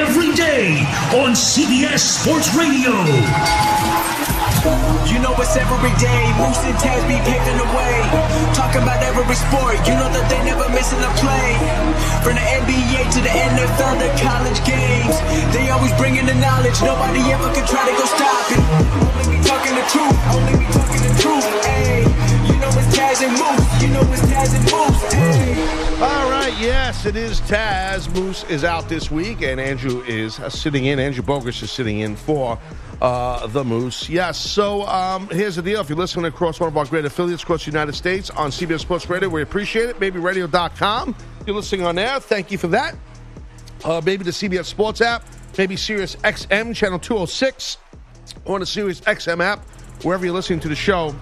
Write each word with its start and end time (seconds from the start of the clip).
every 0.00 0.32
day 0.32 0.80
on 1.20 1.36
CBS 1.36 2.00
Sports 2.00 2.56
Radio. 2.56 2.88
You 5.04 5.20
know 5.20 5.36
it's 5.36 5.56
every 5.60 5.92
day. 6.00 6.22
Moose 6.40 6.64
and 6.64 6.76
Taz 6.80 7.00
be 7.04 7.20
paving 7.28 7.58
the 7.60 7.68
way. 7.76 7.96
Talking 8.56 8.80
about 8.80 9.04
every 9.04 9.36
sport. 9.36 9.76
You 9.84 10.00
know 10.00 10.08
that 10.08 10.24
they 10.32 10.40
never 10.48 10.64
missing 10.72 11.00
a 11.04 11.12
play. 11.20 11.52
From 12.24 12.40
the 12.40 12.46
NBA 12.64 13.12
to 13.12 13.20
the 13.20 13.32
NFL 13.32 14.00
to 14.00 14.08
college 14.24 14.60
games. 14.64 15.16
They 15.52 15.68
always 15.68 15.92
bringing 16.00 16.24
the 16.24 16.36
knowledge. 16.40 16.80
Nobody 16.80 17.20
ever 17.36 17.52
can 17.52 17.66
try 17.68 17.84
to 17.84 17.92
go 17.92 18.04
stop 18.08 18.46
it. 18.56 18.60
Only 19.04 19.36
me 19.36 19.38
talking 19.44 19.74
the 19.76 19.84
truth. 19.92 20.16
Only 20.32 20.59
yes, 26.60 27.06
it 27.06 27.16
is 27.16 27.40
Taz. 27.42 28.12
Moose 28.14 28.44
is 28.44 28.64
out 28.64 28.88
this 28.88 29.10
week, 29.10 29.42
and 29.42 29.58
Andrew 29.58 30.02
is 30.02 30.38
uh, 30.38 30.50
sitting 30.50 30.84
in. 30.84 30.98
Andrew 30.98 31.22
Bogusch 31.22 31.62
is 31.62 31.70
sitting 31.70 32.00
in 32.00 32.16
for 32.16 32.58
uh, 33.00 33.46
the 33.46 33.64
Moose. 33.64 34.08
Yes, 34.08 34.38
so 34.38 34.82
um, 34.86 35.28
here's 35.28 35.56
the 35.56 35.62
deal. 35.62 35.80
If 35.80 35.88
you're 35.88 35.96
listening 35.98 36.26
across 36.26 36.60
one 36.60 36.68
of 36.68 36.76
our 36.76 36.84
great 36.84 37.06
affiliates 37.06 37.42
across 37.42 37.64
the 37.64 37.70
United 37.70 37.94
States 37.94 38.28
on 38.30 38.50
CBS 38.50 38.80
Sports 38.80 39.08
Radio, 39.08 39.28
we 39.28 39.40
appreciate 39.42 39.88
it. 39.88 39.98
MabyRadio.com. 39.98 41.16
If 41.40 41.46
you're 41.46 41.56
listening 41.56 41.86
on 41.86 41.94
there, 41.94 42.20
thank 42.20 42.50
you 42.50 42.58
for 42.58 42.68
that. 42.68 42.94
Uh, 43.82 44.02
maybe 44.04 44.22
the 44.22 44.30
CBS 44.30 44.66
Sports 44.66 45.00
app, 45.00 45.24
maybe 45.56 45.76
Sirius 45.76 46.16
XM, 46.16 46.74
channel 46.74 46.98
206, 46.98 47.78
or 48.44 48.58
the 48.58 48.66
Sirius 48.66 49.00
XM 49.00 49.42
app, 49.42 49.64
wherever 50.04 50.26
you're 50.26 50.34
listening 50.34 50.60
to 50.60 50.68
the 50.68 50.76
show. 50.76 51.14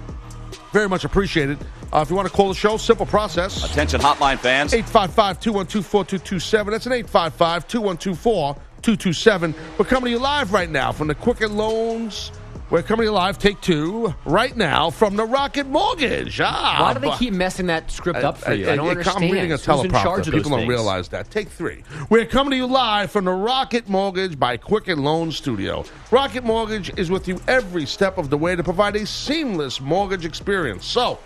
Very 0.72 0.88
much 0.88 1.04
appreciated. 1.04 1.58
Uh, 1.92 2.00
if 2.00 2.10
you 2.10 2.16
want 2.16 2.28
to 2.28 2.34
call 2.34 2.48
the 2.48 2.54
show, 2.54 2.76
simple 2.76 3.06
process. 3.06 3.64
Attention, 3.64 4.00
hotline 4.00 4.38
fans. 4.38 4.74
855 4.74 5.40
212 5.40 5.86
4227. 5.86 6.70
That's 6.72 6.86
an 6.86 6.92
855 6.92 7.66
212 7.66 8.18
4227. 8.18 9.54
We're 9.78 9.84
coming 9.86 10.04
to 10.04 10.10
you 10.10 10.18
live 10.18 10.52
right 10.52 10.68
now 10.70 10.92
from 10.92 11.08
the 11.08 11.14
Quicken 11.14 11.56
Loans. 11.56 12.30
We're 12.70 12.82
coming 12.82 13.04
to 13.04 13.10
you 13.10 13.12
live, 13.12 13.38
take 13.38 13.58
two, 13.62 14.14
right 14.26 14.54
now 14.54 14.90
from 14.90 15.16
the 15.16 15.24
Rocket 15.24 15.66
Mortgage. 15.66 16.38
Ah, 16.42 16.76
Why 16.80 16.92
do 16.92 17.00
they 17.00 17.16
keep 17.16 17.32
messing 17.32 17.68
that 17.68 17.90
script 17.90 18.18
up 18.22 18.36
for 18.36 18.52
you? 18.52 18.68
I- 18.68 18.72
I 18.74 18.76
don't 18.76 18.88
I- 18.88 18.90
understand. 18.90 19.24
I'm 19.24 19.30
reading 19.30 19.52
a 19.52 19.56
Who's 19.56 19.84
in 19.84 19.90
charge 19.90 20.04
teleprompter. 20.04 20.18
of 20.28 20.34
People 20.34 20.50
don't 20.50 20.58
things? 20.60 20.68
realize 20.68 21.08
that. 21.08 21.30
Take 21.30 21.48
three. 21.48 21.82
We're 22.10 22.26
coming 22.26 22.50
to 22.50 22.56
you 22.58 22.66
live 22.66 23.10
from 23.10 23.24
the 23.24 23.32
Rocket 23.32 23.88
Mortgage 23.88 24.38
by 24.38 24.58
Quicken 24.58 25.02
Loan 25.02 25.32
Studio. 25.32 25.86
Rocket 26.10 26.44
Mortgage 26.44 26.92
is 26.98 27.10
with 27.10 27.26
you 27.26 27.40
every 27.48 27.86
step 27.86 28.18
of 28.18 28.28
the 28.28 28.36
way 28.36 28.54
to 28.54 28.62
provide 28.62 28.96
a 28.96 29.06
seamless 29.06 29.80
mortgage 29.80 30.26
experience. 30.26 30.84
So. 30.84 31.18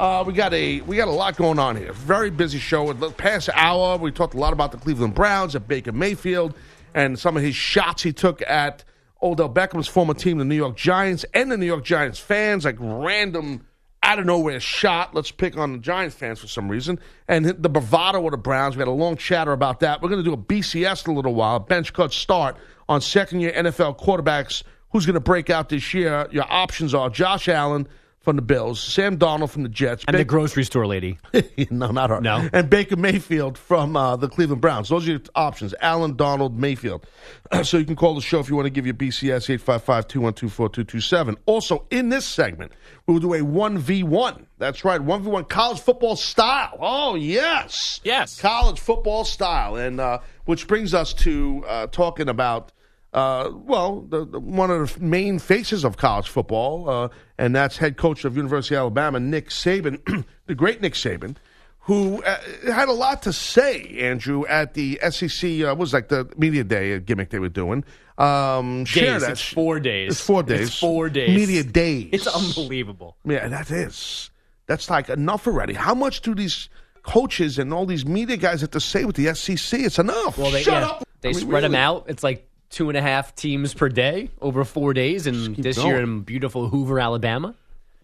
Uh, 0.00 0.24
we 0.26 0.32
got 0.32 0.54
a 0.54 0.80
we 0.80 0.96
got 0.96 1.08
a 1.08 1.10
lot 1.10 1.36
going 1.36 1.58
on 1.58 1.76
here. 1.76 1.92
Very 1.92 2.30
busy 2.30 2.58
show. 2.58 2.90
The 2.94 3.10
past 3.10 3.50
hour, 3.52 3.98
we 3.98 4.10
talked 4.10 4.32
a 4.32 4.38
lot 4.38 4.54
about 4.54 4.72
the 4.72 4.78
Cleveland 4.78 5.14
Browns 5.14 5.54
at 5.54 5.68
Baker 5.68 5.92
Mayfield 5.92 6.54
and 6.94 7.18
some 7.18 7.36
of 7.36 7.42
his 7.42 7.54
shots 7.54 8.02
he 8.02 8.10
took 8.10 8.40
at 8.48 8.82
Odell 9.22 9.50
Beckham's 9.50 9.88
former 9.88 10.14
team, 10.14 10.38
the 10.38 10.46
New 10.46 10.56
York 10.56 10.74
Giants, 10.74 11.26
and 11.34 11.52
the 11.52 11.58
New 11.58 11.66
York 11.66 11.84
Giants 11.84 12.18
fans, 12.18 12.64
like 12.64 12.76
random 12.80 13.66
out 14.02 14.18
of 14.18 14.24
nowhere 14.24 14.58
shot. 14.58 15.14
Let's 15.14 15.30
pick 15.32 15.58
on 15.58 15.72
the 15.72 15.78
Giants 15.78 16.16
fans 16.16 16.38
for 16.38 16.46
some 16.46 16.70
reason. 16.70 16.98
And 17.28 17.44
the 17.44 17.68
bravado 17.68 18.24
of 18.24 18.30
the 18.30 18.38
Browns. 18.38 18.76
We 18.76 18.80
had 18.80 18.88
a 18.88 18.92
long 18.92 19.18
chatter 19.18 19.52
about 19.52 19.80
that. 19.80 20.00
We're 20.00 20.08
going 20.08 20.24
to 20.24 20.30
do 20.30 20.32
a 20.32 20.38
BCS 20.38 21.06
in 21.06 21.12
a 21.12 21.14
little 21.14 21.34
while, 21.34 21.58
bench 21.58 21.92
cut 21.92 22.14
start 22.14 22.56
on 22.88 23.02
second 23.02 23.40
year 23.40 23.52
NFL 23.52 24.00
quarterbacks. 24.00 24.62
Who's 24.92 25.04
going 25.04 25.12
to 25.12 25.20
break 25.20 25.50
out 25.50 25.68
this 25.68 25.92
year? 25.92 26.26
Your 26.30 26.50
options 26.50 26.94
are 26.94 27.10
Josh 27.10 27.48
Allen 27.48 27.86
from 28.20 28.36
the 28.36 28.42
Bills, 28.42 28.82
Sam 28.82 29.16
Darnold 29.18 29.48
from 29.48 29.62
the 29.62 29.68
Jets, 29.70 30.04
And 30.06 30.16
the 30.16 30.24
grocery 30.24 30.64
store 30.64 30.86
lady. 30.86 31.18
no, 31.70 31.90
not 31.90 32.10
her. 32.10 32.20
No? 32.20 32.48
And 32.52 32.68
Baker 32.68 32.96
Mayfield 32.96 33.56
from 33.56 33.96
uh, 33.96 34.16
the 34.16 34.28
Cleveland 34.28 34.60
Browns. 34.60 34.90
Those 34.90 35.08
are 35.08 35.12
your 35.12 35.20
options. 35.34 35.74
Allen, 35.80 36.16
Darnold, 36.16 36.54
Mayfield. 36.54 37.06
so 37.62 37.78
you 37.78 37.86
can 37.86 37.96
call 37.96 38.14
the 38.14 38.20
show 38.20 38.38
if 38.38 38.50
you 38.50 38.56
want 38.56 38.66
to 38.66 38.70
give 38.70 38.84
your 38.84 38.94
BCS 38.94 39.48
855 39.48 40.06
212 40.06 40.52
4227. 40.52 41.36
Also, 41.46 41.86
in 41.90 42.10
this 42.10 42.26
segment, 42.26 42.72
we 43.06 43.14
will 43.14 43.20
do 43.20 43.32
a 43.32 43.38
1v1. 43.40 44.44
That's 44.58 44.84
right, 44.84 45.00
1v1 45.00 45.48
college 45.48 45.80
football 45.80 46.16
style. 46.16 46.76
Oh, 46.78 47.14
yes. 47.14 48.00
Yes. 48.04 48.38
College 48.38 48.78
football 48.78 49.24
style. 49.24 49.76
And 49.76 49.98
uh, 49.98 50.18
which 50.44 50.68
brings 50.68 50.92
us 50.92 51.14
to 51.14 51.64
uh, 51.66 51.86
talking 51.86 52.28
about. 52.28 52.72
Uh, 53.12 53.50
well, 53.52 54.02
the, 54.02 54.24
the, 54.24 54.38
one 54.38 54.70
of 54.70 54.94
the 54.94 55.00
main 55.00 55.38
faces 55.38 55.84
of 55.84 55.96
college 55.96 56.28
football, 56.28 56.88
uh, 56.88 57.08
and 57.38 57.54
that's 57.56 57.76
head 57.76 57.96
coach 57.96 58.24
of 58.24 58.36
University 58.36 58.76
of 58.76 58.80
Alabama, 58.80 59.18
Nick 59.18 59.48
Saban, 59.48 60.24
the 60.46 60.54
great 60.54 60.80
Nick 60.80 60.94
Saban, 60.94 61.36
who 61.80 62.22
uh, 62.22 62.38
had 62.66 62.88
a 62.88 62.92
lot 62.92 63.22
to 63.22 63.32
say, 63.32 63.98
Andrew, 63.98 64.46
at 64.46 64.74
the 64.74 65.00
SEC, 65.10 65.62
uh, 65.62 65.74
was 65.74 65.92
like 65.92 66.08
the 66.08 66.30
media 66.36 66.62
day 66.62 66.98
gimmick 67.00 67.30
they 67.30 67.40
were 67.40 67.48
doing. 67.48 67.84
Um, 68.16 68.84
share 68.84 69.14
Days. 69.14 69.22
that. 69.22 69.30
It's 69.32 69.42
four 69.42 69.80
days. 69.80 70.12
It's 70.12 70.20
four 70.20 70.42
days. 70.42 70.68
It's 70.68 70.78
four 70.78 71.08
days. 71.08 71.34
Media 71.34 71.64
days. 71.64 72.10
It's 72.12 72.26
unbelievable. 72.26 73.16
Yeah, 73.24 73.48
that 73.48 73.70
is. 73.70 74.30
That's 74.66 74.90
like 74.90 75.08
enough 75.08 75.46
already. 75.46 75.72
How 75.72 75.94
much 75.94 76.20
do 76.20 76.34
these 76.34 76.68
coaches 77.02 77.58
and 77.58 77.72
all 77.72 77.86
these 77.86 78.04
media 78.04 78.36
guys 78.36 78.60
have 78.60 78.72
to 78.72 78.80
say 78.80 79.06
with 79.06 79.16
the 79.16 79.34
SEC? 79.34 79.80
It's 79.80 79.98
enough. 79.98 80.36
Well, 80.36 80.50
they, 80.50 80.62
Shut 80.62 80.82
yeah, 80.82 80.88
up. 80.88 81.04
They 81.22 81.30
I 81.30 81.32
mean, 81.32 81.40
spread 81.40 81.64
them 81.64 81.74
out. 81.74 82.04
It's 82.08 82.22
like 82.22 82.46
two 82.70 82.88
and 82.88 82.96
a 82.96 83.02
half 83.02 83.34
teams 83.34 83.74
per 83.74 83.88
day 83.88 84.30
over 84.40 84.64
four 84.64 84.94
days, 84.94 85.26
and 85.26 85.56
this 85.56 85.76
going. 85.76 85.88
year 85.88 86.00
in 86.00 86.20
beautiful 86.22 86.68
Hoover, 86.68 86.98
Alabama. 86.98 87.54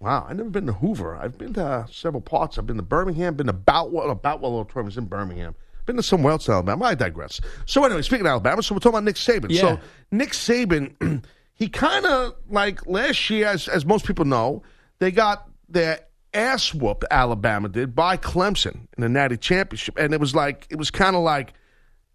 Wow, 0.00 0.26
I've 0.28 0.36
never 0.36 0.50
been 0.50 0.66
to 0.66 0.74
Hoover. 0.74 1.16
I've 1.16 1.38
been 1.38 1.54
to 1.54 1.64
uh, 1.64 1.86
several 1.86 2.20
parts. 2.20 2.58
I've 2.58 2.66
been 2.66 2.76
to 2.76 2.82
Birmingham, 2.82 3.34
been 3.34 3.46
to 3.46 3.52
Boutwell, 3.52 4.14
Boutwell 4.14 4.56
Auditorium 4.56 4.88
is 4.88 4.98
in 4.98 5.06
Birmingham. 5.06 5.54
Been 5.86 5.96
to 5.96 6.02
somewhere 6.02 6.32
else 6.32 6.48
in 6.48 6.54
Alabama. 6.54 6.84
I 6.84 6.94
digress. 6.94 7.40
So 7.64 7.84
anyway, 7.84 8.02
speaking 8.02 8.26
of 8.26 8.30
Alabama, 8.30 8.62
so 8.62 8.74
we're 8.74 8.80
talking 8.80 8.98
about 8.98 9.04
Nick 9.04 9.14
Saban. 9.14 9.46
Yeah. 9.50 9.60
So 9.60 9.80
Nick 10.10 10.30
Saban, 10.30 11.24
he 11.54 11.68
kind 11.68 12.04
of 12.04 12.34
like 12.50 12.86
last 12.86 13.30
year, 13.30 13.46
as 13.46 13.68
as 13.68 13.86
most 13.86 14.04
people 14.04 14.24
know, 14.24 14.62
they 14.98 15.12
got 15.12 15.48
their 15.68 16.00
ass 16.34 16.74
whooped. 16.74 17.04
Alabama 17.10 17.68
did 17.68 17.94
by 17.94 18.16
Clemson 18.16 18.88
in 18.96 19.02
the 19.02 19.08
Natty 19.08 19.36
Championship, 19.36 19.96
and 19.96 20.12
it 20.12 20.20
was 20.20 20.34
like 20.34 20.66
it 20.70 20.76
was 20.76 20.90
kind 20.90 21.14
of 21.14 21.22
like 21.22 21.54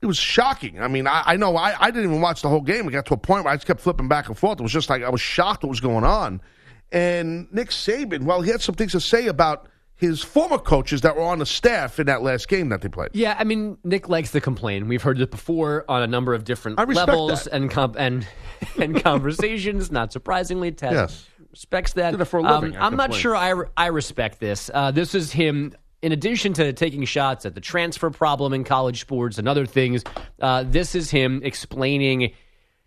it 0.01 0.05
was 0.05 0.17
shocking. 0.17 0.81
I 0.81 0.87
mean, 0.87 1.07
I, 1.07 1.23
I 1.25 1.37
know 1.37 1.55
I, 1.55 1.75
I 1.79 1.91
didn't 1.91 2.09
even 2.09 2.21
watch 2.21 2.41
the 2.41 2.49
whole 2.49 2.61
game. 2.61 2.87
It 2.87 2.91
got 2.91 3.05
to 3.07 3.13
a 3.13 3.17
point 3.17 3.43
where 3.43 3.53
I 3.53 3.55
just 3.55 3.67
kept 3.67 3.81
flipping 3.81 4.07
back 4.07 4.27
and 4.27 4.37
forth. 4.37 4.59
It 4.59 4.63
was 4.63 4.71
just 4.71 4.89
like 4.89 5.03
I 5.03 5.09
was 5.09 5.21
shocked 5.21 5.63
what 5.63 5.69
was 5.69 5.79
going 5.81 6.03
on. 6.03 6.41
And 6.91 7.47
Nick 7.53 7.69
Saban, 7.69 8.23
well, 8.23 8.41
he 8.41 8.51
had 8.51 8.61
some 8.61 8.75
things 8.75 8.91
to 8.93 8.99
say 8.99 9.27
about 9.27 9.67
his 9.95 10.23
former 10.23 10.57
coaches 10.57 11.01
that 11.01 11.15
were 11.15 11.21
on 11.21 11.37
the 11.37 11.45
staff 11.45 11.99
in 11.99 12.07
that 12.07 12.23
last 12.23 12.47
game 12.47 12.69
that 12.69 12.81
they 12.81 12.89
played. 12.89 13.09
Yeah, 13.13 13.35
I 13.37 13.43
mean, 13.43 13.77
Nick 13.83 14.09
likes 14.09 14.31
to 14.31 14.41
complain. 14.41 14.87
We've 14.87 15.01
heard 15.03 15.21
it 15.21 15.29
before 15.29 15.85
on 15.87 16.01
a 16.01 16.07
number 16.07 16.33
of 16.33 16.43
different 16.43 16.79
levels 16.79 17.43
that. 17.43 17.53
and 17.53 17.71
and 17.97 18.27
and 18.79 19.03
conversations. 19.03 19.91
Not 19.91 20.11
surprisingly, 20.11 20.71
Ted 20.71 20.93
Yes. 20.93 21.27
respects 21.51 21.93
that. 21.93 22.11
Did 22.11 22.21
it 22.21 22.25
for 22.25 22.39
a 22.39 22.43
Um, 22.43 22.75
I'm 22.79 22.95
not 22.95 23.13
sure 23.13 23.35
I, 23.35 23.49
re- 23.49 23.67
I 23.77 23.85
respect 23.87 24.39
this. 24.39 24.71
Uh, 24.73 24.89
this 24.89 25.13
is 25.13 25.31
him. 25.31 25.73
In 26.01 26.11
addition 26.11 26.53
to 26.53 26.73
taking 26.73 27.05
shots 27.05 27.45
at 27.45 27.53
the 27.53 27.61
transfer 27.61 28.09
problem 28.09 28.53
in 28.53 28.63
college 28.63 29.01
sports 29.01 29.37
and 29.37 29.47
other 29.47 29.67
things, 29.67 30.03
uh, 30.41 30.63
this 30.65 30.95
is 30.95 31.11
him 31.11 31.41
explaining 31.43 32.33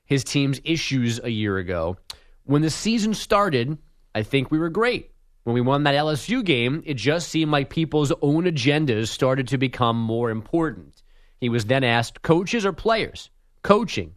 his 0.05 0.25
team's 0.25 0.61
issues 0.65 1.21
a 1.23 1.31
year 1.31 1.59
ago. 1.59 1.97
When 2.45 2.63
the 2.63 2.71
season 2.71 3.15
started, 3.15 3.79
I 4.15 4.23
think 4.23 4.51
we 4.51 4.59
were 4.59 4.69
great. 4.69 5.13
When 5.45 5.55
we 5.55 5.61
won 5.61 5.85
that 5.85 5.95
LSU 5.95 6.45
game, 6.45 6.83
it 6.85 6.95
just 6.95 7.29
seemed 7.29 7.53
like 7.53 7.71
people's 7.71 8.13
own 8.21 8.45
agendas 8.45 9.09
started 9.09 9.47
to 9.49 9.59
become 9.59 9.97
more 9.97 10.31
important. 10.31 11.03
He 11.41 11.49
was 11.49 11.67
then 11.67 11.85
asked, 11.85 12.23
coaches 12.23 12.67
or 12.67 12.73
players? 12.73 13.31
Coaching 13.63 14.15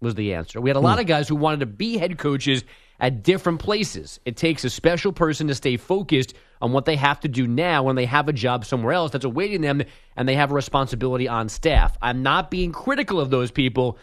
was 0.00 0.14
the 0.14 0.34
answer. 0.34 0.60
We 0.60 0.70
had 0.70 0.76
a 0.76 0.80
lot 0.80 1.00
of 1.00 1.06
guys 1.06 1.28
who 1.28 1.36
wanted 1.36 1.60
to 1.60 1.66
be 1.66 1.96
head 1.96 2.18
coaches 2.18 2.64
at 3.00 3.22
different 3.22 3.60
places. 3.60 4.20
It 4.24 4.36
takes 4.36 4.64
a 4.64 4.70
special 4.70 5.12
person 5.12 5.48
to 5.48 5.54
stay 5.54 5.76
focused 5.76 6.34
on 6.60 6.72
what 6.72 6.84
they 6.86 6.96
have 6.96 7.20
to 7.20 7.28
do 7.28 7.46
now 7.46 7.82
when 7.82 7.96
they 7.96 8.06
have 8.06 8.28
a 8.28 8.32
job 8.32 8.64
somewhere 8.64 8.92
else 8.92 9.12
that's 9.12 9.24
awaiting 9.24 9.60
them 9.60 9.82
and 10.16 10.28
they 10.28 10.34
have 10.34 10.50
a 10.50 10.54
responsibility 10.54 11.28
on 11.28 11.48
staff. 11.48 11.96
I'm 12.00 12.22
not 12.22 12.50
being 12.50 12.72
critical 12.72 13.20
of 13.20 13.30
those 13.30 13.50
people. 13.50 13.98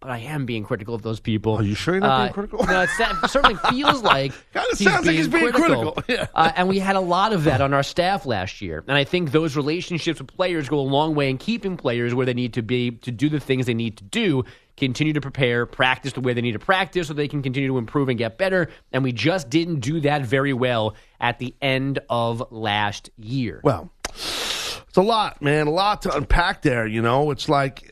But 0.00 0.10
I 0.12 0.18
am 0.20 0.46
being 0.46 0.64
critical 0.64 0.94
of 0.94 1.02
those 1.02 1.20
people. 1.20 1.56
Are 1.56 1.62
you 1.62 1.74
sure 1.74 1.92
you're 1.92 2.00
not 2.00 2.18
being 2.20 2.30
Uh, 2.30 2.32
critical? 2.32 2.64
No, 2.64 2.80
it 2.82 3.30
certainly 3.30 3.56
feels 3.70 4.02
like 4.02 4.32
Kinda 4.54 4.68
he's 4.70 4.78
sounds 4.90 5.06
like 5.06 5.14
he's 5.14 5.28
being 5.28 5.52
critical. 5.52 5.98
Yeah. 6.08 6.26
uh, 6.34 6.52
and 6.56 6.68
we 6.70 6.78
had 6.78 6.96
a 6.96 7.00
lot 7.00 7.34
of 7.34 7.44
that 7.44 7.60
on 7.60 7.74
our 7.74 7.82
staff 7.82 8.24
last 8.24 8.62
year. 8.62 8.82
And 8.88 8.96
I 8.96 9.04
think 9.04 9.30
those 9.30 9.56
relationships 9.56 10.18
with 10.18 10.28
players 10.34 10.70
go 10.70 10.78
a 10.78 10.80
long 10.80 11.14
way 11.14 11.28
in 11.28 11.36
keeping 11.36 11.76
players 11.76 12.14
where 12.14 12.24
they 12.24 12.32
need 12.32 12.54
to 12.54 12.62
be 12.62 12.92
to 12.92 13.10
do 13.12 13.28
the 13.28 13.40
things 13.40 13.66
they 13.66 13.74
need 13.74 13.98
to 13.98 14.04
do, 14.04 14.44
continue 14.78 15.12
to 15.12 15.20
prepare, 15.20 15.66
practice 15.66 16.14
the 16.14 16.22
way 16.22 16.32
they 16.32 16.40
need 16.40 16.52
to 16.52 16.58
practice 16.58 17.08
so 17.08 17.12
they 17.12 17.28
can 17.28 17.42
continue 17.42 17.68
to 17.68 17.76
improve 17.76 18.08
and 18.08 18.16
get 18.16 18.38
better. 18.38 18.70
And 18.94 19.04
we 19.04 19.12
just 19.12 19.50
didn't 19.50 19.80
do 19.80 20.00
that 20.00 20.22
very 20.22 20.54
well 20.54 20.94
at 21.20 21.38
the 21.38 21.54
end 21.60 21.98
of 22.08 22.42
last 22.50 23.10
year. 23.18 23.60
Well, 23.62 23.90
it's 24.14 24.96
a 24.96 25.02
lot, 25.02 25.42
man. 25.42 25.66
A 25.66 25.70
lot 25.70 26.00
to 26.02 26.16
unpack 26.16 26.62
there. 26.62 26.86
You 26.86 27.02
know, 27.02 27.30
it's 27.32 27.50
like 27.50 27.86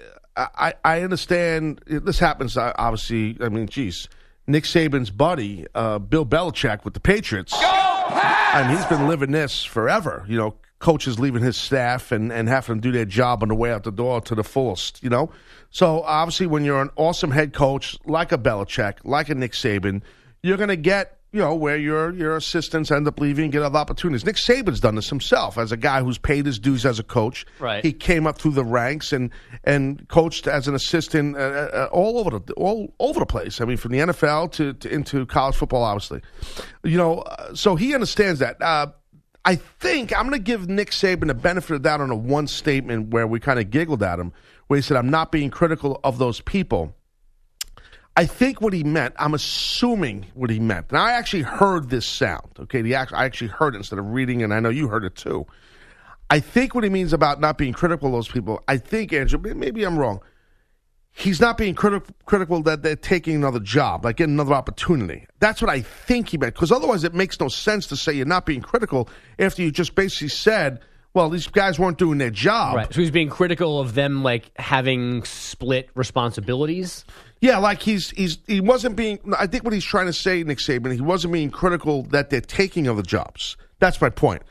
I 0.55 0.75
I 0.85 1.01
understand 1.03 1.81
this 1.87 2.19
happens. 2.19 2.57
uh, 2.57 2.73
Obviously, 2.77 3.37
I 3.41 3.49
mean, 3.49 3.67
geez, 3.67 4.09
Nick 4.47 4.65
Saban's 4.65 5.11
buddy, 5.11 5.67
uh, 5.75 5.99
Bill 5.99 6.25
Belichick 6.25 6.85
with 6.85 6.95
the 6.95 7.01
Patriots. 7.01 7.53
I 7.57 8.65
mean, 8.67 8.77
he's 8.77 8.87
been 8.87 9.09
living 9.09 9.33
this 9.33 9.65
forever. 9.65 10.25
You 10.29 10.39
know, 10.39 10.55
coaches 10.79 11.19
leaving 11.19 11.43
his 11.43 11.57
staff 11.57 12.13
and 12.13 12.33
and 12.33 12.49
having 12.49 12.77
to 12.77 12.81
do 12.81 12.93
their 12.93 13.05
job 13.05 13.43
on 13.43 13.49
the 13.49 13.55
way 13.55 13.73
out 13.73 13.83
the 13.85 13.93
door 13.93 14.21
to 14.23 14.35
the 14.35 14.45
fullest. 14.45 15.03
You 15.03 15.11
know, 15.11 15.31
so 15.71 16.03
obviously, 16.03 16.47
when 16.47 16.65
you're 16.65 16.81
an 16.81 16.91
awesome 16.97 17.31
head 17.31 17.53
coach 17.53 17.97
like 18.07 18.33
a 18.33 18.39
Belichick, 18.39 18.99
like 19.05 19.29
a 19.29 19.35
Nick 19.35 19.53
Saban, 19.53 20.03
you're 20.43 20.57
going 20.57 20.69
to 20.69 20.77
get 20.77 21.18
you 21.31 21.41
know, 21.41 21.55
where 21.55 21.77
your 21.77 22.13
your 22.15 22.37
assistants 22.37 22.91
end 22.91 23.07
up 23.07 23.21
leaving 23.21 23.45
and 23.45 23.53
get 23.53 23.63
other 23.63 23.79
opportunities. 23.79 24.25
Nick 24.25 24.37
Saban's 24.37 24.81
done 24.81 24.95
this 24.95 25.11
himself 25.11 25.59
as 25.59 25.73
a 25.73 25.77
guy 25.77 26.03
who's 26.03 26.17
paid 26.17 26.47
his 26.47 26.59
dues 26.59 26.87
as 26.87 26.99
a 26.99 27.03
coach. 27.03 27.45
Right. 27.59 27.85
He 27.85 27.93
came 27.93 28.27
up 28.27 28.39
through 28.39 28.53
the 28.53 28.65
ranks 28.65 29.13
and 29.13 29.31
and 29.63 30.09
coached 30.09 30.47
as 30.47 30.69
an 30.69 30.75
assistant 30.75 31.37
uh, 31.37 31.41
uh, 31.41 31.89
all 31.93 32.19
over 32.19 32.39
the 32.39 32.53
all 32.55 32.95
over 32.99 33.21
the 33.21 33.27
place. 33.27 33.61
I 33.61 33.67
mean, 33.67 33.77
from 33.77 33.93
the 33.93 33.99
NFL 33.99 34.53
to, 34.53 34.73
to 34.73 34.91
into 34.91 35.27
college 35.27 35.55
football, 35.55 35.83
obviously. 35.83 36.23
You 36.83 36.97
know, 36.97 37.19
uh, 37.21 37.55
so 37.55 37.77
he 37.77 37.93
understands 37.95 38.41
that. 38.41 38.61
Uh, 38.63 38.89
I 39.45 39.57
think 39.57 40.17
I'm 40.17 40.27
going 40.27 40.39
to 40.39 40.45
give 40.45 40.69
Nick 40.69 40.91
Saban 40.91 41.29
the 41.29 41.35
benefit 41.35 41.75
of 41.75 41.83
that 41.83 42.01
on 42.01 42.11
a 42.11 42.17
one 42.17 42.47
statement 42.47 43.09
where 43.09 43.27
we 43.27 43.39
kind 43.39 43.59
of 43.59 43.71
giggled 43.71 44.03
at 44.03 44.19
him, 44.19 44.33
where 44.67 44.79
he 44.79 44.83
said, 44.83 44.97
"I'm 44.97 45.11
not 45.11 45.31
being 45.31 45.51
critical 45.51 46.01
of 46.05 46.19
those 46.19 46.41
people." 46.41 46.95
I 48.19 48.27
think 48.27 48.61
what 48.61 48.73
he 48.73 48.83
meant, 48.83 49.15
I'm 49.17 49.33
assuming 49.33 50.27
what 50.35 50.51
he 50.51 50.59
meant, 50.59 50.87
and 50.89 50.99
I 50.99 51.13
actually 51.13 51.45
heard 51.45 51.89
this 51.89 52.05
sound. 52.05 52.51
Okay, 52.59 52.83
the 52.83 52.97
act, 52.97 53.13
I 53.13 53.25
actually 53.25 53.47
heard 53.47 53.77
it 53.77 53.79
instead 53.79 54.01
of 54.01 54.07
reading, 54.07 54.43
and 54.43 54.53
I 54.53 54.59
know 54.59 54.71
you 54.71 54.89
heard 54.89 55.05
it 55.05 55.15
too. 55.15 55.47
I 56.29 56.41
think 56.41 56.75
what 56.75 56.83
he 56.83 56.91
means 56.91 57.13
about 57.13 57.41
not 57.41 57.59
being 57.59 57.73
critical 57.73 58.09
of 58.09 58.15
those 58.15 58.27
people, 58.27 58.61
I 58.67 58.79
think, 58.79 59.13
Andrew, 59.13 59.39
maybe 59.55 59.85
I'm 59.85 59.97
wrong. 59.97 60.21
He's 61.13 61.41
not 61.41 61.57
being 61.57 61.77
criti- 61.77 62.11
critical 62.27 62.61
that 62.65 62.83
they're 62.83 62.97
taking 62.97 63.37
another 63.37 63.61
job, 63.61 64.05
like 64.05 64.17
getting 64.17 64.35
another 64.35 64.55
opportunity. 64.55 65.29
That's 65.39 65.63
what 65.63 65.71
I 65.71 65.83
think 65.83 66.31
he 66.31 66.39
meant, 66.39 66.55
because 66.55 66.73
otherwise 66.73 67.05
it 67.05 67.15
makes 67.15 67.39
no 67.39 67.47
sense 67.47 67.87
to 67.87 67.97
say 67.97 68.13
you're 68.15 68.27
not 68.27 68.47
being 68.47 68.63
critical 68.63 69.09
after 69.39 69.63
you 69.63 69.71
just 69.71 69.95
basically 69.95 70.29
said, 70.29 70.81
well, 71.15 71.31
these 71.31 71.47
guys 71.47 71.79
weren't 71.79 71.99
doing 71.99 72.19
their 72.19 72.31
job. 72.31 72.77
Right. 72.77 72.93
So 72.93 73.01
he's 73.01 73.11
being 73.11 73.31
critical 73.31 73.81
of 73.81 73.95
them 73.95 74.23
like 74.23 74.51
having 74.59 75.25
split 75.25 75.89
responsibilities. 75.95 77.05
Yeah, 77.41 77.59
like 77.59 77.83
he's 77.83 78.11
he's 78.11 78.39
he 78.47 78.61
wasn't 78.61 78.97
being. 78.97 79.19
I 79.39 79.47
think 79.47 79.65
what 79.65 79.73
he's 79.73 79.85
trying 79.85 80.07
to 80.07 80.13
say, 80.13 80.43
Nick 80.43 80.59
Saban, 80.59 80.93
he 80.93 81.01
wasn't 81.01 81.33
being 81.33 81.51
critical 81.51 82.03
that 82.05 82.31
they're 82.31 82.41
taking 82.41 82.89
other 82.89 83.03
jobs. 83.03 83.57
That's 83.79 84.01
my 84.01 84.11
point. 84.11 84.43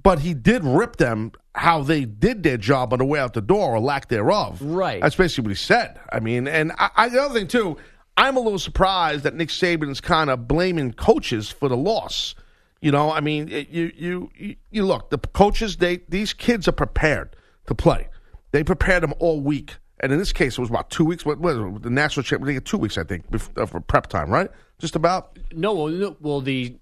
But 0.00 0.20
he 0.20 0.34
did 0.34 0.62
rip 0.64 0.96
them 0.96 1.32
how 1.54 1.82
they 1.82 2.04
did 2.04 2.44
their 2.44 2.56
job 2.56 2.92
on 2.92 3.00
the 3.00 3.04
way 3.04 3.18
out 3.18 3.34
the 3.34 3.40
door 3.40 3.74
or 3.74 3.80
lack 3.80 4.08
thereof. 4.08 4.62
Right. 4.62 5.02
That's 5.02 5.16
basically 5.16 5.42
what 5.42 5.50
he 5.50 5.56
said. 5.56 5.98
I 6.12 6.20
mean, 6.20 6.46
and 6.46 6.70
I, 6.78 6.90
I, 6.94 7.08
the 7.08 7.20
other 7.20 7.34
thing 7.34 7.48
too, 7.48 7.76
I'm 8.16 8.36
a 8.36 8.40
little 8.40 8.60
surprised 8.60 9.24
that 9.24 9.34
Nick 9.34 9.48
Saban 9.48 9.90
is 9.90 10.00
kind 10.00 10.30
of 10.30 10.46
blaming 10.46 10.92
coaches 10.92 11.50
for 11.50 11.68
the 11.68 11.76
loss. 11.76 12.36
You 12.80 12.92
know, 12.92 13.10
I 13.10 13.20
mean, 13.20 13.48
it, 13.48 13.70
you, 13.70 13.90
you 13.96 14.30
you 14.36 14.56
you 14.70 14.86
look 14.86 15.10
the 15.10 15.18
coaches. 15.18 15.78
They 15.78 15.98
these 16.08 16.32
kids 16.32 16.68
are 16.68 16.72
prepared 16.72 17.34
to 17.66 17.74
play. 17.74 18.08
They 18.52 18.62
prepared 18.62 19.02
them 19.02 19.14
all 19.18 19.40
week, 19.40 19.76
and 20.00 20.12
in 20.12 20.18
this 20.18 20.32
case, 20.32 20.58
it 20.58 20.60
was 20.60 20.70
about 20.70 20.90
two 20.90 21.04
weeks. 21.04 21.24
What 21.26 21.38
was 21.38 21.56
it? 21.56 21.82
the 21.82 21.90
national 21.90 22.24
championship? 22.24 22.64
Two 22.64 22.78
weeks, 22.78 22.96
I 22.98 23.04
think, 23.04 23.30
before, 23.30 23.66
for 23.66 23.80
prep 23.80 24.06
time, 24.08 24.30
right? 24.30 24.50
Just 24.78 24.96
about. 24.96 25.38
No, 25.52 25.74
well, 25.74 25.88
no, 25.88 26.16
well 26.20 26.40
the 26.40 26.76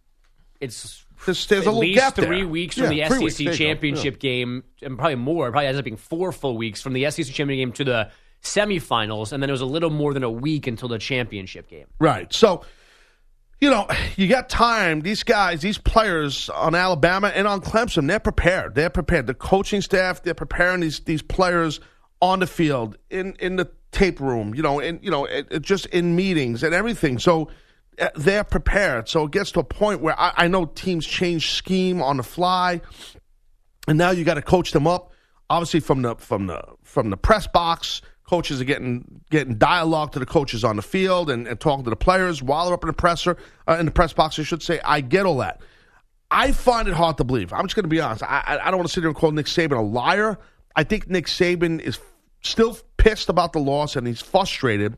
it's 0.60 1.04
There's, 1.24 1.46
there's 1.46 1.66
at 1.66 1.74
least 1.74 1.98
gap 1.98 2.14
three 2.14 2.40
there. 2.40 2.48
weeks 2.48 2.76
from 2.76 2.92
Yeah, 2.92 3.08
the 3.08 3.14
SEC 3.14 3.22
weeks. 3.22 3.36
There 3.36 3.44
you 3.44 3.50
go. 3.50 3.56
championship 3.56 4.18
game, 4.18 4.64
and 4.82 4.96
probably 4.98 5.16
more. 5.16 5.48
It 5.48 5.52
probably 5.52 5.66
ends 5.68 5.78
up 5.78 5.84
being 5.84 5.96
four 5.96 6.32
full 6.32 6.56
weeks 6.56 6.82
from 6.82 6.92
the 6.92 7.10
SEC 7.10 7.26
championship 7.26 7.58
game 7.66 7.72
to 7.72 7.84
the 7.84 8.10
semifinals, 8.42 9.32
and 9.32 9.42
then 9.42 9.50
it 9.50 9.52
was 9.52 9.60
a 9.60 9.66
little 9.66 9.90
more 9.90 10.14
than 10.14 10.22
a 10.22 10.30
week 10.30 10.66
until 10.66 10.88
the 10.88 10.98
championship 10.98 11.68
game. 11.68 11.86
Right. 11.98 12.32
So, 12.32 12.64
you 13.60 13.70
know, 13.70 13.86
you 14.16 14.28
got 14.28 14.48
time. 14.48 15.00
These 15.00 15.22
guys, 15.22 15.62
these 15.62 15.78
players 15.78 16.48
on 16.50 16.74
Alabama 16.74 17.28
and 17.34 17.46
on 17.46 17.60
Clemson, 17.60 18.06
they're 18.06 18.20
prepared. 18.20 18.74
They're 18.74 18.90
prepared. 18.90 19.26
The 19.26 19.34
coaching 19.34 19.80
staff, 19.80 20.22
they're 20.22 20.34
preparing 20.34 20.80
these 20.80 21.00
these 21.00 21.22
players 21.22 21.80
on 22.20 22.40
the 22.40 22.46
field, 22.46 22.96
in 23.10 23.34
in 23.40 23.56
the 23.56 23.70
tape 23.92 24.20
room, 24.20 24.54
you 24.54 24.62
know, 24.62 24.80
and 24.80 25.02
you 25.02 25.10
know, 25.10 25.24
it, 25.24 25.48
it 25.50 25.62
just 25.62 25.86
in 25.86 26.16
meetings 26.16 26.62
and 26.62 26.74
everything. 26.74 27.18
So 27.18 27.48
uh, 27.98 28.08
they're 28.14 28.44
prepared. 28.44 29.08
So 29.08 29.24
it 29.24 29.32
gets 29.32 29.52
to 29.52 29.60
a 29.60 29.64
point 29.64 30.00
where 30.00 30.18
I, 30.18 30.32
I 30.36 30.48
know 30.48 30.66
teams 30.66 31.06
change 31.06 31.52
scheme 31.52 32.02
on 32.02 32.18
the 32.18 32.22
fly, 32.22 32.80
and 33.88 33.96
now 33.98 34.10
you 34.10 34.24
got 34.24 34.34
to 34.34 34.42
coach 34.42 34.72
them 34.72 34.86
up. 34.86 35.12
Obviously, 35.48 35.80
from 35.80 36.02
the 36.02 36.16
from 36.16 36.46
the 36.46 36.62
from 36.82 37.10
the 37.10 37.16
press 37.16 37.46
box, 37.46 38.02
coaches 38.24 38.60
are 38.60 38.64
getting 38.64 39.22
getting 39.30 39.56
dialogue 39.56 40.12
to 40.12 40.18
the 40.18 40.26
coaches 40.26 40.64
on 40.64 40.76
the 40.76 40.82
field 40.82 41.30
and, 41.30 41.46
and 41.46 41.58
talking 41.60 41.84
to 41.84 41.90
the 41.90 41.96
players 41.96 42.42
while 42.42 42.66
they're 42.66 42.74
up 42.74 42.82
in 42.82 42.88
the 42.88 42.92
presser 42.92 43.36
uh, 43.68 43.76
in 43.78 43.86
the 43.86 43.92
press 43.92 44.12
box. 44.12 44.38
I 44.38 44.42
should 44.42 44.62
say. 44.62 44.80
I 44.84 45.00
get 45.00 45.24
all 45.24 45.38
that. 45.38 45.60
I 46.30 46.50
find 46.50 46.88
it 46.88 46.94
hard 46.94 47.18
to 47.18 47.24
believe. 47.24 47.52
I'm 47.52 47.64
just 47.66 47.76
going 47.76 47.84
to 47.84 47.88
be 47.88 48.00
honest. 48.00 48.24
I, 48.24 48.58
I 48.62 48.70
don't 48.70 48.78
want 48.78 48.88
to 48.88 48.92
sit 48.92 49.02
here 49.02 49.08
and 49.08 49.16
call 49.16 49.30
Nick 49.30 49.46
Saban 49.46 49.78
a 49.78 49.80
liar. 49.80 50.38
I 50.76 50.84
think 50.84 51.08
Nick 51.08 51.26
Saban 51.26 51.80
is 51.80 51.98
still 52.42 52.78
pissed 52.98 53.28
about 53.28 53.52
the 53.52 53.58
loss 53.58 53.96
and 53.96 54.06
he's 54.06 54.20
frustrated. 54.20 54.96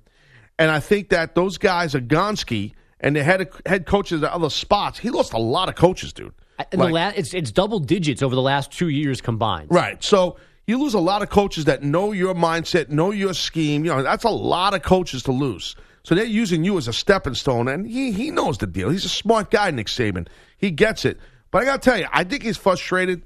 And 0.58 0.70
I 0.70 0.80
think 0.80 1.10
that 1.10 1.34
those 1.34 1.56
guys 1.56 1.94
are 1.94 2.00
Gonski 2.00 2.72
and 3.00 3.14
the 3.14 3.22
head 3.22 3.48
head 3.64 3.86
coaches 3.86 4.22
at 4.22 4.32
other 4.32 4.50
spots. 4.50 4.98
He 4.98 5.08
lost 5.10 5.32
a 5.32 5.38
lot 5.38 5.68
of 5.68 5.76
coaches, 5.76 6.12
dude. 6.12 6.34
And 6.72 6.80
Like- 6.80 6.88
the 6.88 6.94
la- 6.94 7.12
it's 7.14 7.32
it's 7.32 7.52
double 7.52 7.78
digits 7.78 8.22
over 8.22 8.34
the 8.34 8.42
last 8.42 8.72
two 8.72 8.88
years 8.88 9.20
combined. 9.20 9.68
Right. 9.70 10.02
So 10.02 10.36
you 10.66 10.78
lose 10.78 10.94
a 10.94 10.98
lot 11.00 11.22
of 11.22 11.30
coaches 11.30 11.64
that 11.66 11.82
know 11.84 12.10
your 12.12 12.34
mindset, 12.34 12.88
know 12.88 13.12
your 13.12 13.32
scheme. 13.34 13.84
You 13.84 13.92
know, 13.94 14.02
that's 14.02 14.24
a 14.24 14.28
lot 14.30 14.74
of 14.74 14.82
coaches 14.82 15.22
to 15.22 15.32
lose. 15.32 15.76
So 16.02 16.14
they're 16.14 16.24
using 16.24 16.64
you 16.64 16.76
as 16.78 16.88
a 16.88 16.92
stepping 16.92 17.34
stone, 17.34 17.68
and 17.68 17.86
he, 17.86 18.12
he 18.12 18.30
knows 18.30 18.58
the 18.58 18.66
deal. 18.66 18.88
He's 18.90 19.04
a 19.04 19.10
smart 19.10 19.50
guy, 19.50 19.70
Nick 19.70 19.86
Saban. 19.88 20.26
He 20.56 20.70
gets 20.70 21.04
it. 21.04 21.18
But 21.50 21.62
I 21.62 21.64
got 21.66 21.82
to 21.82 21.90
tell 21.90 21.98
you, 21.98 22.06
I 22.12 22.24
think 22.24 22.42
he's 22.42 22.56
frustrated, 22.56 23.22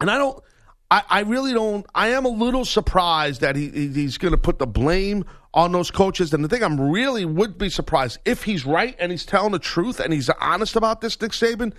and 0.00 0.10
I 0.10 0.18
don't. 0.18 0.42
I, 0.90 1.02
I 1.08 1.20
really 1.20 1.52
don't. 1.52 1.84
I 1.94 2.08
am 2.08 2.24
a 2.24 2.30
little 2.30 2.64
surprised 2.64 3.40
that 3.42 3.56
he, 3.56 3.68
he- 3.70 3.88
he's 3.88 4.18
going 4.18 4.32
to 4.32 4.38
put 4.38 4.58
the 4.58 4.66
blame 4.66 5.24
on 5.52 5.72
those 5.72 5.90
coaches. 5.90 6.32
And 6.32 6.44
the 6.44 6.48
thing 6.48 6.62
I'm 6.62 6.80
really 6.80 7.24
would 7.24 7.58
be 7.58 7.68
surprised 7.70 8.18
if 8.24 8.44
he's 8.44 8.64
right 8.64 8.96
and 8.98 9.10
he's 9.12 9.26
telling 9.26 9.52
the 9.52 9.58
truth 9.58 10.00
and 10.00 10.12
he's 10.12 10.30
honest 10.40 10.76
about 10.76 11.00
this, 11.00 11.20
Nick 11.20 11.32
Saban 11.32 11.72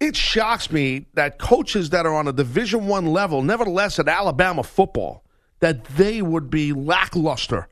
it 0.00 0.16
shocks 0.16 0.70
me 0.72 1.06
that 1.12 1.38
coaches 1.38 1.90
that 1.90 2.06
are 2.06 2.14
on 2.14 2.26
a 2.26 2.32
division 2.32 2.86
one 2.86 3.06
level 3.06 3.42
nevertheless 3.42 3.98
at 3.98 4.08
alabama 4.08 4.62
football 4.62 5.22
that 5.60 5.84
they 5.84 6.22
would 6.22 6.48
be 6.48 6.72
lackluster 6.72 7.68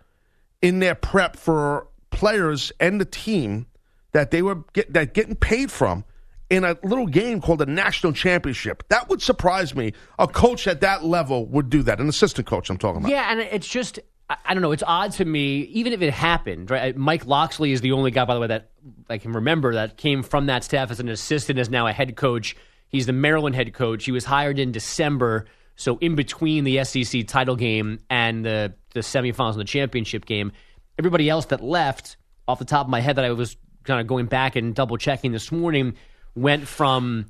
in 0.61 0.79
their 0.79 0.95
prep 0.95 1.37
for 1.37 1.89
players 2.11 2.71
and 2.79 3.01
the 3.01 3.05
team 3.07 3.67
that 4.13 4.31
they 4.31 4.43
were 4.43 4.57
get, 4.75 4.93
that 4.93 5.15
getting 5.15 5.35
paid 5.35 5.71
from 5.71 6.05
in 6.51 6.65
a 6.65 6.77
little 6.83 7.07
game 7.07 7.41
called 7.41 7.61
a 7.63 7.67
national 7.67 8.13
championship 8.13 8.83
that 8.89 9.09
would 9.09 9.21
surprise 9.21 9.75
me 9.75 9.93
a 10.19 10.27
coach 10.27 10.67
at 10.67 10.81
that 10.81 11.05
level 11.05 11.47
would 11.47 11.69
do 11.71 11.83
that 11.83 12.01
an 12.01 12.09
assistant 12.09 12.47
coach 12.47 12.71
i'm 12.71 12.79
talking 12.79 13.01
about 13.01 13.11
Yeah, 13.11 13.31
and 13.31 13.41
it's 13.41 13.69
just 13.69 13.99
I, 14.31 14.53
don't 14.53 14.63
know. 14.63 14.73
It's 14.73 14.83
odd 14.87 15.13
to 15.13 15.25
me, 15.25 15.61
even 15.61 15.95
if 15.95 16.03
it 16.03 16.13
happened. 16.13 16.71
Right, 16.71 16.95
Mike 16.95 17.25
Locksley 17.25 17.73
is 17.73 17.81
the 17.81 17.93
only 17.93 18.11
guy, 18.11 18.27
by 18.27 18.35
the 18.35 18.41
way, 18.41 18.49
that 18.49 18.71
I 19.09 19.17
can 19.19 19.33
remember 19.33 19.75
that 19.75 19.97
came 19.97 20.23
from 20.23 20.47
that 20.47 20.65
staff 20.65 20.91
as 20.91 21.01
an 21.01 21.09
assistant, 21.09 21.59
is 21.59 21.71
now 21.71 21.87
a 21.87 21.93
head 21.93 22.15
coach. 22.15 22.55
He's 22.89 23.07
the 23.07 23.13
Maryland 23.13 23.55
head 23.55 23.73
coach. 23.73 24.05
He 24.05 24.13
was 24.13 24.25
hired 24.25 24.59
in 24.59 24.71
December, 24.71 25.47
so 25.77 25.97
in 25.99 26.15
between 26.15 26.65
the 26.65 26.85
SEC 26.85 27.27
title 27.27 27.57
game 27.57 28.01
and 28.11 28.45
the 28.45 28.75
the 28.95 29.01
semifinals 29.01 29.53
and 29.53 29.61
the 29.61 29.65
championship 29.65 30.27
game. 30.27 30.53
Everybody 30.99 31.31
else 31.31 31.47
that 31.47 31.63
left, 31.63 32.17
off 32.47 32.59
the 32.59 32.65
top 32.65 32.87
of 32.87 32.91
my 32.91 33.01
head, 33.01 33.17
that 33.17 33.25
I 33.25 33.31
was 33.33 33.57
kind 33.85 34.01
of 34.01 34.07
going 34.07 34.27
back 34.27 34.57
and 34.57 34.75
double 34.75 34.99
checking 34.99 35.33
this 35.33 35.51
morning, 35.53 35.95
went 36.35 36.67
from 36.69 37.27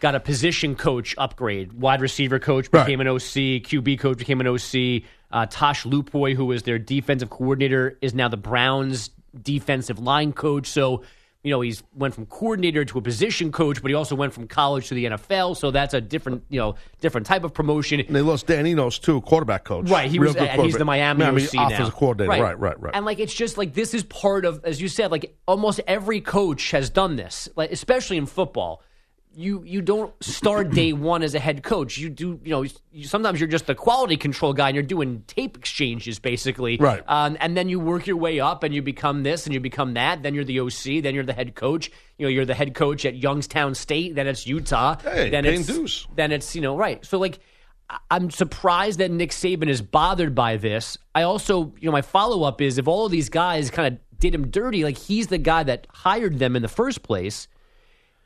got 0.00 0.14
a 0.14 0.20
position 0.20 0.74
coach 0.74 1.14
upgrade, 1.18 1.72
wide 1.72 2.00
receiver 2.00 2.38
coach 2.38 2.68
Right. 2.72 2.84
became 2.84 3.00
an 3.00 3.08
OC, 3.08 3.60
QB 3.62 3.98
coach 3.98 4.18
became 4.18 4.40
an 4.40 4.46
OC. 4.46 5.04
Uh, 5.30 5.46
Tosh 5.48 5.84
Lupoi, 5.84 6.34
who 6.34 6.44
was 6.46 6.64
their 6.64 6.78
defensive 6.78 7.30
coordinator, 7.30 7.96
is 8.02 8.12
now 8.14 8.28
the 8.28 8.36
Browns 8.36 9.10
defensive 9.40 9.98
line 9.98 10.32
coach. 10.32 10.66
So, 10.66 11.02
you 11.42 11.50
know, 11.50 11.60
he's 11.60 11.82
went 11.94 12.14
from 12.14 12.26
coordinator 12.26 12.84
to 12.84 12.98
a 12.98 13.02
position 13.02 13.50
coach, 13.50 13.82
but 13.82 13.90
he 13.90 13.94
also 13.94 14.14
went 14.14 14.32
from 14.32 14.46
college 14.46 14.88
to 14.88 14.94
the 14.94 15.06
NFL. 15.06 15.56
So 15.56 15.72
that's 15.72 15.92
a 15.92 16.00
different, 16.00 16.44
you 16.48 16.60
know, 16.60 16.76
different 17.00 17.26
type 17.26 17.42
of 17.42 17.52
promotion. 17.52 18.00
And 18.00 18.14
they 18.14 18.22
lost 18.22 18.46
Dan 18.46 18.66
Enos 18.66 18.98
too, 18.98 19.20
quarterback 19.22 19.64
coach. 19.64 19.90
Right, 19.90 20.08
he 20.10 20.18
Real 20.18 20.28
was, 20.28 20.36
and 20.36 20.62
he's 20.62 20.74
the 20.74 20.84
quarterback. 20.84 21.16
Miami 21.18 21.44
OC 21.44 21.54
now. 21.54 21.66
offensive 21.66 21.94
coordinator. 21.94 22.42
Right, 22.42 22.58
right, 22.58 22.80
right. 22.80 22.94
And 22.94 23.04
like, 23.04 23.18
it's 23.18 23.34
just 23.34 23.58
like 23.58 23.74
this 23.74 23.92
is 23.92 24.04
part 24.04 24.44
of, 24.44 24.64
as 24.64 24.80
you 24.80 24.86
said, 24.86 25.10
like 25.10 25.36
almost 25.48 25.80
every 25.86 26.20
coach 26.20 26.70
has 26.70 26.90
done 26.90 27.16
this, 27.16 27.48
like 27.56 27.72
especially 27.72 28.18
in 28.18 28.26
football. 28.26 28.82
You 29.34 29.62
you 29.64 29.82
don't 29.82 30.12
start 30.22 30.70
day 30.70 30.92
one 30.92 31.22
as 31.22 31.34
a 31.34 31.38
head 31.38 31.62
coach. 31.62 31.98
You 31.98 32.10
do, 32.10 32.40
you 32.44 32.50
know, 32.50 32.62
you, 32.92 33.04
sometimes 33.04 33.40
you're 33.40 33.48
just 33.48 33.66
the 33.66 33.74
quality 33.74 34.16
control 34.16 34.52
guy, 34.52 34.68
and 34.68 34.74
you're 34.74 34.82
doing 34.82 35.24
tape 35.26 35.56
exchanges 35.56 36.18
basically. 36.18 36.76
Right. 36.76 37.02
Um, 37.06 37.36
and 37.40 37.56
then 37.56 37.68
you 37.68 37.80
work 37.80 38.06
your 38.06 38.16
way 38.16 38.40
up, 38.40 38.62
and 38.62 38.74
you 38.74 38.82
become 38.82 39.22
this, 39.22 39.46
and 39.46 39.54
you 39.54 39.60
become 39.60 39.94
that. 39.94 40.22
Then 40.22 40.34
you're 40.34 40.44
the 40.44 40.60
OC. 40.60 41.02
Then 41.02 41.14
you're 41.14 41.24
the 41.24 41.32
head 41.32 41.54
coach. 41.54 41.90
You 42.18 42.26
know, 42.26 42.30
you're 42.30 42.44
the 42.44 42.54
head 42.54 42.74
coach 42.74 43.04
at 43.04 43.16
Youngstown 43.16 43.74
State. 43.74 44.14
Then 44.14 44.26
it's 44.26 44.46
Utah. 44.46 44.96
Hey, 45.02 45.30
then 45.30 45.44
it's 45.44 45.66
dues. 45.66 46.06
then 46.14 46.32
it's 46.32 46.54
you 46.54 46.62
know 46.62 46.76
right. 46.76 47.04
So 47.04 47.18
like, 47.18 47.38
I'm 48.10 48.30
surprised 48.30 48.98
that 49.00 49.10
Nick 49.10 49.30
Saban 49.30 49.68
is 49.68 49.82
bothered 49.82 50.34
by 50.34 50.56
this. 50.56 50.98
I 51.14 51.22
also, 51.22 51.74
you 51.78 51.86
know, 51.86 51.92
my 51.92 52.02
follow 52.02 52.42
up 52.42 52.60
is 52.60 52.78
if 52.78 52.88
all 52.88 53.06
of 53.06 53.12
these 53.12 53.28
guys 53.28 53.70
kind 53.70 53.94
of 53.94 54.18
did 54.18 54.34
him 54.34 54.50
dirty, 54.50 54.84
like 54.84 54.96
he's 54.96 55.26
the 55.26 55.38
guy 55.38 55.62
that 55.64 55.86
hired 55.90 56.38
them 56.38 56.56
in 56.56 56.62
the 56.62 56.68
first 56.68 57.02
place, 57.02 57.48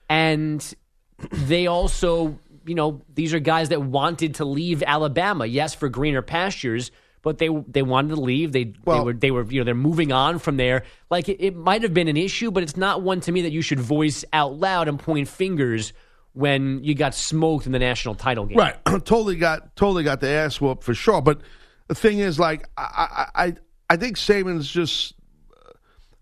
and 0.08 0.74
they 1.18 1.66
also, 1.66 2.38
you 2.66 2.74
know, 2.74 3.00
these 3.14 3.34
are 3.34 3.40
guys 3.40 3.70
that 3.70 3.82
wanted 3.82 4.36
to 4.36 4.44
leave 4.44 4.82
Alabama. 4.82 5.46
Yes, 5.46 5.74
for 5.74 5.88
greener 5.88 6.22
pastures. 6.22 6.90
But 7.22 7.38
they 7.38 7.48
they 7.48 7.82
wanted 7.82 8.14
to 8.14 8.20
leave. 8.20 8.52
They 8.52 8.72
they 8.84 9.00
were 9.00 9.12
they 9.12 9.30
were 9.32 9.44
you 9.44 9.60
know 9.60 9.64
they're 9.64 9.74
moving 9.74 10.12
on 10.12 10.38
from 10.38 10.58
there. 10.58 10.84
Like 11.10 11.28
it, 11.28 11.42
it 11.44 11.56
might 11.56 11.82
have 11.82 11.92
been 11.92 12.06
an 12.06 12.16
issue, 12.16 12.52
but 12.52 12.62
it's 12.62 12.76
not 12.76 13.02
one 13.02 13.20
to 13.22 13.32
me 13.32 13.42
that 13.42 13.50
you 13.50 13.62
should 13.62 13.80
voice 13.80 14.24
out 14.32 14.54
loud 14.60 14.86
and 14.86 14.96
point 14.96 15.26
fingers 15.26 15.92
when 16.34 16.84
you 16.84 16.94
got 16.94 17.14
smoked 17.14 17.66
in 17.66 17.72
the 17.72 17.78
national 17.80 18.14
title 18.14 18.46
game. 18.46 18.58
Right, 18.58 18.76
totally 18.84 19.36
got 19.36 19.74
totally 19.74 20.04
got 20.04 20.20
the 20.20 20.28
ass 20.28 20.60
whooped 20.60 20.84
for 20.84 20.94
sure. 20.94 21.20
But 21.20 21.40
the 21.88 21.96
thing 21.96 22.20
is, 22.20 22.38
like, 22.38 22.68
I 22.76 23.26
I 23.34 23.44
I, 23.44 23.54
I 23.90 23.96
think 23.96 24.18
Saban's 24.18 24.68
just 24.68 25.14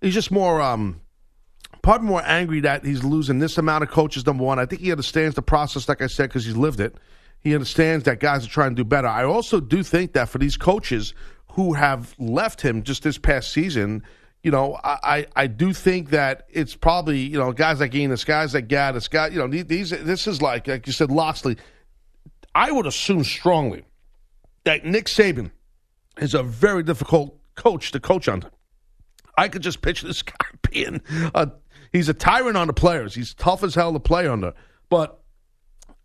he's 0.00 0.14
just 0.14 0.30
more 0.30 0.62
um 0.62 1.00
probably 1.85 2.09
more 2.09 2.23
angry 2.25 2.61
that 2.61 2.83
he's 2.83 3.05
losing 3.05 3.41
this 3.41 3.59
amount 3.59 3.85
of 3.85 3.91
coaches. 3.91 4.25
Number 4.25 4.43
one, 4.43 4.59
I 4.59 4.64
think 4.64 4.81
he 4.81 4.91
understands 4.91 5.35
the 5.37 5.43
process, 5.43 5.87
like 5.87 6.00
I 6.00 6.07
said, 6.07 6.31
because 6.31 6.47
he's 6.47 6.57
lived 6.57 6.81
it. 6.81 6.97
He 7.41 7.53
understands 7.53 8.05
that 8.05 8.21
guys 8.21 8.47
are 8.47 8.49
trying 8.49 8.71
to 8.71 8.76
do 8.76 8.85
better. 8.85 9.07
I 9.07 9.25
also 9.25 9.61
do 9.61 9.83
think 9.83 10.14
that 10.14 10.31
for 10.31 10.38
these 10.38 10.57
coaches 10.57 11.12
who 11.53 11.75
have 11.75 12.14
left 12.19 12.62
him 12.62 12.85
just 12.85 13.03
this 13.03 13.19
past 13.19 13.53
season, 13.53 14.03
you 14.43 14.50
know, 14.50 14.81
I, 14.83 14.99
I, 15.05 15.26
I 15.37 15.47
do 15.47 15.75
think 15.75 16.09
that 16.09 16.47
it's 16.49 16.75
probably 16.75 17.19
you 17.19 17.38
know 17.38 17.53
guys 17.53 17.81
like 17.81 17.95
Enos, 17.95 18.25
guys 18.25 18.55
like 18.55 18.67
Gattis, 18.67 19.11
guys, 19.11 19.35
you 19.35 19.38
know, 19.38 19.47
these, 19.47 19.67
these 19.67 19.91
this 19.91 20.26
is 20.26 20.41
like 20.41 20.67
like 20.67 20.87
you 20.87 20.93
said, 20.95 21.11
Locksley. 21.11 21.59
I 22.55 22.73
would 22.73 22.87
assume 22.87 23.25
strongly 23.25 23.85
that 24.64 24.87
Nick 24.87 25.05
Saban 25.05 25.50
is 26.19 26.33
a 26.33 26.43
very 26.43 26.83
difficult 26.83 27.38
coach 27.57 27.93
to 27.93 28.00
coach 28.00 28.26
under. 28.26 28.50
I 29.37 29.49
could 29.49 29.62
just 29.62 29.83
picture 29.83 30.07
this 30.07 30.23
guy 30.23 30.47
being 30.71 31.03
a 31.35 31.50
he's 31.94 32.10
a 32.10 32.14
tyrant 32.14 32.58
on 32.58 32.66
the 32.66 32.74
players. 32.74 33.14
He's 33.14 33.32
tough 33.32 33.62
as 33.62 33.74
hell 33.74 33.94
to 33.94 34.00
play 34.00 34.28
under. 34.28 34.52
But 34.90 35.18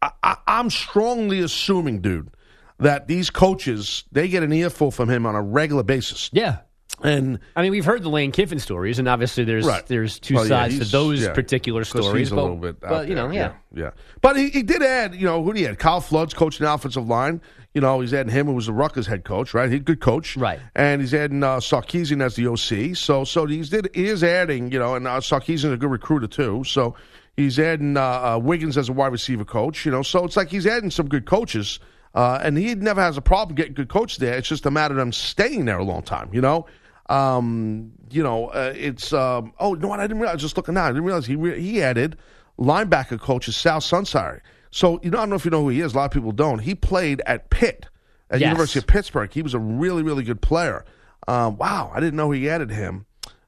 I, 0.01 0.11
I, 0.23 0.37
I'm 0.47 0.69
strongly 0.69 1.41
assuming, 1.41 1.99
dude, 1.99 2.29
that 2.77 3.07
these 3.07 3.29
coaches 3.29 4.05
they 4.13 4.29
get 4.29 4.43
an 4.43 4.53
earful 4.53 4.91
from 4.91 5.09
him 5.09 5.25
on 5.25 5.35
a 5.35 5.41
regular 5.41 5.83
basis. 5.83 6.29
Yeah. 6.31 6.59
And 7.03 7.39
I 7.55 7.61
mean, 7.61 7.71
we've 7.71 7.85
heard 7.85 8.03
the 8.03 8.09
Lane 8.09 8.31
Kiffin 8.31 8.59
stories, 8.59 8.99
and 8.99 9.07
obviously 9.07 9.43
there's 9.43 9.65
Right. 9.65 9.85
there's 9.87 10.19
two 10.19 10.35
Well, 10.35 10.43
yeah, 10.45 10.49
sides 10.49 10.79
to 10.79 10.85
those 10.85 11.21
yeah, 11.21 11.33
particular 11.33 11.83
stories. 11.83 12.13
He's 12.17 12.31
a 12.31 12.35
but, 12.35 12.41
little 12.41 12.57
bit, 12.57 12.79
but, 12.79 13.07
you 13.07 13.15
know, 13.15 13.29
yeah. 13.31 13.53
yeah, 13.73 13.83
yeah. 13.83 13.91
But 14.21 14.35
he, 14.37 14.49
he 14.49 14.63
did 14.63 14.81
add, 14.83 15.15
you 15.15 15.25
know, 15.25 15.41
who 15.43 15.53
did 15.53 15.59
he 15.59 15.67
add? 15.67 15.79
Kyle 15.79 16.01
Flood's 16.01 16.33
coaching 16.33 16.65
the 16.65 16.73
offensive 16.73 17.07
line. 17.07 17.41
You 17.73 17.81
know, 17.81 17.99
he's 18.01 18.13
adding 18.13 18.33
him, 18.33 18.47
who 18.47 18.53
was 18.53 18.65
the 18.65 18.73
Rutgers 18.73 19.05
head 19.07 19.23
coach, 19.23 19.53
right? 19.53 19.69
He's 19.69 19.79
a 19.79 19.83
good 19.83 20.01
coach, 20.01 20.35
Right. 20.35 20.59
And 20.75 21.01
he's 21.01 21.13
adding 21.13 21.43
uh, 21.43 21.57
Sarkisian 21.57 22.21
as 22.21 22.35
the 22.35 22.47
OC. 22.47 22.95
So, 22.97 23.23
so 23.23 23.45
he's 23.45 23.69
did 23.69 23.89
he 23.93 24.07
is 24.07 24.23
adding, 24.23 24.71
you 24.71 24.79
know, 24.79 24.95
and 24.95 25.07
uh, 25.07 25.19
Sarkisian 25.19 25.53
is 25.53 25.63
a 25.65 25.77
good 25.77 25.91
recruiter 25.91 26.27
too. 26.27 26.63
So 26.65 26.95
he's 27.37 27.59
adding 27.59 27.95
uh, 27.95 28.01
uh, 28.01 28.39
Wiggins 28.41 28.75
as 28.77 28.89
a 28.89 28.93
wide 28.93 29.11
receiver 29.11 29.45
coach. 29.45 29.85
You 29.85 29.91
know, 29.91 30.01
so 30.01 30.25
it's 30.25 30.35
like 30.35 30.49
he's 30.49 30.65
adding 30.67 30.89
some 30.91 31.07
good 31.07 31.25
coaches. 31.25 31.79
Uh, 32.15 32.39
and 32.41 32.57
he 32.57 32.73
never 32.73 32.99
has 32.99 33.17
a 33.17 33.21
problem 33.21 33.55
getting 33.55 33.75
good 33.75 33.87
coaches 33.87 34.17
there. 34.17 34.35
It's 34.35 34.47
just 34.49 34.65
a 34.65 34.71
matter 34.71 34.93
of 34.95 34.97
them 34.97 35.11
staying 35.11 35.65
there 35.65 35.77
a 35.77 35.83
long 35.83 36.01
time. 36.01 36.31
You 36.33 36.41
know, 36.41 36.65
um, 37.09 37.91
you 38.09 38.23
know, 38.23 38.47
uh, 38.47 38.73
it's 38.75 39.11
um, 39.13 39.53
oh 39.59 39.73
no, 39.73 39.91
I 39.91 39.97
didn't 40.01 40.19
realize. 40.19 40.33
I 40.33 40.35
was 40.35 40.41
Just 40.43 40.57
looking 40.57 40.75
now, 40.75 40.85
I 40.85 40.89
didn't 40.89 41.03
realize 41.03 41.25
he 41.25 41.35
re- 41.35 41.59
he 41.59 41.81
added 41.81 42.17
linebacker 42.57 43.19
coach 43.19 43.47
is 43.47 43.55
Sal 43.57 43.79
Sunseri. 43.79 44.41
So 44.71 44.99
you 45.03 45.09
know, 45.09 45.17
I 45.17 45.21
don't 45.21 45.31
know 45.31 45.35
if 45.35 45.45
you 45.45 45.51
know 45.51 45.61
who 45.63 45.69
he 45.69 45.81
is. 45.81 45.93
A 45.93 45.97
lot 45.97 46.05
of 46.05 46.11
people 46.11 46.31
don't. 46.31 46.59
He 46.59 46.75
played 46.75 47.21
at 47.25 47.49
Pitt, 47.49 47.87
at 48.29 48.39
Yes. 48.39 48.47
University 48.49 48.79
of 48.79 48.87
Pittsburgh. 48.87 49.31
He 49.33 49.41
was 49.41 49.53
a 49.53 49.59
really 49.59 50.03
really 50.03 50.23
good 50.23 50.41
player. 50.41 50.85
Um, 51.27 51.57
wow, 51.57 51.91
I 51.93 51.99
didn't 51.99 52.15
know 52.15 52.31
he 52.31 52.49
added 52.49 52.69
him 52.71 53.05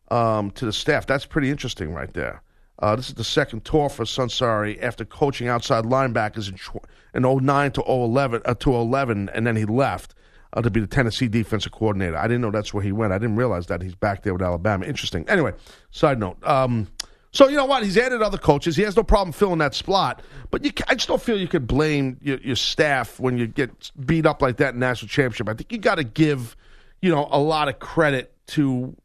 um, 0.10 0.51
to 0.51 0.65
the 0.65 0.74
staff. 0.74 1.06
That's 1.08 1.25
pretty 1.25 1.50
interesting, 1.50 1.94
right 1.94 2.13
there. 2.13 2.41
Uh, 2.80 2.96
this 2.96 3.10
is 3.10 3.13
the 3.15 3.24
second 3.24 3.63
tour 3.63 3.89
for 3.89 4.06
Sunseri 4.06 4.82
after 4.82 5.06
coaching 5.06 5.48
outside 5.48 5.84
linebackers 5.86 6.50
in, 6.50 6.56
tw- 6.56 6.84
in 7.13 7.22
09 7.24 7.72
to 7.74 7.84
011, 7.84 8.41
uh, 8.44 8.56
to 8.56 8.74
11, 8.74 9.30
and 9.34 9.46
then 9.46 9.56
he 9.56 9.65
left 9.65 10.15
uh, 10.53 10.62
to 10.62 10.70
be 10.70 10.79
the 10.79 10.88
Tennessee 10.88 11.27
defensive 11.27 11.72
coordinator. 11.72 12.17
I 12.17 12.24
didn't 12.24 12.41
know 12.41 12.51
that's 12.51 12.74
where 12.74 12.84
he 12.84 12.91
went. 12.91 13.13
I 13.13 13.17
didn't 13.17 13.36
realize 13.36 13.67
that 13.67 13.81
he's 13.81 13.96
back 13.96 14.24
there 14.24 14.34
with 14.34 14.41
Alabama. 14.41 14.86
Interesting. 14.86 15.27
Anyway, 15.27 15.53
side 15.91 16.20
note. 16.20 16.38
Um, 16.46 16.88
so 17.34 17.48
you 17.48 17.55
know 17.55 17.65
what? 17.65 17.84
He's 17.84 17.98
added 17.98 18.22
other 18.22 18.38
coaches. 18.38 18.75
He 18.75 18.84
has 18.84 18.96
no 18.96 19.03
problem 19.03 19.31
filling 19.31 19.60
that 19.60 19.74
spot. 19.74 20.22
But 20.50 20.65
you, 20.65 20.72
I 20.88 20.96
just 20.96 21.08
don't 21.08 21.22
feel 21.22 21.39
you 21.39 21.48
could 21.48 21.65
blame 21.65 22.17
your, 22.22 22.38
your 22.39 22.58
staff 22.58 23.20
when 23.20 23.38
you 23.38 23.48
get 23.48 23.91
beat 24.05 24.25
up 24.25 24.41
like 24.41 24.58
that 24.58 24.74
in 24.74 24.79
national 24.81 25.08
championship. 25.08 25.48
I 25.48 25.53
think 25.53 25.72
you 25.72 25.77
got 25.77 25.96
to 25.96 26.03
give, 26.03 26.58
you 27.01 27.10
know, 27.10 27.27
a 27.31 27.39
lot 27.39 27.70
of 27.70 27.79
credit 27.79 28.34
to 28.48 28.96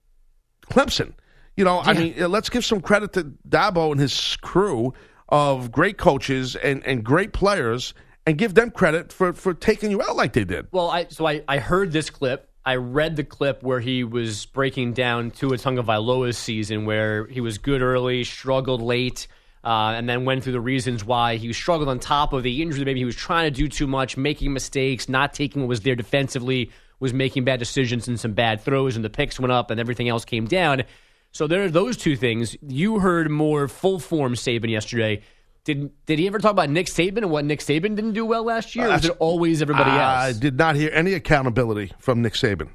Clemson. 0.70 1.12
You 1.56 1.64
know, 1.64 1.80
I 1.80 1.94
mean, 1.94 2.30
let's 2.30 2.50
give 2.50 2.64
some 2.66 2.82
credit 2.82 3.14
to 3.14 3.32
Dabo 3.48 3.90
and 3.90 4.00
his 4.00 4.36
crew 4.42 4.92
of 5.28 5.72
great 5.72 5.96
coaches 5.96 6.54
and, 6.54 6.84
and 6.84 7.02
great 7.02 7.32
players 7.32 7.94
and 8.26 8.36
give 8.36 8.54
them 8.54 8.70
credit 8.70 9.12
for, 9.12 9.32
for 9.32 9.54
taking 9.54 9.90
you 9.90 10.02
out 10.02 10.16
like 10.16 10.32
they 10.32 10.44
did. 10.44 10.66
Well, 10.72 10.90
I 10.90 11.06
so 11.08 11.26
I, 11.26 11.42
I 11.48 11.58
heard 11.58 11.92
this 11.92 12.10
clip. 12.10 12.50
I 12.64 12.74
read 12.76 13.14
the 13.14 13.22
clip 13.22 13.62
where 13.62 13.78
he 13.78 14.02
was 14.02 14.46
breaking 14.46 14.94
down 14.94 15.30
Tua 15.30 15.56
Tagovailoa's 15.56 16.36
season, 16.36 16.84
where 16.84 17.26
he 17.26 17.40
was 17.40 17.58
good 17.58 17.80
early, 17.80 18.24
struggled 18.24 18.82
late, 18.82 19.28
uh, 19.62 19.94
and 19.96 20.08
then 20.08 20.24
went 20.24 20.42
through 20.42 20.54
the 20.54 20.60
reasons 20.60 21.04
why 21.04 21.36
he 21.36 21.52
struggled 21.52 21.88
on 21.88 22.00
top 22.00 22.32
of 22.32 22.42
the 22.42 22.60
injury. 22.62 22.84
Maybe 22.84 22.98
he 22.98 23.04
was 23.04 23.14
trying 23.14 23.52
to 23.52 23.56
do 23.56 23.68
too 23.68 23.86
much, 23.86 24.16
making 24.16 24.52
mistakes, 24.52 25.08
not 25.08 25.32
taking 25.32 25.62
what 25.62 25.68
was 25.68 25.82
there 25.82 25.94
defensively, 25.94 26.72
was 26.98 27.14
making 27.14 27.44
bad 27.44 27.60
decisions 27.60 28.08
and 28.08 28.18
some 28.18 28.32
bad 28.32 28.60
throws, 28.60 28.96
and 28.96 29.04
the 29.04 29.10
picks 29.10 29.38
went 29.38 29.52
up, 29.52 29.70
and 29.70 29.78
everything 29.78 30.08
else 30.08 30.24
came 30.24 30.46
down. 30.46 30.82
So 31.30 31.46
there 31.46 31.62
are 31.62 31.70
those 31.70 31.96
two 31.96 32.16
things. 32.16 32.56
You 32.62 32.98
heard 32.98 33.30
more 33.30 33.68
full 33.68 34.00
form 34.00 34.34
Saban 34.34 34.70
yesterday. 34.70 35.22
Did 35.66 35.90
did 36.06 36.20
he 36.20 36.28
ever 36.28 36.38
talk 36.38 36.52
about 36.52 36.70
Nick 36.70 36.86
Saban 36.86 37.18
and 37.18 37.30
what 37.30 37.44
Nick 37.44 37.58
Saban 37.58 37.96
didn't 37.96 38.12
do 38.12 38.24
well 38.24 38.44
last 38.44 38.76
year? 38.76 38.86
Or 38.86 38.90
uh, 38.90 38.92
was 38.92 39.04
it 39.04 39.16
always 39.18 39.60
everybody 39.60 39.90
else? 39.90 40.00
I 40.00 40.32
did 40.32 40.56
not 40.56 40.76
hear 40.76 40.90
any 40.94 41.12
accountability 41.12 41.92
from 41.98 42.22
Nick 42.22 42.34
Saban. 42.34 42.68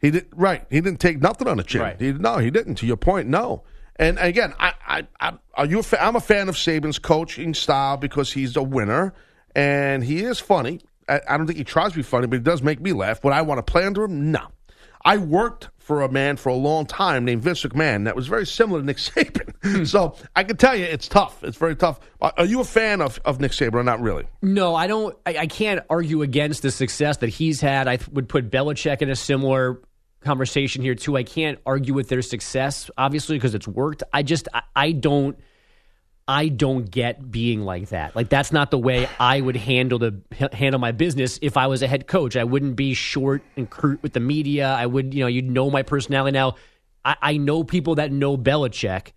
He 0.00 0.10
did 0.10 0.26
right. 0.32 0.66
He 0.68 0.80
didn't 0.80 0.98
take 0.98 1.20
nothing 1.20 1.46
on 1.46 1.56
the 1.56 1.62
chin. 1.62 1.80
Right. 1.80 2.00
He, 2.00 2.12
no, 2.12 2.38
he 2.38 2.50
didn't. 2.50 2.74
To 2.76 2.86
your 2.86 2.96
point, 2.96 3.28
no. 3.28 3.62
And 3.94 4.18
again, 4.18 4.54
I, 4.58 4.74
I, 4.84 5.06
I 5.20 5.32
are 5.54 5.66
you? 5.66 5.78
A 5.78 5.82
fa- 5.84 6.02
I'm 6.02 6.16
a 6.16 6.20
fan 6.20 6.48
of 6.48 6.56
Saban's 6.56 6.98
coaching 6.98 7.54
style 7.54 7.96
because 7.96 8.32
he's 8.32 8.56
a 8.56 8.62
winner 8.62 9.14
and 9.54 10.02
he 10.02 10.24
is 10.24 10.40
funny. 10.40 10.80
I, 11.08 11.20
I 11.28 11.36
don't 11.36 11.46
think 11.46 11.58
he 11.58 11.64
tries 11.64 11.92
to 11.92 11.98
be 11.98 12.02
funny, 12.02 12.26
but 12.26 12.36
he 12.36 12.42
does 12.42 12.60
make 12.60 12.80
me 12.80 12.92
laugh. 12.92 13.22
Would 13.22 13.32
I 13.32 13.42
want 13.42 13.64
to 13.64 13.70
play 13.70 13.84
under 13.84 14.02
him? 14.02 14.32
No. 14.32 14.48
I 15.04 15.16
worked 15.18 15.68
for 15.92 16.00
a 16.00 16.10
man 16.10 16.38
for 16.38 16.48
a 16.48 16.54
long 16.54 16.86
time 16.86 17.26
named 17.26 17.42
Vince 17.42 17.62
McMahon 17.64 18.06
that 18.06 18.16
was 18.16 18.26
very 18.26 18.46
similar 18.46 18.80
to 18.80 18.86
Nick 18.86 18.96
Saban. 19.08 19.54
Hmm. 19.62 19.84
so 19.84 20.14
I 20.34 20.42
can 20.42 20.56
tell 20.56 20.74
you 20.74 20.86
it's 20.86 21.06
tough. 21.06 21.44
It's 21.44 21.58
very 21.58 21.76
tough. 21.76 22.00
Are 22.22 22.46
you 22.46 22.60
a 22.60 22.64
fan 22.64 23.02
of, 23.02 23.20
of 23.26 23.40
Nick 23.40 23.52
Saban 23.52 23.74
or 23.74 23.84
not 23.84 24.00
really? 24.00 24.24
No, 24.40 24.74
I 24.74 24.86
don't. 24.86 25.14
I, 25.26 25.36
I 25.36 25.46
can't 25.48 25.84
argue 25.90 26.22
against 26.22 26.62
the 26.62 26.70
success 26.70 27.18
that 27.18 27.28
he's 27.28 27.60
had. 27.60 27.88
I 27.88 27.98
would 28.10 28.26
put 28.26 28.50
Belichick 28.50 29.02
in 29.02 29.10
a 29.10 29.16
similar 29.16 29.82
conversation 30.20 30.80
here 30.80 30.94
too. 30.94 31.14
I 31.14 31.24
can't 31.24 31.58
argue 31.66 31.92
with 31.92 32.08
their 32.08 32.22
success, 32.22 32.90
obviously, 32.96 33.36
because 33.36 33.54
it's 33.54 33.68
worked. 33.68 34.02
I 34.14 34.22
just, 34.22 34.48
I, 34.54 34.62
I 34.74 34.92
don't. 34.92 35.38
I 36.28 36.48
don't 36.48 36.90
get 36.90 37.30
being 37.30 37.62
like 37.62 37.88
that. 37.88 38.14
Like 38.14 38.28
that's 38.28 38.52
not 38.52 38.70
the 38.70 38.78
way 38.78 39.08
I 39.18 39.40
would 39.40 39.56
handle 39.56 39.98
the 39.98 40.20
handle 40.52 40.78
my 40.78 40.92
business 40.92 41.38
if 41.42 41.56
I 41.56 41.66
was 41.66 41.82
a 41.82 41.88
head 41.88 42.06
coach. 42.06 42.36
I 42.36 42.44
wouldn't 42.44 42.76
be 42.76 42.94
short 42.94 43.42
and 43.56 43.68
curt 43.68 44.02
with 44.02 44.12
the 44.12 44.20
media. 44.20 44.68
I 44.68 44.86
would, 44.86 45.12
you 45.14 45.20
know, 45.20 45.26
you'd 45.26 45.50
know 45.50 45.70
my 45.70 45.82
personality 45.82 46.32
now. 46.32 46.54
I, 47.04 47.16
I 47.20 47.36
know 47.36 47.64
people 47.64 47.96
that 47.96 48.12
know 48.12 48.36
Belichick, 48.36 49.08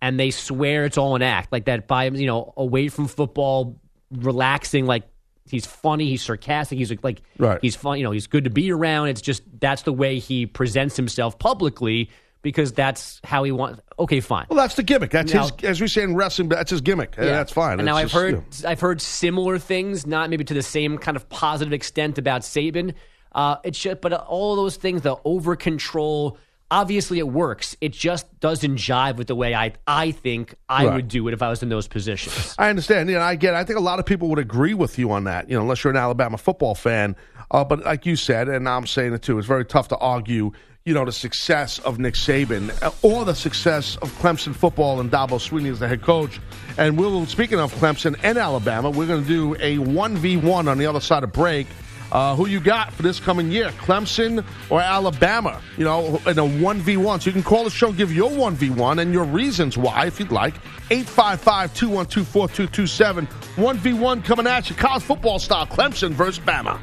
and 0.00 0.18
they 0.18 0.30
swear 0.30 0.84
it's 0.84 0.96
all 0.96 1.16
an 1.16 1.22
act, 1.22 1.50
like 1.50 1.64
that 1.64 1.88
by 1.88 2.04
you 2.06 2.26
know 2.26 2.54
away 2.56 2.88
from 2.88 3.08
football, 3.08 3.80
relaxing, 4.12 4.86
like 4.86 5.02
he's 5.46 5.66
funny, 5.66 6.08
he's 6.08 6.22
sarcastic, 6.22 6.78
he's 6.78 6.92
like 7.02 7.20
Right. 7.38 7.58
he's 7.60 7.74
fun, 7.74 7.98
you 7.98 8.04
know, 8.04 8.12
he's 8.12 8.28
good 8.28 8.44
to 8.44 8.50
be 8.50 8.70
around. 8.70 9.08
It's 9.08 9.20
just 9.20 9.42
that's 9.58 9.82
the 9.82 9.92
way 9.92 10.18
he 10.20 10.46
presents 10.46 10.96
himself 10.96 11.38
publicly 11.38 12.10
because 12.44 12.72
that's 12.72 13.20
how 13.24 13.42
he 13.42 13.50
wants. 13.50 13.80
Okay, 13.98 14.20
fine. 14.20 14.46
Well, 14.48 14.56
that's 14.58 14.76
the 14.76 14.84
gimmick. 14.84 15.10
That's 15.10 15.34
Now- 15.34 15.48
his, 15.48 15.52
as 15.64 15.80
we 15.80 15.88
say 15.88 16.02
in 16.04 16.14
wrestling, 16.14 16.48
that's 16.50 16.70
his 16.70 16.80
gimmick. 16.80 17.16
Yeah. 17.18 17.24
That's 17.24 17.50
fine. 17.52 17.80
And 17.80 17.86
now 17.86 17.96
It's 17.96 18.14
I've 18.14 18.30
just, 18.42 18.62
heard 18.62 18.70
I've 18.70 18.80
heard 18.80 19.00
similar 19.00 19.58
things, 19.58 20.06
not 20.06 20.30
maybe 20.30 20.44
to 20.44 20.54
the 20.54 20.62
same 20.62 20.98
kind 20.98 21.16
of 21.16 21.28
positive 21.28 21.72
extent 21.72 22.18
about 22.18 22.42
Saban. 22.42 22.94
Uh, 23.32 23.56
it's 23.64 23.80
just, 23.80 24.00
but 24.00 24.12
all 24.12 24.54
those 24.54 24.76
things, 24.76 25.02
the 25.02 25.16
over 25.24 25.56
control. 25.56 26.38
Obviously, 26.70 27.18
it 27.18 27.28
works. 27.28 27.76
It 27.80 27.92
just 27.92 28.26
doesn't 28.40 28.76
jive 28.76 29.16
with 29.16 29.26
the 29.28 29.34
way 29.34 29.54
I 29.54 29.74
I 29.86 30.10
think 30.12 30.54
I 30.68 30.86
Right. 30.86 30.94
would 30.96 31.08
do 31.08 31.28
it 31.28 31.34
if 31.34 31.42
I 31.42 31.48
was 31.48 31.62
in 31.62 31.68
those 31.68 31.86
positions. 31.86 32.54
I 32.58 32.68
understand. 32.70 33.08
You 33.10 33.16
know, 33.16 33.22
I 33.22 33.36
get. 33.36 33.54
I 33.54 33.64
think 33.64 33.78
a 33.78 33.82
lot 33.82 33.98
of 34.00 34.06
people 34.06 34.28
would 34.30 34.38
agree 34.38 34.74
with 34.74 34.98
you 34.98 35.10
on 35.12 35.24
that. 35.24 35.48
You 35.48 35.56
know, 35.56 35.62
unless 35.62 35.84
you're 35.84 35.92
an 35.92 35.96
Alabama 35.96 36.36
football 36.38 36.74
fan. 36.74 37.16
Uh, 37.50 37.62
but 37.64 37.84
like 37.84 38.06
you 38.06 38.16
said, 38.16 38.48
and 38.48 38.68
I'm 38.68 38.86
saying 38.86 39.12
it 39.12 39.22
too, 39.22 39.38
it's 39.38 39.46
very 39.46 39.64
tough 39.64 39.88
to 39.88 39.96
argue. 39.98 40.52
You 40.86 40.92
know, 40.92 41.06
the 41.06 41.12
success 41.12 41.78
of 41.78 41.98
Nick 41.98 42.12
Saban 42.12 42.70
uh, 42.82 42.90
or 43.00 43.24
the 43.24 43.32
success 43.32 43.96
of 44.02 44.12
Clemson 44.18 44.54
football 44.54 45.00
and 45.00 45.10
Dabo 45.10 45.40
Swinney 45.40 45.72
as 45.72 45.78
the 45.78 45.88
head 45.88 46.02
coach. 46.02 46.38
And 46.76 46.98
we'll 46.98 47.24
speaking 47.24 47.58
of 47.58 47.72
Clemson 47.72 48.20
and 48.22 48.36
Alabama, 48.36 48.90
we're 48.90 49.06
going 49.06 49.22
to 49.22 49.26
do 49.26 49.56
a 49.60 49.78
one 49.78 50.14
v 50.14 50.36
one 50.36 50.68
on 50.68 50.76
the 50.76 50.84
other 50.84 51.00
side 51.00 51.24
of 51.24 51.32
break. 51.32 51.68
Uh, 52.12 52.36
who 52.36 52.46
you 52.46 52.60
got 52.60 52.92
for 52.92 53.02
this 53.02 53.18
coming 53.18 53.50
year, 53.50 53.70
Clemson 53.70 54.44
or 54.68 54.82
Alabama? 54.82 55.62
You 55.78 55.84
know, 55.84 56.20
in 56.26 56.38
a 56.38 56.42
1v1. 56.42 57.22
So 57.22 57.28
you 57.28 57.32
can 57.32 57.42
call 57.42 57.64
the 57.64 57.70
show, 57.70 57.90
give 57.90 58.12
your 58.12 58.30
1v1 58.30 59.00
and 59.00 59.10
your 59.10 59.24
reasons 59.24 59.78
why, 59.78 60.04
if 60.04 60.20
you'd 60.20 60.30
like. 60.30 60.54
855 60.90 61.72
212 61.72 62.28
4227. 62.28 63.26
1v1 63.56 64.22
coming 64.22 64.46
at 64.46 64.68
you, 64.68 64.76
college 64.76 65.02
football 65.02 65.38
style, 65.38 65.66
Clemson 65.66 66.10
versus 66.10 66.44
Bama. 66.44 66.78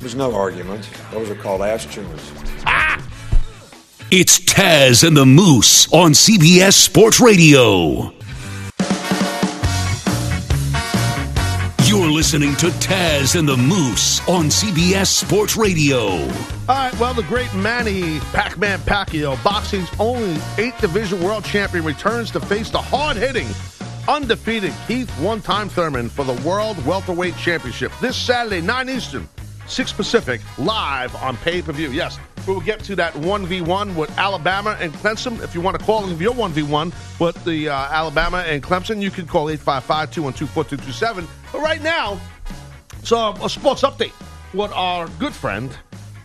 There's 0.00 0.16
no 0.16 0.34
argument. 0.34 0.90
Those 1.12 1.30
are 1.30 1.36
called 1.36 1.62
ass 1.62 1.86
chewers. 1.86 2.32
It's 4.10 4.40
Taz 4.40 5.06
and 5.06 5.14
the 5.14 5.26
Moose 5.26 5.92
on 5.92 6.12
CBS 6.12 6.72
Sports 6.72 7.20
Radio. 7.20 8.10
You're 11.84 12.10
listening 12.10 12.56
to 12.56 12.68
Taz 12.78 13.38
and 13.38 13.46
the 13.46 13.58
Moose 13.58 14.26
on 14.26 14.46
CBS 14.46 15.08
Sports 15.08 15.58
Radio. 15.58 15.98
All 15.98 16.28
right, 16.68 16.98
well, 16.98 17.12
the 17.12 17.22
great 17.24 17.52
Manny 17.52 18.18
Pac 18.32 18.56
Man 18.56 18.78
Pacquiao, 18.78 19.44
boxing's 19.44 19.90
only 20.00 20.40
eight 20.56 20.78
division 20.78 21.22
world 21.22 21.44
champion, 21.44 21.84
returns 21.84 22.30
to 22.30 22.40
face 22.40 22.70
the 22.70 22.80
hard 22.80 23.18
hitting, 23.18 23.48
undefeated 24.08 24.72
Keith 24.86 25.10
One 25.20 25.42
Time 25.42 25.68
Thurman 25.68 26.08
for 26.08 26.24
the 26.24 26.40
World 26.48 26.82
Welterweight 26.86 27.36
Championship 27.36 27.92
this 28.00 28.16
Saturday, 28.16 28.62
9 28.62 28.88
Eastern, 28.88 29.28
6 29.66 29.92
Pacific, 29.92 30.40
live 30.56 31.14
on 31.16 31.36
pay 31.36 31.60
per 31.60 31.72
view. 31.72 31.90
Yes, 31.90 32.18
we 32.46 32.54
will 32.54 32.60
get 32.60 32.80
to 32.84 32.96
that 32.96 33.12
1v1 33.14 33.94
with 33.94 34.16
Alabama 34.18 34.76
and 34.80 34.92
Clemson. 34.94 35.42
If 35.42 35.54
you 35.54 35.60
want 35.60 35.78
to 35.78 35.84
call 35.84 36.08
in 36.08 36.18
your 36.18 36.34
1v1 36.34 37.20
with 37.20 37.42
the 37.44 37.68
uh, 37.68 37.74
Alabama 37.74 38.44
and 38.46 38.62
Clemson, 38.62 39.02
you 39.02 39.10
can 39.10 39.26
call 39.26 39.50
855 39.50 40.10
212 40.10 40.50
4227. 40.50 41.28
But 41.52 41.60
right 41.60 41.82
now, 41.82 42.20
so 43.02 43.34
a 43.42 43.48
sports 43.48 43.82
update. 43.82 44.12
What 44.52 44.72
our 44.72 45.08
good 45.18 45.34
friend 45.34 45.76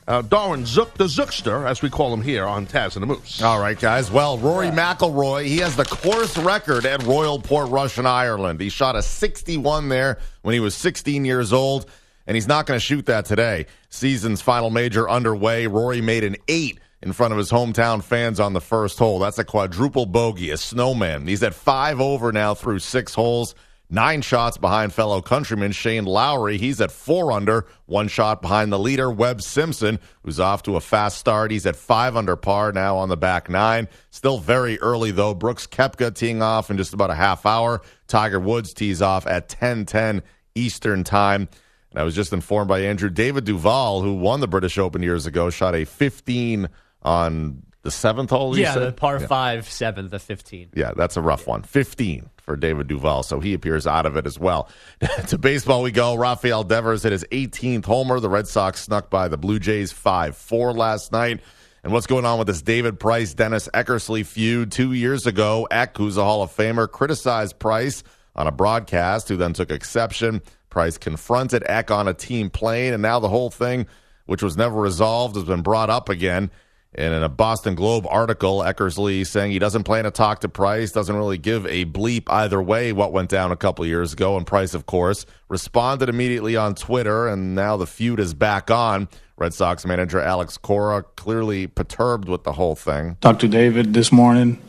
uh, 0.07 0.21
Darwin 0.21 0.65
Zook, 0.65 0.93
the 0.95 1.05
Zookster, 1.05 1.67
as 1.67 1.81
we 1.81 1.89
call 1.89 2.13
him 2.13 2.21
here 2.21 2.45
on 2.45 2.67
Taz 2.67 2.95
and 2.95 3.03
the 3.03 3.07
Moose. 3.07 3.41
All 3.41 3.59
right, 3.59 3.79
guys. 3.79 4.11
Well, 4.11 4.37
Rory 4.37 4.67
McIlroy, 4.67 5.45
he 5.45 5.57
has 5.57 5.75
the 5.75 5.85
course 5.85 6.37
record 6.37 6.85
at 6.85 7.03
Royal 7.03 7.39
Portrush 7.39 7.97
in 7.97 8.05
Ireland. 8.05 8.59
He 8.59 8.69
shot 8.69 8.95
a 8.95 9.01
61 9.01 9.89
there 9.89 10.19
when 10.41 10.53
he 10.53 10.59
was 10.59 10.75
16 10.75 11.25
years 11.25 11.53
old, 11.53 11.85
and 12.27 12.35
he's 12.35 12.47
not 12.47 12.65
going 12.65 12.79
to 12.79 12.85
shoot 12.85 13.05
that 13.05 13.25
today. 13.25 13.65
Season's 13.89 14.41
final 14.41 14.69
major 14.69 15.09
underway. 15.09 15.67
Rory 15.67 16.01
made 16.01 16.23
an 16.23 16.35
eight 16.47 16.79
in 17.01 17.13
front 17.13 17.33
of 17.33 17.37
his 17.37 17.51
hometown 17.51 18.01
fans 18.03 18.39
on 18.39 18.53
the 18.53 18.61
first 18.61 18.97
hole. 18.97 19.19
That's 19.19 19.39
a 19.39 19.43
quadruple 19.43 20.05
bogey, 20.05 20.51
a 20.51 20.57
snowman. 20.57 21.27
He's 21.27 21.43
at 21.43 21.53
five 21.53 21.99
over 21.99 22.31
now 22.31 22.53
through 22.53 22.79
six 22.79 23.13
holes. 23.13 23.55
Nine 23.89 24.21
shots 24.23 24.57
behind 24.57 24.91
fellow 24.91 25.21
countryman 25.21 25.71
Shane 25.71 26.05
Lowry. 26.05 26.57
He's 26.57 26.81
at 26.81 26.91
four 26.91 27.31
under, 27.31 27.67
one 27.85 28.07
shot 28.07 28.41
behind 28.41 28.71
the 28.71 28.79
leader, 28.79 29.11
Webb 29.11 29.41
Simpson, 29.41 29.99
who's 30.23 30.39
off 30.39 30.63
to 30.63 30.77
a 30.77 30.81
fast 30.81 31.19
start. 31.19 31.51
He's 31.51 31.67
at 31.67 31.75
five 31.75 32.15
under 32.15 32.35
par 32.35 32.71
now 32.71 32.97
on 32.97 33.09
the 33.09 33.17
back 33.17 33.51
nine. 33.51 33.87
Still 34.09 34.39
very 34.39 34.79
early, 34.79 35.11
though. 35.11 35.35
Brooks 35.35 35.67
Koepka 35.67 36.15
teeing 36.15 36.41
off 36.41 36.71
in 36.71 36.77
just 36.77 36.95
about 36.95 37.11
a 37.11 37.15
half 37.15 37.45
hour. 37.45 37.83
Tiger 38.07 38.39
Woods 38.39 38.73
tees 38.73 38.99
off 39.01 39.27
at 39.27 39.47
10 39.49 40.23
Eastern 40.55 41.03
Time. 41.03 41.47
And 41.93 41.99
I 42.01 42.03
was 42.03 42.15
just 42.15 42.33
informed 42.33 42.67
by 42.67 42.79
Andrew 42.81 43.09
David 43.09 43.45
Duval, 43.45 44.01
who 44.01 44.15
won 44.15 44.39
the 44.39 44.47
British 44.47 44.77
Open 44.79 45.03
years 45.03 45.25
ago, 45.27 45.49
shot 45.51 45.75
a 45.75 45.85
15 45.85 46.67
on 47.03 47.61
the 47.83 47.91
seventh 47.91 48.31
hole. 48.31 48.57
you 48.57 48.63
Yeah, 48.63 48.73
said? 48.73 48.87
the 48.87 48.91
par 48.93 49.19
five, 49.19 49.69
seventh, 49.69 50.09
the 50.11 50.17
fifteen. 50.19 50.69
Yeah, 50.73 50.93
that's 50.95 51.17
a 51.17 51.21
rough 51.21 51.45
one. 51.47 51.63
15 51.63 52.29
for 52.37 52.55
David 52.55 52.87
Duval, 52.87 53.23
so 53.23 53.39
he 53.39 53.53
appears 53.53 53.85
out 53.85 54.05
of 54.05 54.15
it 54.17 54.25
as 54.25 54.39
well. 54.39 54.69
to 55.27 55.37
baseball 55.37 55.81
we 55.83 55.91
go. 55.91 56.15
Rafael 56.15 56.63
Devers 56.63 57.03
hit 57.03 57.11
his 57.11 57.25
18th 57.31 57.85
homer. 57.85 58.19
The 58.19 58.29
Red 58.29 58.47
Sox 58.47 58.81
snuck 58.81 59.09
by 59.09 59.27
the 59.27 59.37
Blue 59.37 59.59
Jays 59.59 59.91
5 59.91 60.35
4 60.35 60.73
last 60.73 61.11
night. 61.11 61.41
And 61.83 61.91
what's 61.91 62.07
going 62.07 62.23
on 62.25 62.37
with 62.39 62.47
this 62.47 62.61
David 62.61 62.97
Price 62.99 63.33
Dennis 63.33 63.67
Eckersley 63.73 64.25
feud? 64.25 64.71
Two 64.71 64.93
years 64.93 65.27
ago, 65.27 65.67
Eck, 65.69 65.97
who's 65.97 66.15
a 66.15 66.23
Hall 66.23 66.41
of 66.41 66.55
Famer, 66.55 66.89
criticized 66.89 67.59
Price 67.59 68.03
on 68.35 68.47
a 68.47 68.51
broadcast, 68.51 69.27
who 69.27 69.35
then 69.35 69.51
took 69.51 69.69
exception. 69.69 70.41
Price 70.73 70.97
confronted 70.97 71.61
Eck 71.67 71.91
on 71.91 72.07
a 72.07 72.15
team 72.15 72.49
plane, 72.49 72.93
and 72.93 73.03
now 73.03 73.19
the 73.19 73.29
whole 73.29 73.51
thing, 73.51 73.85
which 74.25 74.41
was 74.41 74.57
never 74.57 74.81
resolved, 74.81 75.35
has 75.35 75.45
been 75.45 75.61
brought 75.61 75.91
up 75.91 76.09
again. 76.09 76.49
And 76.95 77.13
in 77.13 77.21
a 77.21 77.29
Boston 77.29 77.75
Globe 77.75 78.07
article, 78.09 78.59
Eckersley 78.59 79.25
saying 79.25 79.51
he 79.51 79.59
doesn't 79.59 79.83
plan 79.83 80.05
to 80.05 80.11
talk 80.11 80.39
to 80.39 80.49
Price, 80.49 80.91
doesn't 80.91 81.15
really 81.15 81.37
give 81.37 81.67
a 81.67 81.85
bleep 81.85 82.23
either 82.27 82.59
way 82.59 82.91
what 82.91 83.11
went 83.11 83.29
down 83.29 83.51
a 83.51 83.55
couple 83.55 83.85
years 83.85 84.13
ago. 84.13 84.35
And 84.35 84.47
Price, 84.47 84.73
of 84.73 84.87
course, 84.87 85.27
responded 85.47 86.09
immediately 86.09 86.55
on 86.55 86.73
Twitter, 86.73 87.27
and 87.27 87.53
now 87.53 87.77
the 87.77 87.85
feud 87.85 88.19
is 88.19 88.33
back 88.33 88.71
on. 88.71 89.07
Red 89.37 89.53
Sox 89.53 89.85
manager 89.85 90.19
Alex 90.19 90.57
Cora 90.57 91.03
clearly 91.03 91.67
perturbed 91.67 92.27
with 92.27 92.45
the 92.45 92.53
whole 92.53 92.75
thing. 92.75 93.17
talked 93.21 93.41
to 93.41 93.47
David 93.47 93.93
this 93.93 94.11
morning, 94.11 94.59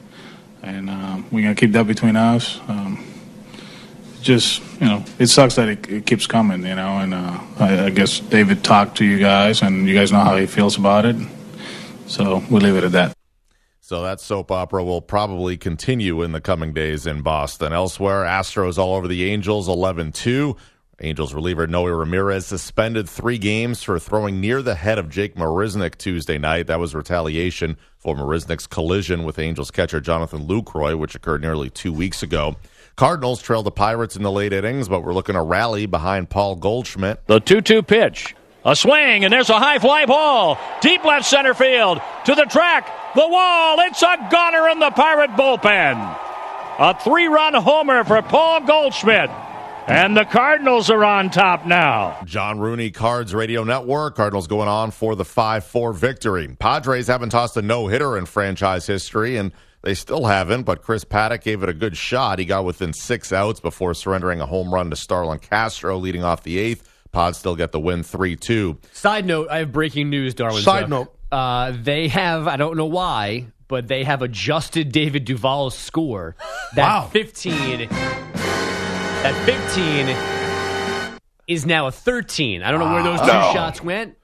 and 0.63 0.91
um, 0.91 1.27
we're 1.31 1.41
gonna 1.43 1.55
keep 1.55 1.73
that 1.73 1.87
between 1.87 2.17
us. 2.17 2.61
Um, 2.69 3.14
just 4.25 4.63
you 4.81 4.87
know, 4.87 5.05
it 5.19 5.29
sucks 5.29 5.55
that 5.55 5.69
it, 5.69 5.89
it 5.89 6.07
keeps 6.07 6.27
coming, 6.27 6.65
you 6.65 6.75
know. 6.75 6.99
And 6.99 7.15
uh, 7.15 7.41
I, 7.59 7.85
I 7.87 7.91
guess 7.91 8.21
David 8.21 8.65
talked 8.65 8.97
to 8.99 9.05
you 9.05 9.19
guys, 9.19 9.63
and 9.63 9.87
you 9.87 9.95
guys 9.95 10.11
know 10.11 10.21
how 10.21 10.37
he 10.37 10.47
feels 10.47 10.77
about 10.77 11.05
it. 11.07 11.17
So 12.07 12.43
we'll 12.51 12.63
leave 12.63 12.77
it 12.77 12.85
at 12.85 12.93
that. 12.93 13.17
So 13.81 14.03
that 14.03 14.19
soap 14.19 14.51
opera 14.51 14.83
will 14.83 15.03
probably 15.03 15.57
continue 15.59 16.23
in 16.23 16.33
the 16.33 16.41
coming 16.41 16.73
days 16.73 17.07
in 17.07 17.21
Boston. 17.21 17.73
Elsewhere, 17.73 18.25
Astros 18.25 18.79
all 18.79 18.95
over 18.95 19.07
the 19.07 19.31
Angels 19.31 19.69
11 19.69 20.13
2. 20.13 20.57
Angels 21.01 21.35
reliever 21.35 21.67
Noe 21.67 21.85
Ramirez 21.87 22.47
suspended 22.47 23.09
three 23.09 23.37
games 23.37 23.83
for 23.83 23.99
throwing 23.99 24.41
near 24.41 24.63
the 24.63 24.77
head 24.77 24.99
of 24.99 25.11
Jake 25.11 25.35
Marisnick 25.35 25.99
Tuesday 25.99 26.39
night. 26.39 26.69
That 26.69 26.79
was 26.79 26.95
retaliation 26.95 27.77
for 27.99 28.15
Marisnick's 28.15 28.67
collision 28.67 29.25
with 29.25 29.39
Angels 29.39 29.71
catcher 29.71 30.01
Jonathan 30.01 30.47
Lucroy, 30.47 30.97
which 30.97 31.15
occurred 31.15 31.43
nearly 31.43 31.69
two 31.69 31.93
weeks 31.93 32.23
ago. 32.23 32.57
Cardinals 32.97 33.43
trailed 33.43 33.67
the 33.67 33.73
Pirates 33.73 34.15
in 34.15 34.23
the 34.23 34.31
late 34.31 34.53
innings, 34.53 34.89
but 34.89 35.01
we're 35.01 35.15
looking 35.15 35.35
to 35.35 35.43
rally 35.43 35.87
behind 35.87 36.31
Paul 36.31 36.55
Goldschmidt. 36.55 37.27
The 37.27 37.41
2 37.41 37.61
2 37.61 37.83
pitch. 37.83 38.37
A 38.65 38.77
swing, 38.77 39.25
and 39.25 39.33
there's 39.33 39.51
a 39.51 39.59
high 39.59 39.79
fly 39.79 40.07
ball. 40.07 40.59
Deep 40.81 41.05
left 41.05 41.27
center 41.27 41.55
field. 41.55 42.01
To 42.27 42.35
the 42.35 42.45
track. 42.45 43.15
The 43.15 43.27
wall. 43.27 43.81
It's 43.81 44.01
a 44.01 44.29
goner 44.31 44.69
in 44.69 44.79
the 44.79 44.91
Pirate 44.91 45.31
bullpen. 45.31 46.19
A 46.79 46.99
three 47.03 47.27
run 47.27 47.55
homer 47.55 48.05
for 48.05 48.23
Paul 48.23 48.61
Goldschmidt. 48.61 49.29
And 49.87 50.17
the 50.17 50.25
Cardinals 50.25 50.89
are 50.89 51.05
on 51.05 51.29
top 51.31 51.67
now. 51.67 52.23
John 52.25 52.59
Rooney 52.59 52.91
Cards 52.91 53.35
Radio 53.35 53.65
Network. 53.65 54.15
Cardinals 54.17 54.47
going 54.47 54.69
on 54.69 54.93
for 54.93 55.15
the 55.15 55.25
5 55.25 55.65
4 55.65 55.93
victory. 55.93 56.57
Padres 56.59 57.09
haven't 57.09 57.31
tossed 57.31 57.57
a 57.57 57.63
no 57.63 57.89
hitter 57.89 58.17
in 58.17 58.25
franchise 58.25 58.87
history, 58.87 59.37
and 59.37 59.53
they 59.85 59.95
still 59.95 60.25
haven't, 60.25 60.63
but 60.63 60.83
Chris 60.83 61.05
Paddack 61.05 61.43
gave 61.43 61.63
it 61.63 61.69
a 61.69 61.75
good 61.75 61.97
shot. 61.97 62.39
He 62.39 62.45
got 62.45 62.65
within 62.65 62.93
six 62.93 63.33
outs 63.33 63.61
before 63.61 63.95
surrendering 63.95 64.41
a 64.41 64.47
home 64.47 64.73
run 64.75 64.91
to 64.91 64.97
Starlin 64.97 65.39
Castro, 65.39 65.99
leading 65.99 66.25
off 66.25 66.43
the 66.43 66.59
eighth. 66.59 66.89
Pods 67.13 67.39
still 67.39 67.55
get 67.55 67.71
the 67.71 67.79
win 67.79 68.03
3 68.03 68.35
2. 68.35 68.77
Side 68.93 69.25
note: 69.27 69.49
I 69.51 69.59
have 69.59 69.71
breaking 69.73 70.11
news, 70.11 70.35
Darwin. 70.35 70.63
Side 70.63 70.81
Zook. 70.81 70.89
note. 70.91 71.17
Uh, 71.31 71.73
they 71.81 72.09
have 72.09 72.49
I 72.49 72.57
don't 72.57 72.77
know 72.77 72.87
why, 72.87 73.47
but 73.69 73.87
they 73.87 74.03
have 74.05 74.23
adjusted 74.23 74.91
David 74.91 75.25
Duval's 75.25 75.77
score. 75.77 76.35
That 76.75 76.83
Wow. 76.89 77.09
fifteen. 77.13 77.89
That 77.89 79.35
fifteen 79.47 80.09
is 81.47 81.65
now 81.67 81.87
a 81.87 81.93
thirteen. 81.93 82.63
I 82.63 82.71
don't 82.73 82.81
know 82.81 82.93
where 82.93 83.03
those 83.05 83.21
two 83.21 83.27
shots 83.27 83.83
went. 83.83 84.17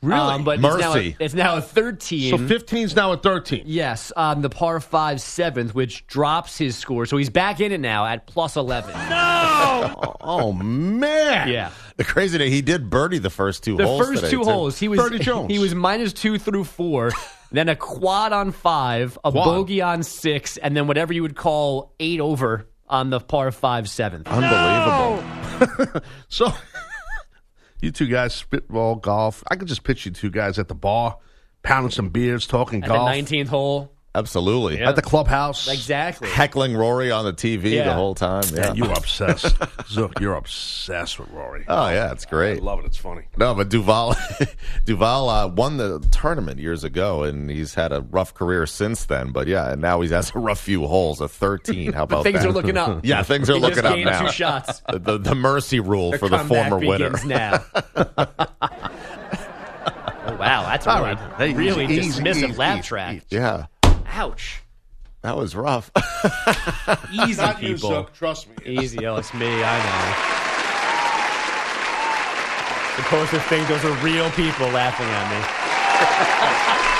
Really? 0.00 0.20
Um, 0.20 0.44
but 0.44 0.54
It's 0.60 0.62
now, 0.62 0.94
Mercy. 0.94 1.16
a, 1.18 1.24
it's 1.24 1.34
now 1.34 1.56
a 1.56 1.60
13. 1.60 2.30
So 2.30 2.38
15's 2.38 2.94
now 2.94 3.12
a 3.12 3.16
13. 3.16 3.64
Yes, 3.66 4.12
on 4.12 4.42
the 4.42 4.48
par 4.50 4.78
5 4.78 5.20
seventh, 5.20 5.74
which 5.74 6.06
drops 6.06 6.56
his 6.56 6.76
score. 6.76 7.04
So 7.06 7.16
he's 7.16 7.30
back 7.30 7.60
in 7.60 7.72
it 7.72 7.80
now 7.80 8.06
at 8.06 8.26
plus 8.26 8.56
11. 8.56 8.94
Oh, 9.60 10.14
oh, 10.20 10.52
man. 10.52 11.48
Yeah. 11.48 11.70
The 11.96 12.04
crazy 12.04 12.38
thing, 12.38 12.52
he 12.52 12.62
did 12.62 12.88
birdie 12.90 13.18
the 13.18 13.28
first 13.30 13.64
two 13.64 13.76
The 13.76 13.86
holes. 13.86 14.06
first 14.06 14.14
today, 14.20 14.30
two 14.30 14.44
too. 14.44 14.50
holes, 14.50 14.78
he 14.78 14.86
was 14.86 15.00
Birdie 15.00 15.18
Jones. 15.24 15.50
he 15.50 15.58
was 15.58 15.74
minus 15.74 16.12
two 16.12 16.38
through 16.38 16.62
four, 16.64 17.10
then 17.50 17.68
a 17.68 17.74
quad 17.74 18.32
on 18.32 18.52
five, 18.52 19.18
a 19.24 19.32
Quad. 19.32 19.44
bogey 19.44 19.80
on 19.82 20.04
six, 20.04 20.56
and 20.58 20.76
then 20.76 20.86
whatever 20.86 21.12
you 21.12 21.22
would 21.22 21.34
call 21.34 21.92
eight 21.98 22.20
over 22.20 22.68
on 22.88 23.10
the 23.10 23.18
par 23.18 23.50
five 23.50 23.88
seventh. 23.90 24.28
Unbelievable. 24.28 26.02
So, 26.28 26.52
you 27.80 27.90
two 27.90 28.06
guys 28.06 28.34
spitball 28.34 28.96
golf. 28.96 29.42
I 29.50 29.56
could 29.56 29.68
just 29.68 29.84
pitch 29.84 30.06
you 30.06 30.12
two 30.12 30.30
guys 30.30 30.58
at 30.58 30.68
the 30.68 30.74
bar, 30.74 31.18
pounding 31.62 31.90
some 31.90 32.08
beers, 32.10 32.46
talking 32.46 32.82
At 32.82 32.88
golf. 32.88 33.00
the 33.00 33.04
nineteenth 33.06 33.48
hole, 33.50 33.92
Absolutely. 34.14 34.80
At 34.82 34.96
the 34.96 35.02
clubhouse. 35.02 35.68
exactly. 35.68 36.28
Heckling 36.28 36.74
Rory 36.76 37.10
on 37.12 37.24
the 37.24 37.32
TV 37.32 37.84
the 37.84 37.92
whole 37.92 38.14
time. 38.14 38.42
Yeah. 38.52 38.60
Man, 38.68 38.76
you're 38.76 38.90
obsessed. 38.92 39.54
Zook, 39.88 40.18
you're 40.18 40.34
obsessed 40.34 41.20
with 41.20 41.28
Rory. 41.30 41.64
oh, 41.68 41.88
yeah, 41.90 42.10
it's 42.10 42.24
great. 42.24 42.58
I 42.58 42.62
love 42.62 42.80
it. 42.80 42.86
It's 42.86 42.96
funny. 42.96 43.22
No, 43.36 43.54
but 43.54 43.68
Duval, 43.68 44.16
Duval 44.86 45.28
uh, 45.28 45.46
won 45.48 45.76
the 45.76 46.00
tournament 46.10 46.58
years 46.58 46.82
ago, 46.84 47.22
and 47.22 47.48
he's 47.50 47.74
had 47.74 47.92
a 47.92 48.00
rough 48.00 48.34
career 48.34 48.66
since 48.66 49.04
then. 49.04 49.30
But 49.30 49.46
yeah, 49.46 49.70
and 49.72 49.80
now 49.82 50.00
he's 50.00 50.10
has 50.10 50.34
a 50.34 50.38
rough 50.38 50.60
few 50.60 50.86
holes, 50.86 51.20
a 51.20 51.28
thirteen. 51.28 51.92
How 51.92 52.02
about 52.08 52.24
Things 52.24 52.40
that? 52.40 52.48
are 52.48 52.52
looking 52.52 52.76
up. 52.78 53.04
Yeah, 53.04 53.22
things 53.22 53.48
are 53.50 53.54
He 53.54 53.60
looking 53.60 53.82
just 53.82 53.86
up 53.86 53.98
now. 54.00 54.20
two 54.26 54.32
shots. 54.32 54.82
The, 54.90 54.98
the, 54.98 55.18
the 55.18 55.34
mercy 55.36 55.78
rule 55.80 56.10
The 56.12 56.18
for 56.18 56.28
the 56.28 56.38
former 56.38 56.78
winner. 56.78 57.12
now. 57.24 57.62
Oh, 60.26 60.36
wow, 60.36 60.62
that's 60.62 60.86
All 60.86 61.02
really, 61.02 61.14
right. 61.38 61.56
Really 61.56 61.84
easy, 61.98 62.20
dismissive 62.22 62.36
easy, 62.50 62.56
laugh 62.56 62.78
easy, 62.80 62.88
track. 62.88 63.14
easy. 63.16 63.24
Yeah, 63.30 63.66
Ouch. 64.12 64.62
that 65.22 65.36
was 65.36 65.54
rough. 65.54 65.90
Easy, 67.12 67.40
Not 67.40 67.62
you, 67.62 67.74
people. 67.74 67.90
Zook. 67.90 68.14
Trust 68.14 68.48
me. 68.48 68.54
Easy. 68.82 69.06
Oh, 69.06 69.16
it's 69.16 69.32
me. 69.34 69.46
I 69.62 69.78
know. 69.84 70.34
The 72.98 73.04
closest 73.04 73.46
thing, 73.46 73.64
those 73.68 73.84
are 73.84 73.92
real 74.04 74.28
people 74.32 74.66
laughing 74.70 75.06
at 75.06 75.30
me. 75.30 76.94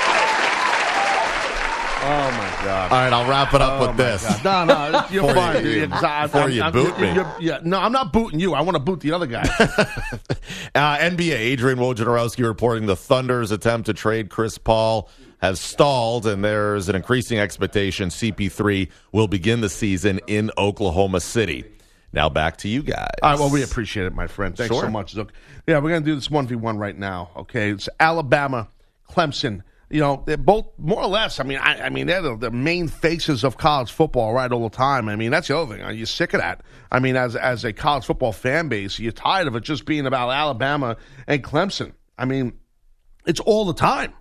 Oh, 2.01 2.31
my 2.31 2.65
God. 2.65 2.93
All 2.93 2.99
right, 2.99 3.13
I'll 3.13 3.29
wrap 3.29 3.55
it 3.55 3.61
up 3.61 3.81
Oh, 3.81 3.89
with 3.89 3.97
this. 3.97 4.25
God. 4.43 4.67
No, 4.69 4.91
no, 4.93 5.05
you're 5.11 5.35
fine. 5.35 5.57
you- 5.65 5.73
dude. 5.87 5.93
I- 5.93 6.23
before 6.27 6.41
I'm- 6.43 6.51
you 6.53 6.63
I'm- 6.63 6.73
boot 6.73 6.99
me. 7.01 7.13
you're- 7.13 7.27
yeah, 7.41 7.59
no, 7.65 7.79
I'm 7.81 7.93
not 7.93 8.13
booting 8.13 8.39
you. 8.41 8.55
I 8.55 8.61
want 8.61 8.77
to 8.77 8.81
boot 8.81 9.01
the 9.01 9.13
other 9.13 9.27
guy. 9.27 9.45
Uh, 10.75 10.97
NBA, 10.99 11.33
Adrian 11.35 11.79
Wojnarowski 11.79 12.45
reporting 12.45 12.87
the 12.87 12.95
Thunder's 12.97 13.51
attempt 13.51 13.87
to 13.87 13.95
trade 13.95 14.29
Chris 14.31 14.59
Paul 14.59 15.09
has 15.39 15.61
stalled, 15.61 16.27
and 16.27 16.45
there's 16.45 16.89
an 16.89 16.95
increasing 16.97 17.39
expectation 17.39 18.11
CP3 18.11 18.89
will 19.13 19.29
begin 19.29 19.61
the 19.61 19.69
season 19.69 20.21
in 20.27 20.51
Oklahoma 20.59 21.21
City. 21.21 21.65
Now 22.13 22.29
back 22.29 22.59
to 22.59 22.69
you 22.69 22.83
guys. 22.83 23.09
All 23.23 23.31
right, 23.31 23.39
well, 23.39 23.51
we 23.51 23.63
appreciate 23.63 24.07
it, 24.07 24.15
my 24.15 24.27
friend. 24.27 24.57
Thanks 24.57 24.73
Sure. 24.75 24.85
so 24.85 24.91
much, 24.91 25.11
Zook. 25.13 25.33
Yeah, 25.67 25.79
we're 25.79 25.91
going 25.91 26.03
to 26.05 26.11
do 26.11 26.15
this 26.15 26.29
1v1 26.29 26.79
right 26.79 26.97
now, 26.97 27.31
okay? 27.37 27.71
It's 27.71 27.89
Alabama, 27.99 28.69
Clemson. 29.11 29.63
You 29.91 30.01
know, 30.01 30.23
they're 30.27 30.37
both 30.37 30.67
more 30.77 31.03
or 31.03 31.07
less. 31.07 31.41
I 31.41 31.45
mean, 31.45 31.59
I, 31.59 31.87
I 31.87 31.89
mean, 31.89 32.09
they're 32.09 32.21
the, 32.21 32.37
the 32.37 32.51
main 32.51 32.89
faces 32.89 33.43
of 33.43 33.57
college 33.57 33.91
football, 33.91 34.35
right, 34.35 34.53
all 34.53 34.69
the 34.69 34.77
time. 34.77 35.09
I 35.09 35.17
mean, 35.17 35.31
that's 35.31 35.49
the 35.49 35.57
other 35.57 35.75
thing. 35.75 35.85
Are 35.85 35.93
you 35.93 36.05
sick 36.05 36.35
of 36.35 36.41
that? 36.41 36.63
I 36.93 36.99
mean, 36.99 37.17
as 37.17 37.37
as 37.37 37.65
a 37.65 37.73
college 37.73 38.05
football 38.05 38.33
fan 38.33 38.69
base, 38.69 38.99
you're 38.99 39.13
tired 39.13 39.47
of 39.47 39.57
it 39.57 39.65
just 39.65 39.87
being 39.87 40.07
about 40.07 40.31
Alabama 40.31 40.97
and 41.27 41.43
Clemson. 41.43 41.93
I 42.19 42.27
mean, 42.27 42.53
it's 43.27 43.41
all 43.41 43.65
the 43.65 43.75
time. 43.75 44.13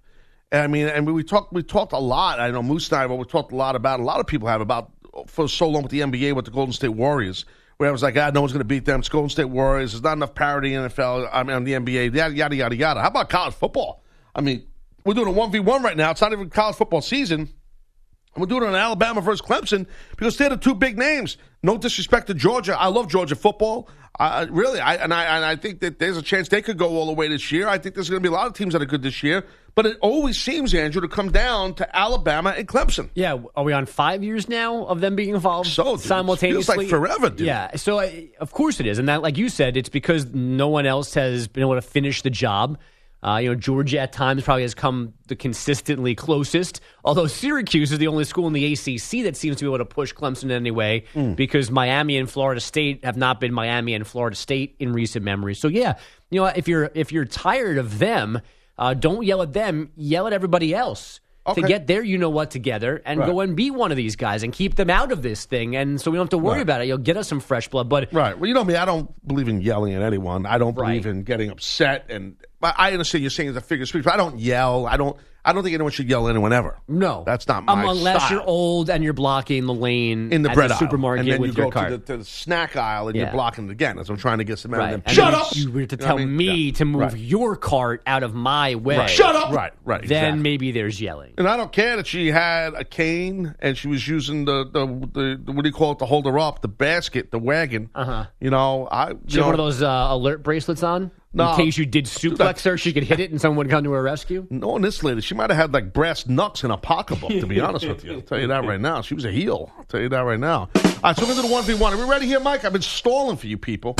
And 0.51 0.61
I 0.61 0.67
mean, 0.67 0.87
and 0.87 1.11
we, 1.11 1.23
talked 1.23 1.51
we 1.51 1.63
talked 1.63 1.91
a 1.91 1.99
lot. 1.99 2.39
I 2.39 2.51
know 2.51 2.63
Moose 2.63 2.89
and 2.89 3.01
I, 3.01 3.07
but 3.07 3.15
we 3.15 3.25
talked 3.25 3.51
a 3.51 3.55
lot 3.55 3.75
about. 3.75 3.99
A 3.99 4.03
lot 4.03 4.19
of 4.19 4.27
people 4.27 4.47
have 4.47 4.61
about 4.61 4.91
for 5.27 5.49
so 5.49 5.67
long 5.67 5.83
with 5.83 5.91
the 5.91 6.01
NBA 6.01 6.33
with 6.33 6.45
the 6.45 6.51
Golden 6.51 6.71
State 6.73 6.89
Warriors, 6.89 7.43
where 7.77 7.89
I 7.89 7.91
was 7.91 8.03
like, 8.03 8.15
ah, 8.15 8.31
no 8.33 8.41
one's 8.41 8.53
going 8.53 8.59
to 8.59 8.65
beat 8.65 8.85
them. 8.85 8.99
It's 8.99 9.09
Golden 9.09 9.29
State 9.29 9.45
Warriors. 9.45 9.91
There's 9.91 10.03
not 10.03 10.13
enough 10.13 10.35
parity 10.35 10.73
in 10.73 10.83
the 10.83 10.89
NFL. 10.89 11.29
I 11.31 11.43
mean, 11.43 11.55
on 11.55 11.63
the 11.65 11.73
NBA, 11.73 12.15
yada 12.15 12.33
yada 12.33 12.55
yada 12.55 12.75
yada. 12.75 13.01
How 13.01 13.07
about 13.07 13.29
college 13.29 13.55
football? 13.55 14.03
I 14.33 14.41
mean, 14.41 14.65
we're 15.07 15.13
doing 15.13 15.27
a 15.27 15.31
one 15.31 15.51
v 15.51 15.59
one 15.59 15.81
right 15.81 15.97
now. 15.97 16.11
It's 16.11 16.21
not 16.21 16.33
even 16.33 16.49
college 16.49 16.75
football 16.75 17.01
season. 17.01 17.39
And 17.39 18.41
we're 18.41 18.45
doing 18.47 18.63
it 18.63 18.67
on 18.67 18.75
Alabama 18.75 19.21
versus 19.21 19.41
Clemson 19.41 19.87
because 20.17 20.37
they're 20.37 20.49
the 20.49 20.57
two 20.57 20.75
big 20.75 20.97
names. 20.97 21.37
No 21.63 21.77
disrespect 21.77 22.27
to 22.27 22.35
Georgia. 22.35 22.79
I 22.79 22.87
love 22.87 23.07
Georgia 23.09 23.35
football. 23.35 23.89
I 24.19 24.43
really, 24.43 24.79
I 24.79 24.95
and 24.95 25.13
I 25.13 25.23
and 25.25 25.45
I 25.45 25.55
think 25.55 25.79
that 25.81 25.99
there's 25.99 26.17
a 26.17 26.21
chance 26.21 26.49
they 26.49 26.61
could 26.61 26.77
go 26.77 26.89
all 26.89 27.05
the 27.05 27.13
way 27.13 27.27
this 27.27 27.51
year. 27.51 27.67
I 27.67 27.77
think 27.77 27.95
there's 27.95 28.09
going 28.09 28.21
to 28.21 28.27
be 28.29 28.31
a 28.33 28.35
lot 28.35 28.47
of 28.47 28.53
teams 28.53 28.73
that 28.73 28.81
are 28.81 28.85
good 28.85 29.03
this 29.03 29.21
year. 29.23 29.45
But 29.75 29.85
it 29.85 29.97
always 30.01 30.39
seems, 30.39 30.73
Andrew, 30.73 31.01
to 31.01 31.07
come 31.07 31.31
down 31.31 31.75
to 31.75 31.95
Alabama 31.95 32.53
and 32.57 32.67
Clemson. 32.67 33.11
Yeah, 33.13 33.37
are 33.55 33.63
we 33.63 33.73
on 33.73 33.85
five 33.85 34.23
years 34.23 34.49
now 34.49 34.85
of 34.85 35.01
them 35.01 35.15
being 35.15 35.35
involved 35.35 35.69
So, 35.69 35.83
dude, 35.95 35.99
it 35.99 36.07
simultaneously? 36.07 36.75
feels 36.75 36.77
like 36.77 36.89
forever, 36.89 37.29
dude. 37.29 37.45
Yeah, 37.45 37.75
so 37.75 37.99
I, 37.99 38.29
of 38.39 38.51
course 38.51 38.79
it 38.79 38.87
is, 38.87 38.97
and 38.97 39.07
that, 39.07 39.21
like 39.21 39.37
you 39.37 39.49
said, 39.49 39.77
it's 39.77 39.89
because 39.89 40.25
no 40.33 40.67
one 40.67 40.87
else 40.87 41.13
has 41.13 41.47
been 41.47 41.61
able 41.61 41.75
to 41.75 41.81
finish 41.83 42.23
the 42.23 42.31
job. 42.31 42.79
Uh, 43.23 43.37
you 43.41 43.49
know, 43.49 43.55
Georgia 43.55 43.99
at 43.99 44.13
times 44.13 44.43
probably 44.43 44.61
has 44.61 44.75
come 44.75 45.13
the 45.27 45.35
consistently 45.35 46.13
closest. 46.13 46.79
Although 47.03 47.25
Syracuse 47.27 47.91
is 47.91 47.97
the 47.97 48.07
only 48.07 48.23
school 48.23 48.45
in 48.47 48.53
the 48.53 48.73
ACC 48.73 49.23
that 49.23 49.35
seems 49.35 49.57
to 49.57 49.65
be 49.65 49.67
able 49.67 49.79
to 49.79 49.85
push 49.85 50.13
Clemson 50.13 50.43
in 50.45 50.51
anyway, 50.51 51.03
Hmm. 51.13 51.33
because 51.33 51.71
Miami 51.71 52.17
and 52.17 52.29
Florida 52.29 52.61
State 52.61 53.03
have 53.03 53.17
not 53.17 53.39
been 53.39 53.51
Miami 53.53 53.93
and 53.95 54.05
Florida 54.05 54.35
State 54.35 54.75
in 54.79 54.93
recent 54.93 55.25
memory. 55.25 55.55
So 55.55 55.67
yeah, 55.67 55.95
you 56.29 56.39
know, 56.39 56.45
if 56.47 56.67
you're 56.67 56.91
if 56.93 57.11
you're 57.11 57.25
tired 57.25 57.77
of 57.79 57.97
them, 57.99 58.39
uh, 58.77 58.93
don't 58.93 59.25
yell 59.25 59.41
at 59.41 59.53
them. 59.53 59.91
Yell 59.95 60.27
at 60.27 60.33
everybody 60.33 60.75
else 60.75 61.19
Okay. 61.47 61.61
to 61.61 61.67
get 61.67 61.87
their 61.87 62.03
you 62.03 62.17
know 62.17 62.29
what 62.29 62.51
together 62.51 63.01
and 63.05 63.19
Right. 63.19 63.29
go 63.29 63.39
and 63.39 63.55
be 63.55 63.71
one 63.71 63.91
of 63.91 63.97
these 63.97 64.15
guys 64.15 64.43
and 64.43 64.51
keep 64.51 64.75
them 64.75 64.89
out 64.89 65.11
of 65.11 65.21
this 65.21 65.45
thing. 65.45 65.75
And 65.75 65.99
so 66.01 66.11
we 66.11 66.17
don't 66.17 66.25
have 66.25 66.31
to 66.31 66.37
worry 66.37 66.55
Right. 66.55 66.61
about 66.61 66.81
it. 66.81 66.87
You'll 66.87 66.97
get 66.97 67.15
us 67.17 67.27
some 67.27 67.39
fresh 67.39 67.67
blood. 67.69 67.87
But 67.89 68.11
Right. 68.13 68.37
Well, 68.37 68.47
you 68.47 68.53
know 68.53 68.63
me. 68.63 68.75
I 68.75 68.85
don't 68.85 69.09
believe 69.27 69.47
in 69.47 69.61
yelling 69.61 69.93
at 69.93 70.01
anyone. 70.01 70.45
I 70.45 70.57
don't 70.57 70.75
believe 70.75 71.05
Right. 71.05 71.11
in 71.15 71.23
getting 71.23 71.49
upset. 71.49 72.05
And 72.09 72.35
I 72.61 72.91
understand 72.91 73.23
you're 73.23 73.29
saying 73.31 73.49
it's 73.49 73.57
a 73.57 73.61
figure 73.61 73.83
of 73.83 73.89
speech. 73.89 74.03
But 74.03 74.13
I 74.13 74.17
don't 74.17 74.39
yell. 74.39 74.85
I 74.85 74.97
don't. 74.97 75.15
I 75.47 75.53
don't 75.53 75.63
think 75.63 75.73
anyone 75.73 75.91
should 75.91 76.09
yell 76.09 76.27
at 76.27 76.31
anyone 76.31 76.51
ever. 76.53 76.77
no, 76.87 77.23
that's 77.25 77.47
not 77.47 77.63
my 77.65 77.73
um, 77.73 77.89
unless 77.89 78.17
style. 78.25 78.31
you're 78.39 78.45
old 78.47 78.89
and 78.89 79.03
you're 79.03 79.13
blocking 79.13 79.65
the 79.65 79.73
lane 79.73 80.31
in 80.33 80.41
the 80.41 80.49
bread 80.49 80.69
the 80.69 80.73
aisle. 80.73 80.79
supermarket 80.79 81.21
and 81.21 81.31
then 81.31 81.41
with 81.41 81.51
you 81.57 81.63
your 81.63 81.65
go 81.67 81.71
cart. 81.71 81.89
to 81.91 81.97
the, 81.97 82.05
to 82.05 82.17
the 82.17 82.25
snack 82.25 82.75
aisle 82.75 83.07
and 83.07 83.15
Yeah. 83.15 83.23
you're 83.23 83.31
blocking 83.31 83.67
it 83.67 83.71
again 83.71 83.97
as 83.97 84.09
I'm 84.09 84.17
trying 84.17 84.39
to 84.39 84.43
get 84.43 84.59
some 84.59 84.73
out 84.73 84.77
Right. 84.79 84.85
of 84.87 84.91
them. 84.91 85.03
And 85.05 85.15
Shut 85.15 85.33
up! 85.33 85.47
You 85.55 85.71
were 85.71 85.85
to 85.85 85.95
You 85.95 85.99
know 86.01 86.05
tell 86.05 86.15
I 86.19 86.25
mean? 86.25 86.35
me 86.37 86.45
Yeah. 86.67 86.73
to 86.73 86.85
move 86.85 87.01
Right. 87.01 87.17
your 87.17 87.55
cart 87.55 88.03
out 88.05 88.23
of 88.23 88.33
my 88.35 88.75
way. 88.75 88.97
Right. 88.97 89.09
Shut 89.09 89.35
up! 89.35 89.51
Right, 89.53 89.71
right, 89.85 90.05
Then 90.07 90.41
maybe 90.41 90.71
there's 90.71 90.99
yelling. 91.01 91.33
And 91.37 91.47
I 91.47 91.55
don't 91.57 91.71
care 91.71 91.95
that 91.95 92.07
she 92.07 92.27
had 92.31 92.73
a 92.73 92.83
cane 92.83 93.55
and 93.59 93.77
she 93.77 93.87
was 93.87 94.07
using 94.07 94.43
the 94.45 94.65
the, 94.65 94.85
the, 94.85 95.41
the 95.45 95.51
what 95.53 95.63
do 95.63 95.69
you 95.69 95.73
call 95.73 95.93
it 95.93 95.99
to 95.99 96.05
hold 96.05 96.25
her 96.25 96.37
up, 96.37 96.61
the 96.61 96.67
basket, 96.67 97.31
the 97.31 97.39
wagon. 97.39 97.89
Uh-huh. 97.95 98.25
You 98.41 98.49
know, 98.49 98.87
I 98.91 99.11
you 99.11 99.19
She 99.27 99.35
had 99.37 99.41
know, 99.41 99.45
one 99.47 99.53
of 99.53 99.57
those 99.59 99.81
uh, 99.81 100.07
alert 100.09 100.43
bracelets 100.43 100.83
on 100.83 101.11
No. 101.37 101.51
in 101.51 101.55
case 101.57 101.77
you 101.77 101.85
did 101.85 102.05
suplex 102.05 102.63
her. 102.65 102.77
She 102.77 102.91
could 102.93 103.03
hit 103.03 103.19
it 103.19 103.31
and 103.31 103.39
someone 103.39 103.57
would 103.57 103.69
come 103.69 103.83
to 103.83 103.91
her 103.93 104.01
rescue. 104.01 104.45
knowing 104.49 104.81
this 104.81 105.03
lady, 105.03 105.21
she 105.21 105.35
might 105.35 105.49
have 105.49 105.57
had 105.57 105.73
like 105.73 105.93
brass 105.93 106.25
knucks 106.27 106.63
in 106.63 106.71
a 106.71 106.77
pocketbook. 106.77 107.29
To 107.29 107.45
be 107.47 107.59
honest 107.61 107.87
with 107.87 108.03
you, 108.03 108.13
I'll 108.15 108.21
tell 108.21 108.39
you 108.39 108.47
that 108.47 108.65
right 108.65 108.81
now. 108.81 109.01
She 109.01 109.13
was 109.13 109.25
a 109.25 109.31
heel. 109.31 109.71
I'll 109.77 109.83
tell 109.85 110.01
you 110.01 110.09
that 110.09 110.21
right 110.21 110.39
now. 110.39 110.69
All 110.75 110.91
right, 111.03 111.15
so 111.15 111.23
we're 111.25 111.35
gonna 111.35 111.47
the 111.47 111.53
one 111.53 111.63
v 111.63 111.75
one. 111.75 111.93
Are 111.93 111.97
we 111.97 112.05
ready 112.05 112.25
here, 112.25 112.39
Mike? 112.39 112.65
I've 112.65 112.73
been 112.73 112.81
stalling 112.81 113.37
for 113.37 113.47
you 113.47 113.57
people. 113.57 113.95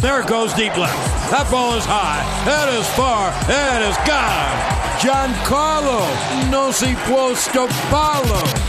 There 0.00 0.20
it 0.20 0.26
goes 0.26 0.52
deep 0.54 0.76
left. 0.76 1.30
That 1.30 1.46
ball 1.48 1.74
is 1.76 1.84
high. 1.84 2.26
That 2.44 2.68
is 2.74 2.88
far. 2.98 3.30
That 3.46 3.82
is 3.86 3.96
gone. 4.02 4.58
Giancarlo 4.98 6.50
no 6.50 6.72
si 6.72 6.92
può 7.06 7.34
stopparlo. 7.34 8.61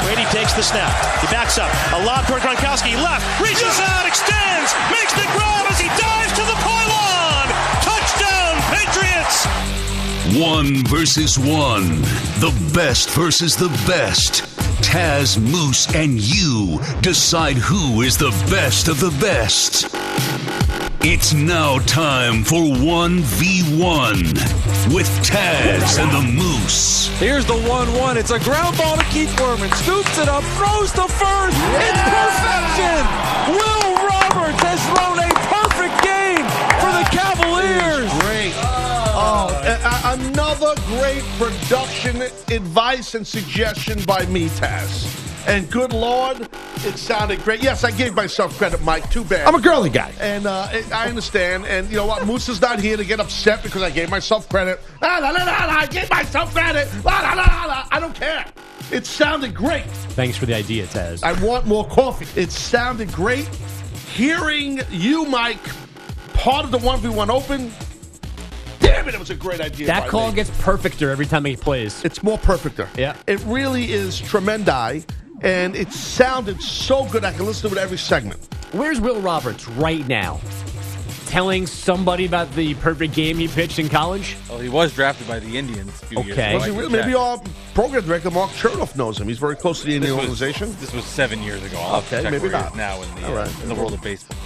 Brady 0.00 0.24
takes 0.32 0.52
the 0.54 0.62
snap. 0.62 0.92
He 1.20 1.26
backs 1.28 1.58
up. 1.58 1.70
A 1.92 2.04
lob 2.04 2.26
toward 2.26 2.42
Gronkowski. 2.42 2.96
Left. 2.96 3.24
Reaches 3.40 3.76
out. 3.80 4.06
Extends. 4.06 4.72
Makes 4.90 5.12
the 5.12 5.26
grab 5.36 5.66
as 5.68 5.78
he 5.78 5.88
dives 6.00 6.32
to 6.32 6.44
the 6.48 6.56
pylon. 6.64 7.46
Touchdown, 7.84 8.54
Patriots. 8.72 9.44
One 10.38 10.84
versus 10.86 11.38
one. 11.38 12.00
The 12.40 12.52
best 12.74 13.10
versus 13.10 13.56
the 13.56 13.68
best. 13.86 14.44
Taz, 14.82 15.40
Moose, 15.40 15.86
and 15.94 16.18
you 16.20 16.80
decide 17.00 17.56
who 17.56 18.02
is 18.02 18.16
the 18.16 18.30
best 18.50 18.88
of 18.88 18.98
the 18.98 19.10
best. 19.20 19.86
It's 21.04 21.32
now 21.34 21.78
time 21.80 22.44
for 22.44 22.62
1v1 22.62 24.22
with 24.94 25.08
Taz 25.26 25.98
and 25.98 26.10
the 26.12 26.22
Moose. 26.32 27.08
Here's 27.18 27.44
the 27.44 27.56
1 27.56 27.92
1. 27.98 28.16
It's 28.16 28.30
a 28.30 28.38
ground 28.38 28.76
ball 28.78 28.96
to 28.96 29.04
Keith 29.06 29.30
Werman. 29.36 29.72
Scoops 29.82 30.18
it 30.18 30.28
up. 30.28 30.44
Throws 30.56 30.92
to 30.92 31.08
first. 31.08 31.56
It's 31.58 32.02
perfection. 32.06 33.02
Will 33.50 33.94
Roberts 34.06 34.62
has 34.62 34.78
thrown 34.94 35.18
a 35.18 35.30
perfect 35.50 35.96
game 36.06 36.46
for 36.78 36.92
the 36.94 37.04
Cavaliers. 37.10 38.08
Great. 38.22 38.52
Oh, 39.14 39.50
a- 39.64 39.82
a- 39.82 40.14
another 40.20 40.74
great 40.86 41.24
production 41.36 42.22
advice 42.54 43.14
and 43.16 43.26
suggestion 43.26 44.02
by 44.06 44.24
me, 44.26 44.48
Taz. 44.50 45.18
And 45.46 45.70
good 45.70 45.92
Lord, 45.92 46.40
it 46.84 46.98
sounded 46.98 47.42
great. 47.42 47.62
Yes, 47.62 47.84
I 47.84 47.90
gave 47.90 48.14
myself 48.14 48.56
credit, 48.58 48.80
Mike. 48.82 49.10
Too 49.10 49.24
bad. 49.24 49.46
I'm 49.46 49.54
a 49.54 49.60
girly 49.60 49.90
guy. 49.90 50.12
And 50.20 50.46
uh, 50.46 50.68
I 50.92 51.08
understand. 51.08 51.66
And 51.66 51.90
you 51.90 51.96
know 51.96 52.06
what? 52.06 52.26
Moose 52.26 52.48
is 52.48 52.60
not 52.60 52.80
here 52.80 52.96
to 52.96 53.04
get 53.04 53.18
upset 53.20 53.62
because 53.62 53.82
I 53.82 53.90
gave 53.90 54.08
myself 54.08 54.48
credit. 54.48 54.80
La, 55.00 55.18
la, 55.18 55.30
la, 55.30 55.44
la, 55.44 55.64
la, 55.64 55.72
I 55.78 55.86
gave 55.86 56.08
myself 56.10 56.54
credit. 56.54 56.88
La, 57.04 57.20
la, 57.20 57.32
la, 57.34 57.44
la, 57.44 57.64
la. 57.64 57.88
I 57.90 57.98
don't 58.00 58.14
care. 58.14 58.44
It 58.92 59.06
sounded 59.06 59.54
great. 59.54 59.84
Thanks 60.14 60.36
for 60.36 60.46
the 60.46 60.54
idea, 60.54 60.86
Taz. 60.86 61.24
I 61.24 61.32
want 61.44 61.66
more 61.66 61.86
coffee. 61.88 62.40
It 62.40 62.50
sounded 62.52 63.10
great. 63.12 63.48
Hearing 64.14 64.80
you, 64.90 65.24
Mike, 65.24 65.62
part 66.34 66.64
of 66.64 66.70
the 66.70 66.78
1v1 66.78 67.28
open, 67.30 67.72
damn 68.80 69.08
it, 69.08 69.14
it 69.14 69.18
was 69.18 69.30
a 69.30 69.34
great 69.34 69.60
idea. 69.60 69.86
that 69.86 70.08
call 70.08 70.28
me. 70.28 70.34
gets 70.34 70.50
perfecter 70.60 71.10
every 71.10 71.24
time 71.26 71.44
he 71.44 71.56
plays. 71.56 72.04
It's 72.04 72.22
more 72.22 72.36
perfecter. 72.38 72.88
Yeah. 72.96 73.16
It 73.26 73.40
really 73.44 73.90
is 73.92 74.20
tremendi, 74.20 75.06
and 75.42 75.74
it 75.76 75.92
sounded 75.92 76.60
so 76.62 77.04
good 77.06 77.24
I 77.24 77.32
can 77.32 77.44
listen 77.46 77.70
to 77.70 77.76
it 77.76 77.80
every 77.80 77.98
segment. 77.98 78.40
Where's 78.72 79.00
Will 79.00 79.20
Roberts 79.20 79.68
right 79.68 80.06
now? 80.08 80.40
Telling 81.26 81.66
somebody 81.66 82.26
about 82.26 82.52
the 82.54 82.74
perfect 82.74 83.14
game 83.14 83.38
he 83.38 83.48
pitched 83.48 83.78
in 83.78 83.88
college? 83.88 84.36
Well, 84.50 84.58
he 84.58 84.68
was 84.68 84.92
drafted 84.94 85.26
by 85.26 85.38
the 85.40 85.56
Indians 85.56 85.88
a 86.02 86.06
few 86.06 86.22
years 86.24 86.32
Okay. 86.38 86.48
ago. 86.50 86.56
Was 86.58 86.64
he 86.66 86.70
really? 86.72 86.92
Maybe 86.92 87.12
check. 87.12 87.16
our 87.20 87.42
program 87.74 88.04
director, 88.04 88.30
Mark 88.30 88.50
Chernoff, 88.50 88.96
knows 88.96 89.18
him. 89.18 89.28
He's 89.28 89.38
very 89.38 89.56
close 89.56 89.80
to 89.80 89.86
the 89.86 89.92
This 89.92 89.96
Indian 90.10 90.16
was- 90.16 90.24
organization. 90.42 90.76
This 90.78 90.92
was 90.92 91.04
seven 91.06 91.42
years 91.42 91.62
ago. 91.62 91.78
I'll 91.78 92.00
Okay, 92.00 92.28
maybe 92.30 92.50
not. 92.50 92.76
now 92.76 93.00
in 93.00 93.14
the, 93.14 93.26
All 93.28 93.32
uh, 93.38 93.44
right. 93.44 93.62
in 93.62 93.68
the 93.70 93.74
world 93.74 93.94
of 93.94 94.02
baseball. 94.02 94.36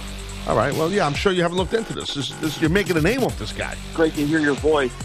All 0.47 0.55
right. 0.55 0.73
Well, 0.73 0.89
yeah, 0.89 1.05
I'm 1.05 1.13
sure 1.13 1.33
you 1.33 1.41
haven't 1.41 1.57
looked 1.57 1.73
into 1.73 1.91
this. 1.93 2.13
this, 2.13 2.29
this 2.39 2.61
you're 2.61 2.69
making 2.69 2.95
a 2.95 3.01
name 3.01 3.21
off 3.21 3.37
this 3.37 3.51
guy. 3.51 3.75
Great 3.93 4.13
to 4.15 4.25
hear 4.25 4.39
your 4.39 4.55
voice. 4.55 4.91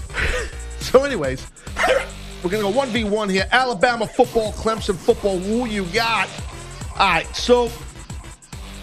So, 0.83 1.05
anyways, 1.05 1.47
we're 2.43 2.51
going 2.51 2.65
to 2.65 2.73
go 2.73 2.81
1v1 3.09 3.31
here. 3.31 3.47
Alabama 3.51 4.07
football, 4.07 4.53
Clemson 4.53 4.97
football. 4.97 5.39
Who 5.39 5.67
you 5.67 5.85
got? 5.87 6.29
All 6.93 6.99
right. 7.09 7.27
So, 7.37 7.71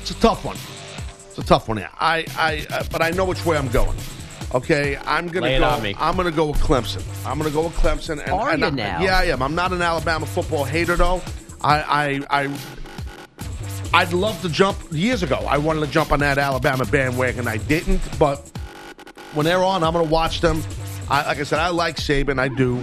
it's 0.01 0.11
a 0.11 0.15
tough 0.15 0.45
one. 0.45 0.57
It's 1.27 1.37
a 1.37 1.43
tough 1.43 1.67
one 1.67 1.77
here. 1.77 1.89
I, 1.99 2.25
I, 2.37 2.65
uh, 2.73 2.83
but 2.91 3.01
I 3.01 3.11
know 3.11 3.25
which 3.25 3.45
way 3.45 3.57
I'm 3.57 3.69
going. 3.69 3.97
Okay, 4.55 4.97
I'm 5.05 5.27
gonna 5.27 5.45
Lay 5.45 5.55
it 5.57 5.59
go. 5.59 5.65
on 5.67 5.83
me. 5.83 5.93
I'm 5.99 6.15
gonna 6.17 6.31
go 6.31 6.47
with 6.47 6.57
Clemson. 6.57 7.03
I'm 7.23 7.37
gonna 7.37 7.51
go 7.51 7.65
with 7.65 7.75
Clemson. 7.75 8.13
And, 8.19 8.31
Are 8.31 8.49
and 8.49 8.61
you 8.61 8.65
I- 8.65 8.69
now? 8.71 9.01
Yeah, 9.03 9.19
I 9.19 9.25
am. 9.25 9.43
I'm 9.43 9.53
not 9.53 9.71
an 9.71 9.81
Alabama 9.83 10.25
football 10.25 10.63
hater 10.63 10.95
though. 10.95 11.21
I, 11.61 12.21
I, 12.31 12.45
I, 12.45 12.57
I'd 13.93 14.11
love 14.11 14.41
to 14.41 14.49
jump 14.49 14.77
years 14.91 15.21
ago. 15.21 15.35
I 15.47 15.59
wanted 15.59 15.81
to 15.81 15.87
jump 15.91 16.11
on 16.11 16.19
that 16.21 16.39
Alabama 16.39 16.85
bandwagon. 16.85 17.47
I 17.47 17.57
didn't, 17.57 18.01
but 18.17 18.39
when 19.35 19.45
they're 19.45 19.63
on, 19.63 19.83
I'm 19.83 19.93
going 19.93 20.05
to 20.05 20.11
watch 20.11 20.41
them. 20.41 20.63
I, 21.09 21.25
like 21.27 21.39
I 21.39 21.43
said, 21.43 21.59
I 21.59 21.69
like 21.69 21.97
Saban. 21.97 22.39
I 22.39 22.47
do. 22.47 22.81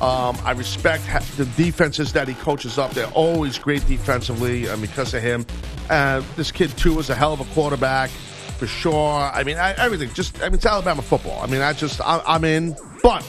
Um, 0.00 0.36
I 0.44 0.52
respect 0.52 1.04
the 1.36 1.46
defenses 1.56 2.12
that 2.12 2.28
he 2.28 2.34
coaches 2.34 2.78
up. 2.78 2.90
They're 2.92 3.06
always 3.08 3.58
great 3.58 3.86
defensively 3.86 4.68
uh, 4.68 4.76
because 4.76 5.14
of 5.14 5.22
him. 5.22 5.46
Uh, 5.88 6.22
this 6.36 6.50
kid 6.50 6.76
too 6.76 6.98
is 6.98 7.10
a 7.10 7.14
hell 7.14 7.32
of 7.32 7.40
a 7.40 7.44
quarterback 7.54 8.10
for 8.58 8.66
sure. 8.66 9.30
I 9.32 9.44
mean, 9.44 9.56
I, 9.56 9.72
everything. 9.72 10.12
Just 10.12 10.40
I 10.40 10.46
mean, 10.46 10.54
it's 10.54 10.66
Alabama 10.66 11.02
football. 11.02 11.40
I 11.40 11.46
mean, 11.46 11.60
I 11.60 11.72
just 11.72 12.00
I, 12.00 12.22
I'm 12.26 12.44
in, 12.44 12.76
but 13.02 13.22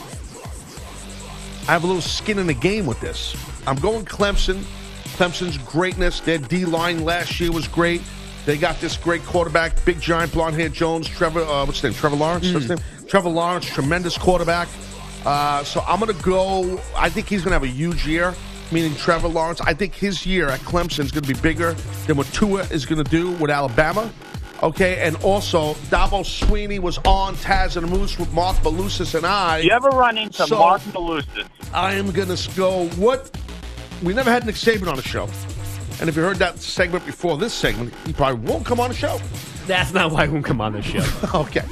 I 1.67 1.71
have 1.71 1.83
a 1.83 1.87
little 1.87 2.01
skin 2.01 2.39
in 2.39 2.47
the 2.47 2.53
game 2.53 2.85
with 2.85 2.99
this. 2.99 3.35
I'm 3.67 3.77
going 3.77 4.05
Clemson. 4.05 4.63
Clemson's 5.17 5.57
greatness. 5.59 6.19
Their 6.19 6.37
D 6.37 6.65
line 6.65 7.05
last 7.05 7.39
year 7.39 7.51
was 7.51 7.67
great. 7.67 8.01
They 8.45 8.57
got 8.57 8.79
this 8.79 8.95
great 8.95 9.23
quarterback, 9.23 9.83
big 9.85 9.99
giant 9.99 10.31
blonde 10.31 10.55
haired 10.55 10.73
Jones, 10.73 11.07
Trevor, 11.07 11.41
uh, 11.41 11.65
what's 11.65 11.79
his 11.79 11.91
name? 11.91 11.99
Trevor 11.99 12.15
Lawrence? 12.15 12.53
What's 12.53 12.67
his 12.67 12.69
name? 12.69 13.07
Trevor 13.07 13.29
Lawrence, 13.29 13.65
tremendous 13.65 14.17
quarterback. 14.19 14.67
Uh, 15.25 15.63
so 15.63 15.81
I'm 15.87 15.99
going 15.99 16.15
to 16.15 16.23
go, 16.23 16.79
I 16.95 17.09
think 17.09 17.27
he's 17.27 17.41
going 17.41 17.49
to 17.51 17.55
have 17.55 17.63
a 17.63 17.67
huge 17.67 18.05
year, 18.07 18.33
meaning 18.71 18.95
Trevor 18.95 19.27
Lawrence. 19.27 19.59
I 19.61 19.73
think 19.73 19.93
his 19.93 20.25
year 20.25 20.49
at 20.49 20.59
Clemson 20.61 21.03
is 21.05 21.11
going 21.11 21.23
to 21.23 21.33
be 21.33 21.39
bigger 21.39 21.73
than 22.05 22.15
what 22.17 22.27
Tua 22.27 22.61
is 22.65 22.85
going 22.85 23.03
to 23.03 23.09
do 23.09 23.31
with 23.31 23.49
Alabama. 23.49 24.11
Okay, 24.63 25.01
and 25.05 25.15
also 25.17 25.73
Dabo 25.89 26.21
Swinney 26.23 26.79
was 26.79 26.97
on 26.99 27.35
Taz 27.35 27.75
and 27.75 27.89
Moose 27.89 28.17
with 28.17 28.31
Mark 28.33 28.55
Malusis 28.57 29.13
and 29.13 29.25
I. 29.25 29.57
You 29.59 29.71
ever 29.71 29.89
run 29.89 30.17
into 30.17 30.47
So- 30.47 30.57
Mark 30.59 30.81
Malusis? 30.83 31.47
I 31.73 31.93
am 31.95 32.11
going 32.11 32.33
to 32.33 32.51
go. 32.55 32.87
What? 32.89 33.35
We 34.03 34.13
never 34.13 34.31
had 34.31 34.45
Nick 34.45 34.55
Saban 34.55 34.87
on 34.87 34.95
the 34.95 35.01
show. 35.01 35.27
And 35.99 36.07
if 36.09 36.15
you 36.15 36.21
heard 36.21 36.37
that 36.37 36.59
segment 36.59 37.05
before 37.05 37.37
this 37.37 37.53
segment, 37.53 37.93
he 38.05 38.13
probably 38.13 38.49
won't 38.49 38.65
come 38.65 38.79
on 38.79 38.89
the 38.89 38.95
show. 38.95 39.19
That's 39.67 39.93
not 39.93 40.11
why 40.11 40.27
won't 40.27 40.45
come 40.45 40.61
on 40.61 40.73
the 40.73 40.81
show. 40.81 41.03
okay. 41.39 41.65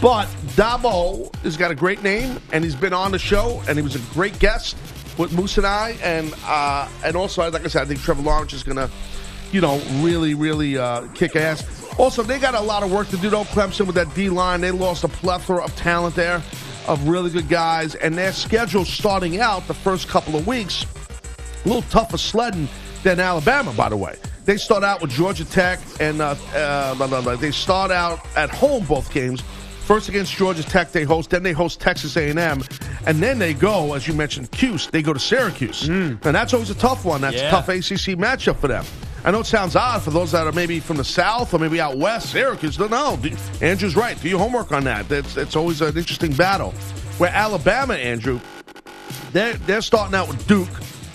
But 0.00 0.26
Dabo 0.56 1.34
has 1.42 1.56
got 1.56 1.70
a 1.70 1.74
great 1.74 2.02
name, 2.02 2.40
and 2.52 2.64
he's 2.64 2.74
been 2.74 2.92
on 2.92 3.12
the 3.12 3.18
show, 3.18 3.62
and 3.68 3.76
he 3.76 3.82
was 3.82 3.94
a 3.94 4.14
great 4.14 4.38
guest 4.38 4.76
with 5.18 5.32
Moose 5.32 5.58
and 5.58 5.66
I. 5.66 5.96
And 6.02 6.34
uh, 6.46 6.88
and 7.04 7.16
also, 7.16 7.48
like 7.50 7.64
I 7.64 7.68
said, 7.68 7.82
I 7.82 7.84
think 7.84 8.00
Trevor 8.00 8.22
Lawrence 8.22 8.52
is 8.52 8.62
going 8.62 8.76
to, 8.76 8.90
you 9.52 9.60
know, 9.60 9.80
really, 9.96 10.34
really 10.34 10.78
uh, 10.78 11.06
kick 11.08 11.36
ass. 11.36 11.64
Also, 11.98 12.22
they 12.22 12.38
got 12.38 12.54
a 12.54 12.60
lot 12.60 12.82
of 12.82 12.92
work 12.92 13.08
to 13.08 13.16
do, 13.16 13.30
though, 13.30 13.44
Clemson, 13.44 13.86
with 13.86 13.96
that 13.96 14.14
D 14.14 14.28
line. 14.28 14.60
They 14.60 14.70
lost 14.70 15.04
a 15.04 15.08
plethora 15.08 15.62
of 15.64 15.74
talent 15.76 16.14
there, 16.14 16.42
of 16.88 17.08
really 17.08 17.30
good 17.30 17.48
guys. 17.48 17.94
And 17.94 18.16
their 18.16 18.32
schedule 18.32 18.84
starting 18.84 19.40
out 19.40 19.66
the 19.66 19.74
first 19.74 20.08
couple 20.08 20.36
of 20.36 20.46
weeks 20.46 20.86
a 21.64 21.68
little 21.68 21.82
tougher 21.90 22.16
sledding 22.16 22.68
than 23.02 23.18
Alabama, 23.18 23.72
by 23.72 23.88
the 23.88 23.96
way. 23.96 24.16
They 24.46 24.56
start 24.56 24.84
out 24.84 25.02
with 25.02 25.10
Georgia 25.10 25.44
Tech, 25.44 25.80
and 26.00 26.20
uh, 26.22 26.36
uh, 26.54 26.94
blah, 26.94 27.08
blah, 27.08 27.20
blah. 27.20 27.34
they 27.36 27.50
start 27.50 27.90
out 27.90 28.20
at 28.36 28.48
home 28.48 28.84
both 28.86 29.12
games. 29.12 29.42
First 29.86 30.08
against 30.08 30.34
Georgia 30.36 30.62
Tech, 30.62 30.92
they 30.92 31.02
host. 31.04 31.30
Then 31.30 31.42
they 31.42 31.52
host 31.52 31.80
Texas 31.80 32.16
A&M, 32.16 32.62
and 33.06 33.18
then 33.22 33.38
they 33.38 33.54
go, 33.54 33.94
as 33.94 34.06
you 34.06 34.14
mentioned, 34.14 34.50
Cuse. 34.52 34.86
They 34.88 35.02
go 35.02 35.12
to 35.12 35.18
Syracuse, 35.18 35.88
and 35.88 36.20
that's 36.22 36.54
always 36.54 36.70
a 36.70 36.74
tough 36.76 37.04
one. 37.04 37.20
That's 37.20 37.36
Yeah. 37.36 37.48
a 37.48 37.50
tough 37.50 37.68
ACC 37.68 38.14
matchup 38.16 38.58
for 38.58 38.68
them. 38.68 38.84
I 39.24 39.32
know 39.32 39.40
it 39.40 39.46
sounds 39.46 39.74
odd 39.74 40.02
for 40.02 40.10
those 40.12 40.30
that 40.30 40.46
are 40.46 40.52
maybe 40.52 40.78
from 40.78 40.96
the 40.96 41.04
South 41.04 41.52
or 41.52 41.58
maybe 41.58 41.80
out 41.80 41.96
west. 41.98 42.30
Syracuse, 42.30 42.78
no, 42.78 43.18
Andrew's 43.60 43.96
right. 43.96 44.20
Do 44.20 44.28
your 44.28 44.38
homework 44.38 44.70
on 44.70 44.84
that. 44.84 45.08
That's 45.08 45.36
it's 45.36 45.56
always 45.56 45.80
an 45.80 45.96
interesting 45.96 46.32
battle. 46.32 46.70
Where 47.18 47.30
Alabama, 47.30 47.94
Andrew, 47.94 48.38
they're, 49.32 49.54
they're 49.54 49.82
starting 49.82 50.14
out 50.14 50.28
with 50.28 50.46
Duke, 50.46 50.68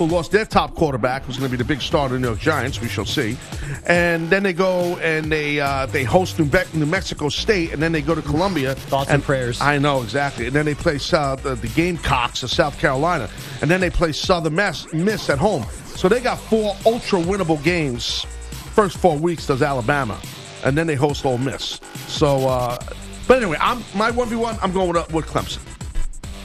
who 0.05 0.15
lost 0.15 0.31
their 0.31 0.45
top 0.45 0.73
quarterback, 0.75 1.23
who's 1.23 1.37
going 1.37 1.49
to 1.49 1.57
be 1.57 1.61
the 1.61 1.67
big 1.67 1.81
star 1.81 2.05
of 2.05 2.11
the 2.11 2.19
New 2.19 2.27
York 2.27 2.39
Giants. 2.39 2.81
We 2.81 2.87
shall 2.87 3.05
see. 3.05 3.37
And 3.85 4.29
then 4.29 4.43
they 4.43 4.53
go 4.53 4.97
and 4.97 5.31
they 5.31 5.59
uh, 5.59 5.85
they 5.85 6.03
host 6.03 6.39
New, 6.39 6.45
Be- 6.45 6.59
New 6.73 6.85
Mexico 6.85 7.29
State, 7.29 7.71
and 7.71 7.81
then 7.81 7.91
they 7.91 8.01
go 8.01 8.15
to 8.15 8.21
Columbia. 8.21 8.75
Thoughts 8.75 9.09
and 9.09 9.23
prayers. 9.23 9.61
I 9.61 9.77
know 9.77 10.01
exactly. 10.01 10.47
And 10.47 10.55
then 10.55 10.65
they 10.65 10.75
play 10.75 10.97
South, 10.97 11.45
uh, 11.45 11.55
the 11.55 11.67
Gamecocks 11.69 12.43
of 12.43 12.49
South 12.49 12.77
Carolina, 12.79 13.29
and 13.61 13.69
then 13.69 13.79
they 13.79 13.89
play 13.89 14.11
Southern 14.11 14.55
Miss, 14.55 14.91
Miss 14.93 15.29
at 15.29 15.37
home. 15.37 15.65
So 15.95 16.09
they 16.09 16.19
got 16.19 16.39
four 16.39 16.75
ultra 16.85 17.19
winnable 17.19 17.63
games. 17.63 18.25
First 18.73 18.97
four 18.97 19.17
weeks 19.17 19.45
does 19.45 19.61
Alabama, 19.61 20.19
and 20.63 20.77
then 20.77 20.87
they 20.87 20.95
host 20.95 21.25
Ole 21.25 21.37
Miss. 21.37 21.79
So, 22.07 22.47
uh, 22.47 22.77
but 23.27 23.37
anyway, 23.37 23.57
I'm 23.59 23.83
my 23.93 24.09
one 24.09 24.29
v 24.29 24.35
one. 24.35 24.57
I'm 24.61 24.71
going 24.71 24.93
with, 24.93 25.13
with 25.13 25.25
Clemson. 25.27 25.59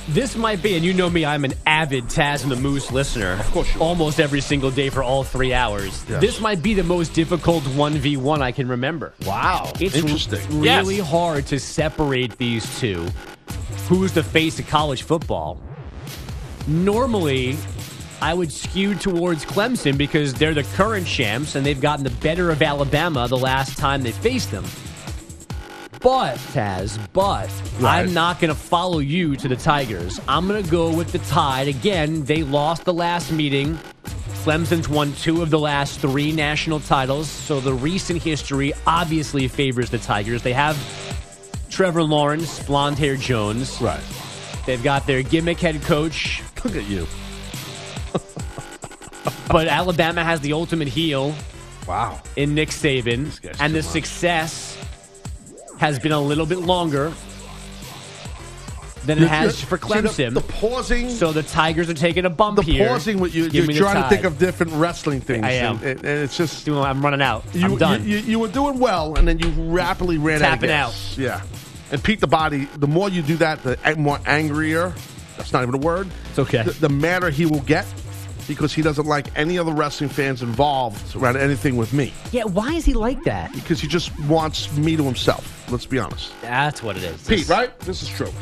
This 0.08 0.36
might 0.36 0.62
be, 0.62 0.76
and 0.76 0.84
you 0.84 0.94
know 0.94 1.10
me, 1.10 1.24
I'm 1.24 1.44
an 1.44 1.54
avid 1.66 2.04
Taz 2.04 2.44
and 2.44 2.52
the 2.52 2.56
Moose 2.56 2.92
listener. 2.92 3.32
Of 3.40 3.50
course. 3.50 3.76
Almost 3.78 4.20
every 4.20 4.40
single 4.40 4.70
day 4.70 4.88
for 4.88 5.02
all 5.02 5.24
three 5.24 5.52
hours. 5.52 6.04
Yes. 6.08 6.20
This 6.20 6.40
might 6.40 6.62
be 6.62 6.74
the 6.74 6.84
most 6.84 7.12
difficult 7.12 7.64
1v1 7.64 8.40
I 8.40 8.52
can 8.52 8.68
remember. 8.68 9.14
Wow, 9.26 9.72
It's 9.80 9.96
interesting. 9.96 10.60
really 10.60 11.00
hard 11.00 11.46
to 11.46 11.58
separate 11.58 12.38
these 12.38 12.78
two. 12.78 13.06
Who's 13.88 14.12
the 14.12 14.22
face 14.22 14.58
of 14.60 14.68
college 14.68 15.02
football? 15.02 15.60
Normally, 16.68 17.56
I 18.22 18.32
would 18.32 18.52
skew 18.52 18.94
towards 18.94 19.44
Clemson 19.44 19.98
because 19.98 20.34
they're 20.34 20.54
the 20.54 20.62
current 20.74 21.06
champs 21.06 21.56
and 21.56 21.66
they've 21.66 21.80
gotten 21.80 22.04
the 22.04 22.10
better 22.10 22.50
of 22.50 22.62
Alabama 22.62 23.26
the 23.28 23.36
last 23.38 23.76
time 23.76 24.02
they 24.02 24.12
faced 24.12 24.50
them. 24.52 24.64
But, 26.00 26.36
Taz, 26.52 26.98
but 27.12 27.48
Right. 27.80 28.00
I'm 28.00 28.14
not 28.14 28.40
going 28.40 28.52
to 28.54 28.58
follow 28.58 28.98
you 28.98 29.36
to 29.36 29.48
the 29.48 29.56
Tigers. 29.56 30.20
I'm 30.28 30.46
going 30.46 30.62
to 30.62 30.70
go 30.70 30.94
with 30.94 31.10
the 31.12 31.18
Tide. 31.18 31.68
Again, 31.68 32.24
they 32.24 32.42
lost 32.42 32.84
the 32.84 32.92
last 32.94 33.32
meeting. 33.32 33.78
Clemson's 34.44 34.88
won 34.88 35.12
two 35.14 35.42
of 35.42 35.50
the 35.50 35.58
last 35.58 35.98
three 35.98 36.30
national 36.30 36.78
titles, 36.78 37.28
so 37.28 37.58
the 37.58 37.72
recent 37.74 38.22
history 38.22 38.72
obviously 38.86 39.48
favors 39.48 39.90
the 39.90 39.98
Tigers. 39.98 40.42
They 40.42 40.52
have 40.52 40.76
Trevor 41.68 42.04
Lawrence, 42.04 42.62
blonde 42.64 42.96
hair 42.98 43.16
Jones. 43.16 43.80
Right. 43.80 44.00
They've 44.64 44.82
got 44.82 45.06
their 45.06 45.22
gimmick 45.22 45.58
head 45.58 45.82
coach, 45.82 46.42
Look 46.64 46.74
at 46.76 46.88
you. 46.88 47.06
but 49.48 49.68
Alabama 49.68 50.24
has 50.24 50.40
the 50.40 50.52
ultimate 50.52 50.88
heel 50.88 51.34
Wow. 51.86 52.20
in 52.34 52.54
Nick 52.54 52.70
Saban, 52.70 53.38
and 53.60 53.72
the 53.74 53.78
much. 53.78 53.84
success 53.86 54.65
has 55.78 55.98
been 55.98 56.12
a 56.12 56.20
little 56.20 56.46
bit 56.46 56.58
longer 56.58 57.12
than 59.04 59.22
it 59.22 59.28
has 59.28 59.60
for 59.62 59.78
See, 59.78 60.00
the- 60.00 60.08
Clemson. 60.08 60.34
the 60.34 60.40
pausing. 60.40 61.10
so 61.10 61.32
the 61.32 61.42
Tigers 61.44 61.88
are 61.88 61.94
taking 61.94 62.24
a 62.24 62.30
bump 62.30 62.56
the 62.56 62.62
here. 62.62 62.88
pausing 62.88 63.20
with 63.20 63.34
you, 63.34 63.48
Give 63.48 63.66
you're 63.66 63.74
trying 63.84 64.02
to 64.02 64.08
think 64.08 64.24
of 64.24 64.38
different 64.38 64.72
wrestling 64.72 65.20
things. 65.20 65.44
I 65.44 65.52
am. 65.52 65.76
And, 65.76 65.84
and 66.00 66.06
it's 66.06 66.36
just 66.36 66.68
I'm 66.68 67.02
running 67.02 67.22
out. 67.22 67.44
you, 67.52 67.64
I'm 67.64 67.76
done. 67.76 68.04
You, 68.06 68.18
you, 68.18 68.38
were 68.40 68.48
doing 68.48 68.78
well, 68.78 69.16
and 69.16 69.26
then 69.28 69.38
you 69.38 69.48
rapidly 69.72 70.18
ran 70.18 70.40
Tapping 70.40 70.70
out. 70.70 70.88
of 70.88 70.94
gas. 70.94 71.18
Yeah. 71.18 71.42
And 71.92 72.02
Pete 72.02 72.18
the 72.20 72.26
Body, 72.26 72.64
the 72.76 72.88
more 72.88 73.08
you 73.08 73.22
do 73.22 73.36
that, 73.36 73.62
the 73.62 73.78
more 73.96 74.18
angrier. 74.26 74.92
That's 75.36 75.52
not 75.52 75.62
even 75.62 75.74
a 75.76 75.78
word. 75.78 76.08
It's 76.30 76.38
okay. 76.40 76.64
The, 76.64 76.72
the 76.72 76.88
madder 76.88 77.30
he 77.30 77.46
will 77.46 77.60
get. 77.60 77.86
Because 78.46 78.72
he 78.72 78.82
doesn't 78.82 79.06
like 79.06 79.26
any 79.36 79.58
other 79.58 79.72
wrestling 79.72 80.10
fans 80.10 80.42
involved 80.42 81.16
around 81.16 81.36
anything 81.36 81.76
with 81.76 81.92
me. 81.92 82.12
Yeah, 82.32 82.44
why 82.44 82.74
is 82.74 82.84
he 82.84 82.94
like 82.94 83.22
that? 83.24 83.52
Because 83.52 83.80
he 83.80 83.88
just 83.88 84.18
wants 84.20 84.74
me 84.76 84.96
to 84.96 85.04
himself. 85.04 85.70
Let's 85.70 85.86
be 85.86 85.98
honest. 85.98 86.32
That's 86.42 86.82
what 86.82 86.96
it 86.96 87.02
is. 87.02 87.26
Pete, 87.26 87.48
right? 87.48 87.78
This 87.80 88.02
is 88.02 88.08
true. 88.08 88.32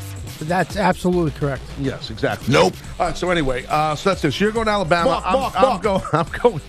That's 0.41 0.77
absolutely 0.77 1.31
correct. 1.31 1.63
Yes, 1.79 2.09
exactly. 2.09 2.53
Nope. 2.53 2.73
All 2.99 3.07
right. 3.07 3.17
So 3.17 3.29
anyway, 3.29 3.65
uh, 3.67 3.95
so 3.95 4.09
that's 4.09 4.21
this. 4.21 4.39
You're 4.39 4.51
going 4.51 4.65
to 4.65 4.71
Alabama. 4.71 5.09
Mark, 5.09 5.23
I'm, 5.25 5.39
Mark, 5.39 5.55
I'm 5.55 5.61
Mark. 5.63 5.81
going. 5.81 6.01
I'm 6.13 6.27
going. 6.41 6.61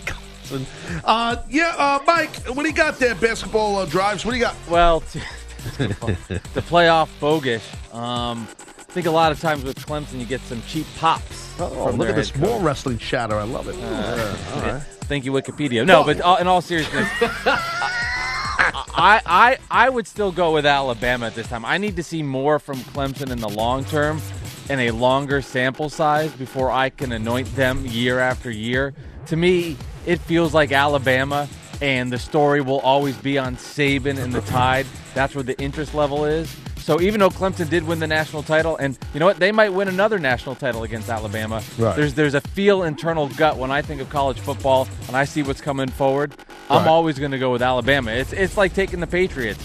Clemson. 0.47 1.01
Uh, 1.03 1.41
yeah, 1.49 1.73
uh, 1.77 1.99
Mike. 2.05 2.35
What 2.47 2.63
do 2.63 2.69
you 2.69 2.75
got 2.75 2.97
there? 2.97 3.15
Basketball 3.15 3.77
uh, 3.77 3.85
drives. 3.85 4.25
What 4.25 4.31
do 4.31 4.37
you 4.37 4.43
got? 4.43 4.55
Well, 4.69 5.01
to, 5.01 5.19
the 5.77 6.61
playoff 6.61 7.09
bogus. 7.19 7.67
Um, 7.93 8.47
I 8.76 8.76
think 8.97 9.05
a 9.05 9.11
lot 9.11 9.31
of 9.31 9.39
times 9.39 9.63
with 9.63 9.77
Clemson, 9.85 10.19
you 10.19 10.25
get 10.25 10.41
some 10.41 10.59
cheap 10.63 10.87
pops. 10.97 11.59
Oh, 11.59 11.91
look 11.91 12.09
at 12.09 12.15
this 12.15 12.35
more 12.35 12.59
wrestling 12.59 12.97
chatter. 12.97 13.35
I 13.35 13.43
love 13.43 13.67
it. 13.67 13.75
Uh, 13.75 14.37
all 14.55 14.61
right. 14.61 14.81
Thank 15.01 15.23
you, 15.23 15.31
Wikipedia. 15.31 15.85
No, 15.85 16.03
but 16.03 16.19
uh, 16.19 16.37
in 16.39 16.47
all 16.47 16.61
seriousness, 16.61 17.07
I, 17.21 19.21
I 19.23 19.57
I 19.69 19.89
would 19.89 20.07
still 20.07 20.31
go 20.31 20.51
with 20.51 20.65
Alabama 20.65 21.27
at 21.27 21.35
this 21.35 21.47
time. 21.47 21.63
I 21.63 21.77
need 21.77 21.95
to 21.97 22.03
see 22.03 22.23
more 22.23 22.57
from 22.57 22.77
Clemson 22.77 23.29
in 23.29 23.39
the 23.39 23.49
long 23.49 23.85
term 23.85 24.19
and 24.67 24.81
a 24.81 24.89
longer 24.89 25.43
sample 25.43 25.89
size 25.89 26.31
before 26.31 26.71
I 26.71 26.89
can 26.89 27.11
anoint 27.11 27.55
them 27.55 27.85
year 27.85 28.17
after 28.17 28.49
year. 28.49 28.95
To 29.27 29.35
me, 29.35 29.77
it 30.07 30.19
feels 30.21 30.55
like 30.55 30.71
Alabama, 30.71 31.47
and 31.83 32.11
the 32.11 32.17
story 32.17 32.61
will 32.61 32.79
always 32.79 33.15
be 33.15 33.37
on 33.37 33.57
Saban 33.57 34.17
and 34.17 34.33
the 34.33 34.41
Tide. 34.41 34.87
That's 35.13 35.35
where 35.35 35.43
the 35.43 35.59
interest 35.59 35.93
level 35.93 36.25
is. 36.25 36.51
So 36.87 37.01
even 37.01 37.19
though 37.19 37.29
Clemson 37.29 37.69
did 37.69 37.83
win 37.83 37.99
the 37.99 38.07
national 38.07 38.43
title, 38.43 38.77
and 38.77 38.97
you 39.13 39.19
know 39.19 39.25
what, 39.25 39.39
they 39.39 39.51
might 39.51 39.73
win 39.73 39.89
another 39.89 40.19
national 40.19 40.55
title 40.55 40.83
against 40.83 41.09
Alabama. 41.09 41.61
Right. 41.77 41.93
There's 41.97 42.13
there's 42.13 42.33
a 42.33 42.39
feel 42.39 42.83
internal 42.83 43.27
gut 43.27 43.57
when 43.57 43.71
I 43.71 43.81
think 43.81 43.99
of 43.99 44.09
college 44.09 44.39
football 44.39 44.87
and 45.07 45.17
I 45.17 45.25
see 45.25 45.43
what's 45.43 45.59
coming 45.59 45.89
forward. 45.89 46.33
I'm 46.69 46.87
always 46.87 47.19
going 47.19 47.31
to 47.31 47.39
go 47.39 47.51
with 47.51 47.61
Alabama. 47.61 48.11
It's 48.11 48.31
it's 48.31 48.55
like 48.55 48.73
taking 48.73 49.01
the 49.01 49.07
Patriots. 49.07 49.61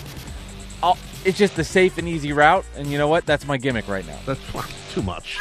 I'll, 0.83 0.99
it's 1.25 1.39
just 1.39 1.55
the 1.55 1.63
safe 1.63 1.97
and 1.97 2.09
easy 2.09 2.33
route, 2.33 2.65
and 2.77 2.89
you 2.89 2.99
know 2.99 3.07
what? 3.07 3.25
That's 3.25 3.47
my 3.47 3.57
gimmick 3.57 3.87
right 3.87 4.05
now. 4.05 4.19
That's 4.27 4.41
too 4.93 5.03
much. 5.03 5.39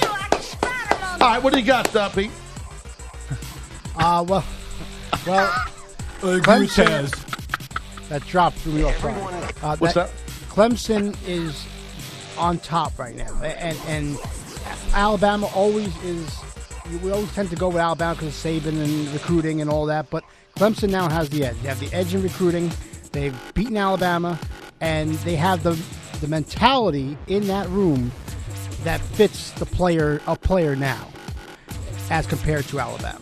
All 0.00 1.18
right. 1.20 1.42
What 1.42 1.52
do 1.52 1.58
you 1.58 1.66
got, 1.66 1.94
uh, 1.96 2.08
Pete? 2.10 2.30
Uh, 3.96 4.24
well, 4.28 4.44
well, 5.24 5.48
Clemson, 6.20 8.08
that 8.08 8.26
dropped 8.26 8.56
through 8.58 8.78
your 8.78 8.92
phone. 8.94 9.32
Uh, 9.62 9.76
What's 9.76 9.94
that? 9.94 10.10
Clemson 10.54 11.16
is 11.26 11.66
on 12.38 12.58
top 12.58 12.96
right 12.96 13.16
now, 13.16 13.42
and 13.42 13.76
and 13.88 14.16
Alabama 14.94 15.48
always 15.52 15.92
is. 16.04 16.32
We 17.02 17.10
always 17.10 17.32
tend 17.34 17.50
to 17.50 17.56
go 17.56 17.68
with 17.68 17.78
Alabama 17.78 18.14
because 18.14 18.28
of 18.28 18.34
Saban 18.34 18.80
and 18.84 19.08
recruiting 19.08 19.60
and 19.60 19.68
all 19.68 19.84
that, 19.86 20.10
but 20.10 20.22
Clemson 20.54 20.90
now 20.90 21.08
has 21.08 21.28
the 21.30 21.44
edge. 21.44 21.56
They 21.62 21.68
have 21.68 21.80
the 21.80 21.92
edge 21.92 22.14
in 22.14 22.22
recruiting. 22.22 22.70
They've 23.10 23.34
beaten 23.54 23.76
Alabama, 23.76 24.38
and 24.80 25.14
they 25.26 25.34
have 25.34 25.64
the 25.64 25.72
the 26.20 26.28
mentality 26.28 27.18
in 27.26 27.48
that 27.48 27.68
room 27.70 28.12
that 28.84 29.00
fits 29.00 29.50
the 29.52 29.66
player 29.66 30.20
a 30.28 30.36
player 30.36 30.76
now, 30.76 31.08
as 32.10 32.28
compared 32.28 32.64
to 32.66 32.78
Alabama. 32.78 33.18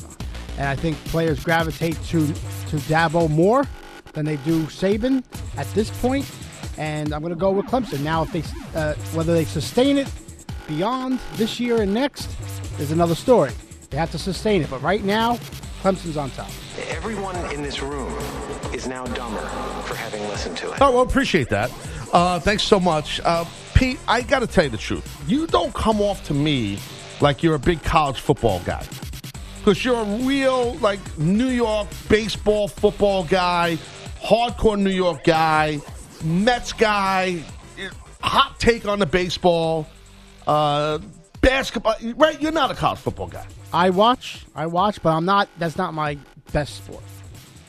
And 0.59 0.69
I 0.69 0.77
think 0.77 1.03
players 1.07 1.43
gravitate 1.43 1.97
to 2.09 2.27
to 2.27 2.77
Dabo 2.91 3.31
more 3.31 3.65
than 4.13 4.27
they 4.27 4.37
do 4.37 4.65
Saban 4.65 5.25
at 5.57 5.67
this 5.73 5.89
point. 6.03 6.31
And 6.79 7.13
I'm 7.13 7.21
going 7.21 7.35
to 7.35 7.39
go 7.39 7.51
with 7.51 7.67
Clemson 7.67 8.01
now. 8.01 8.23
If 8.23 8.33
they 8.33 8.43
uh, 8.79 8.95
whether 9.13 9.35
they 9.35 9.45
sustain 9.45 9.99
it 9.99 10.11
beyond 10.67 11.19
this 11.35 11.61
year 11.61 11.83
and 11.83 11.93
next 11.93 12.31
is 12.79 12.93
another 12.93 13.15
story. 13.15 13.53
They 13.91 13.99
have 13.99 14.11
to 14.13 14.19
sustain 14.19 14.63
it, 14.63 14.71
but 14.71 14.81
right 14.81 15.05
now, 15.05 15.37
Clemson's 15.83 16.17
on 16.17 16.31
top. 16.31 16.51
Everyone 16.89 17.37
in 17.53 17.63
this 17.63 17.83
room 17.83 18.11
is 18.73 18.87
now 18.89 19.05
dumber 19.05 19.43
for 19.85 19.95
having 19.95 20.23
listened 20.29 20.57
to 20.59 20.73
it. 20.73 20.79
Oh, 20.81 20.93
well, 20.93 21.03
appreciate 21.03 21.51
that. 21.51 21.71
Uh, 22.13 22.39
thanks 22.41 22.63
so 22.63 22.81
much. 22.81 23.21
Uh, 23.25 23.45
Pete, 23.75 23.99
I 24.09 24.23
got 24.23 24.39
to 24.39 24.47
tell 24.47 24.65
you 24.65 24.71
the 24.71 24.79
truth. 24.79 25.05
You 25.27 25.47
don't 25.47 25.75
come 25.75 26.01
off 26.01 26.25
to 26.25 26.35
me 26.35 26.79
like 27.21 27.43
you're 27.43 27.57
a 27.57 27.59
big 27.59 27.83
college 27.83 28.21
football 28.21 28.61
guy. 28.61 28.87
Because 29.59 29.85
you're 29.85 30.01
a 30.01 30.05
real, 30.25 30.75
like, 30.77 31.01
New 31.19 31.49
York 31.49 31.89
baseball, 32.09 32.67
football 32.67 33.25
guy, 33.25 33.77
hardcore 34.23 34.79
New 34.79 34.91
York 34.91 35.23
guy, 35.25 35.81
Mets 36.25 36.73
guy, 36.73 37.43
hot 38.21 38.59
take 38.59 38.87
on 38.87 38.99
the 38.99 39.07
baseball, 39.07 39.87
uh, 40.47 40.99
basketball. 41.41 41.95
Right? 42.17 42.41
You're 42.41 42.53
not 42.53 42.71
a 42.71 42.75
college 42.75 43.01
football 43.01 43.29
guy. 43.29 43.47
I 43.73 43.91
watch, 43.91 44.45
I 44.55 44.67
watch, 44.67 45.03
but 45.03 45.11
I'm 45.11 45.25
not. 45.25 45.49
That's 45.59 45.77
not 45.77 45.95
my 45.95 46.19
best 46.53 46.77
sport 46.77 47.03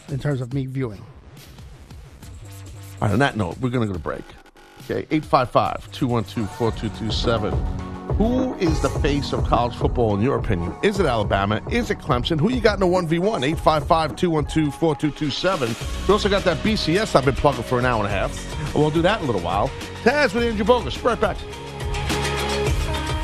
in 0.09 0.19
terms 0.19 0.41
of 0.41 0.53
me 0.53 0.65
viewing. 0.65 1.01
All 3.01 3.07
right, 3.07 3.11
on 3.11 3.19
that 3.19 3.35
note, 3.35 3.57
we're 3.59 3.69
going 3.69 3.81
to 3.81 3.87
go 3.87 3.93
to 3.93 3.99
break. 3.99 4.23
Okay, 4.85 5.07
855 5.09 5.91
212 5.91 6.49
4227. 6.57 7.53
Who 8.17 8.53
is 8.55 8.79
the 8.79 8.89
face 8.89 9.33
of 9.33 9.43
college 9.45 9.75
football 9.75 10.13
in 10.15 10.21
your 10.21 10.37
opinion? 10.37 10.75
Is 10.83 10.99
it 10.99 11.07
Alabama? 11.07 11.61
Is 11.71 11.89
it 11.89 11.97
Clemson? 11.97 12.39
Who 12.39 12.51
you 12.51 12.61
got 12.61 12.75
in 12.75 12.79
the 12.81 12.85
1v1? 12.85 13.43
855 13.43 14.15
212 14.15 14.75
4227. 14.75 15.75
We 16.07 16.13
also 16.13 16.29
got 16.29 16.43
that 16.43 16.57
BCS 16.57 17.15
I've 17.15 17.25
been 17.25 17.33
plugging 17.35 17.63
for 17.63 17.79
an 17.79 17.85
hour 17.85 18.03
and 18.03 18.07
a 18.07 18.15
half. 18.15 18.75
We'll 18.75 18.91
do 18.91 19.01
that 19.01 19.19
in 19.19 19.23
a 19.23 19.31
little 19.31 19.41
while. 19.41 19.69
Taz 20.03 20.35
with 20.35 20.43
Andrew 20.43 20.63
Bogusch. 20.63 21.03
Right 21.03 21.19
back. 21.19 21.37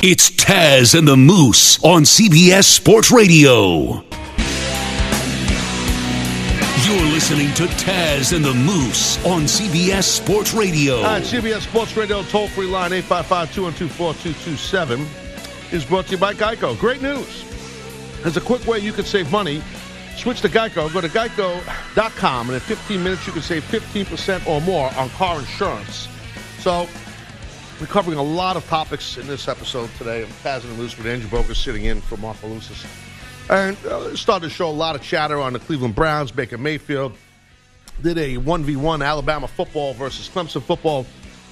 It's 0.02 0.32
Taz 0.32 0.97
and 0.97 1.08
the 1.08 1.17
Moose 1.17 1.84
on 1.84 2.02
CBS 2.02 2.63
Sports 2.63 3.12
Radio. 3.12 4.04
You're 6.89 7.06
listening 7.12 7.54
to 7.54 7.65
Taz 7.65 8.36
and 8.36 8.43
the 8.43 8.52
Moose 8.52 9.23
on 9.23 9.43
CBS 9.43 10.06
Sports 10.06 10.56
Radio. 10.56 11.04
Right, 11.04 11.21
CBS 11.21 11.62
Sports 11.62 11.95
Radio 11.95 12.23
toll 12.23 12.47
free 12.47 12.65
line 12.65 12.93
855 12.93 13.54
212 13.54 13.91
4227 13.91 15.06
is 15.71 15.86
brought 15.86 16.06
to 16.08 16.13
you 16.13 16.17
by 16.17 16.34
Geico. 16.34 16.75
Great 16.80 17.04
news. 17.04 17.45
There's 18.23 18.38
a 18.38 18.41
quick 18.41 18.65
way 18.65 18.80
you 18.80 18.91
can 18.91 19.06
save 19.06 19.32
money. 19.32 19.62
Switch 20.17 20.41
to 20.41 20.49
Geico. 20.49 20.91
Go 20.91 20.99
to 20.99 21.08
geico.com, 21.08 22.47
and 22.47 22.56
in 22.56 22.60
15 22.60 23.04
minutes, 23.04 23.28
you 23.28 23.34
can 23.34 23.43
save 23.43 23.63
15% 23.65 24.47
or 24.47 24.60
more 24.62 24.91
on 24.95 25.10
car 25.12 25.38
insurance. 25.38 26.08
So, 26.58 26.89
we're 27.80 27.86
covering 27.86 28.17
a 28.17 28.23
lot 28.23 28.56
of 28.58 28.65
topics 28.65 29.15
in 29.15 29.28
this 29.28 29.47
episode 29.47 29.91
today. 29.99 30.23
I'm 30.23 30.30
Taz 30.30 30.63
and 30.63 30.75
Loose 30.80 30.97
with 30.97 31.06
Andrew 31.06 31.30
Bogusch 31.30 31.63
sitting 31.63 31.86
in 31.86 32.02
for 32.02 32.17
Malusis. 32.17 32.88
And 33.49 33.75
uh, 33.85 34.15
started 34.15 34.49
to 34.49 34.53
show 34.53 34.69
a 34.69 34.71
lot 34.71 34.95
of 34.95 35.01
chatter 35.01 35.39
on 35.39 35.53
the 35.53 35.59
Cleveland 35.59 35.95
Browns, 35.95 36.31
Baker 36.31 36.57
Mayfield. 36.57 37.13
Did 38.03 38.17
a 38.17 38.38
1v1 38.38 39.05
Alabama 39.05 39.47
football 39.47 39.93
versus 39.93 40.29
Clemson 40.29 40.62
football. 40.62 41.05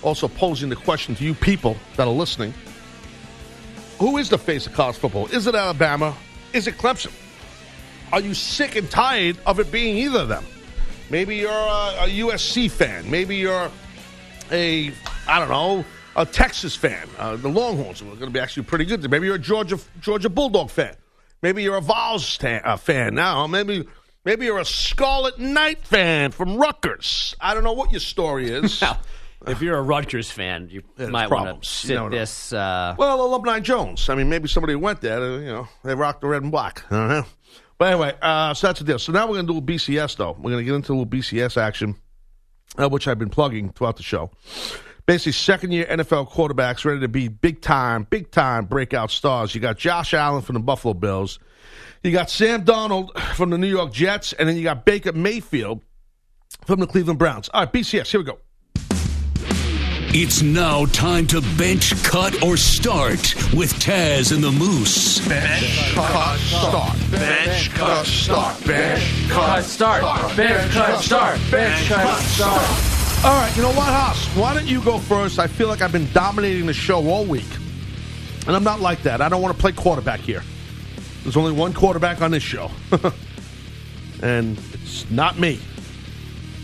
Also 0.03 0.27
posing 0.27 0.69
the 0.69 0.75
question 0.75 1.15
to 1.15 1.23
you 1.23 1.33
people 1.33 1.75
that 1.95 2.07
are 2.07 2.13
listening. 2.13 2.53
Who 3.99 4.17
is 4.17 4.29
the 4.29 4.37
face 4.37 4.67
of 4.67 4.73
college 4.73 4.95
football? 4.95 5.25
Is 5.27 5.47
it 5.47 5.55
Alabama? 5.55 6.15
Is 6.53 6.67
it 6.67 6.77
Clemson? 6.77 7.11
Are 8.13 8.21
you 8.21 8.35
sick 8.35 8.75
and 8.75 8.89
tired 8.89 9.37
of 9.45 9.59
it 9.59 9.71
being 9.71 9.97
either 9.97 10.19
of 10.19 10.27
them? 10.27 10.45
Maybe 11.09 11.37
you're 11.37 11.51
a, 11.51 12.05
a 12.05 12.19
USC 12.19 12.69
fan. 12.69 13.09
Maybe 13.09 13.37
you're 13.37 13.71
a, 14.51 14.93
I 15.27 15.39
don't 15.39 15.49
know, 15.49 15.83
a 16.15 16.25
Texas 16.25 16.75
fan. 16.75 17.07
Uh, 17.17 17.37
the 17.37 17.49
Longhorns 17.49 18.01
are 18.01 18.05
going 18.05 18.19
to 18.19 18.29
be 18.29 18.39
actually 18.39 18.63
pretty 18.63 18.85
good. 18.85 19.09
Maybe 19.09 19.25
you're 19.25 19.35
a 19.35 19.39
Georgia 19.39 19.79
Georgia 19.99 20.29
Bulldog 20.29 20.69
fan. 20.69 20.95
Maybe 21.41 21.63
you're 21.63 21.77
a 21.77 21.81
Vols 21.81 22.37
ta- 22.37 22.61
uh, 22.63 22.77
fan 22.77 23.15
now. 23.15 23.45
Maybe 23.47 23.85
maybe 24.25 24.45
you're 24.45 24.59
a 24.59 24.65
Scarlet 24.65 25.37
Knight 25.39 25.85
fan 25.85 26.31
from 26.31 26.57
Rutgers. 26.57 27.35
I 27.39 27.53
don't 27.53 27.63
know 27.63 27.73
what 27.73 27.91
your 27.91 27.99
story 28.01 28.49
is. 28.49 28.83
If 29.45 29.61
you're 29.61 29.77
a 29.77 29.81
Rutgers 29.83 30.31
fan, 30.31 30.67
you 30.71 30.81
there's 30.97 31.11
might 31.11 31.29
want 31.29 31.61
to 31.61 31.69
sit 31.69 31.91
You 31.91 31.95
know. 31.97 32.09
this. 32.09 32.51
Uh, 32.51 32.95
Well, 32.97 33.21
Alumni 33.23 33.59
Jones. 33.59 34.09
I 34.09 34.15
mean, 34.15 34.29
maybe 34.29 34.47
somebody 34.47 34.73
went 34.75 34.99
there. 34.99 35.21
uh, 35.21 35.37
You 35.37 35.45
know, 35.45 35.67
they 35.83 35.93
rocked 35.93 36.21
the 36.21 36.27
red 36.27 36.41
and 36.41 36.51
black. 36.51 36.83
I 36.91 36.95
don't 36.95 37.07
know. 37.09 37.25
But 37.77 37.93
anyway, 37.93 38.15
uh, 38.19 38.55
so 38.55 38.67
that's 38.67 38.79
the 38.79 38.85
deal. 38.85 38.97
So 38.99 39.11
now 39.11 39.27
we're 39.27 39.35
going 39.35 39.45
to 39.47 39.53
do 39.53 39.59
a 39.59 39.61
BCS, 39.61 40.17
though. 40.17 40.31
We're 40.31 40.51
going 40.51 40.57
to 40.57 40.63
get 40.65 40.73
into 40.73 40.91
a 40.91 40.95
little 40.95 41.05
BCS 41.05 41.55
action, 41.55 41.95
uh, 42.79 42.89
which 42.89 43.07
I've 43.07 43.19
been 43.19 43.29
plugging 43.29 43.69
throughout 43.69 43.97
the 43.97 44.03
show. 44.03 44.31
Basically, 45.07 45.31
second 45.31 45.71
year 45.71 45.85
NFL 45.85 46.29
quarterbacks 46.29 46.83
ready 46.83 46.99
to 46.99 47.07
be 47.07 47.29
big 47.29 47.61
time, 47.61 48.05
big 48.09 48.29
time 48.29 48.65
breakout 48.65 49.09
stars. 49.09 49.55
You 49.55 49.61
got 49.61 49.77
Josh 49.77 50.13
Allen 50.13 50.41
from 50.41 50.55
the 50.55 50.59
Buffalo 50.59 50.93
Bills. 50.93 51.39
You 52.03 52.11
got 52.11 52.29
Sam 52.29 52.65
Donald 52.65 53.17
from 53.35 53.49
the 53.49 53.57
New 53.57 53.69
York 53.69 53.93
Jets. 53.93 54.33
And 54.33 54.49
then 54.49 54.57
you 54.57 54.63
got 54.63 54.83
Baker 54.83 55.13
Mayfield 55.13 55.81
from 56.65 56.81
the 56.81 56.87
Cleveland 56.87 57.19
Browns. 57.19 57.49
All 57.53 57.61
right, 57.61 57.71
BCS, 57.71 58.11
here 58.11 58.19
we 58.19 58.25
go. 58.25 58.39
It's 60.09 60.41
now 60.41 60.85
time 60.87 61.25
to 61.27 61.41
bench, 61.57 61.93
cut, 62.03 62.43
or 62.43 62.57
start 62.57 63.33
with 63.53 63.73
Taz 63.75 64.33
and 64.33 64.43
the 64.43 64.51
Moose. 64.51 65.25
Bench, 65.25 65.93
cut, 65.93 66.37
start. 66.39 66.97
Bench, 67.11 67.69
cut, 67.73 68.05
start. 68.05 68.65
Bench, 68.65 69.29
cut, 69.29 69.63
start. 69.63 70.35
Bench, 70.35 70.71
cut, 70.73 71.01
start. 71.01 71.39
Bench, 71.49 71.87
cut, 71.87 72.19
start. 72.23 72.96
All 73.27 73.33
right, 73.33 73.53
you 73.57 73.61
know 73.61 73.69
what, 73.73 73.87
Haas? 73.87 74.25
Why 74.37 74.53
don't 74.53 74.67
you 74.67 74.81
go 74.81 74.97
first? 74.99 75.37
I 75.37 75.47
feel 75.47 75.67
like 75.67 75.81
I've 75.81 75.91
been 75.91 76.07
dominating 76.13 76.65
the 76.65 76.73
show 76.73 77.05
all 77.09 77.25
week. 77.25 77.45
And 78.47 78.55
I'm 78.55 78.63
not 78.63 78.79
like 78.79 79.03
that. 79.03 79.19
I 79.21 79.27
don't 79.27 79.41
want 79.41 79.53
to 79.53 79.59
play 79.59 79.73
quarterback 79.73 80.21
here. 80.21 80.41
There's 81.23 81.35
only 81.35 81.51
one 81.51 81.73
quarterback 81.73 82.21
on 82.21 82.31
this 82.31 82.41
show, 82.43 82.71
and 84.23 84.57
it's 84.73 85.09
not 85.11 85.37
me. 85.37 85.59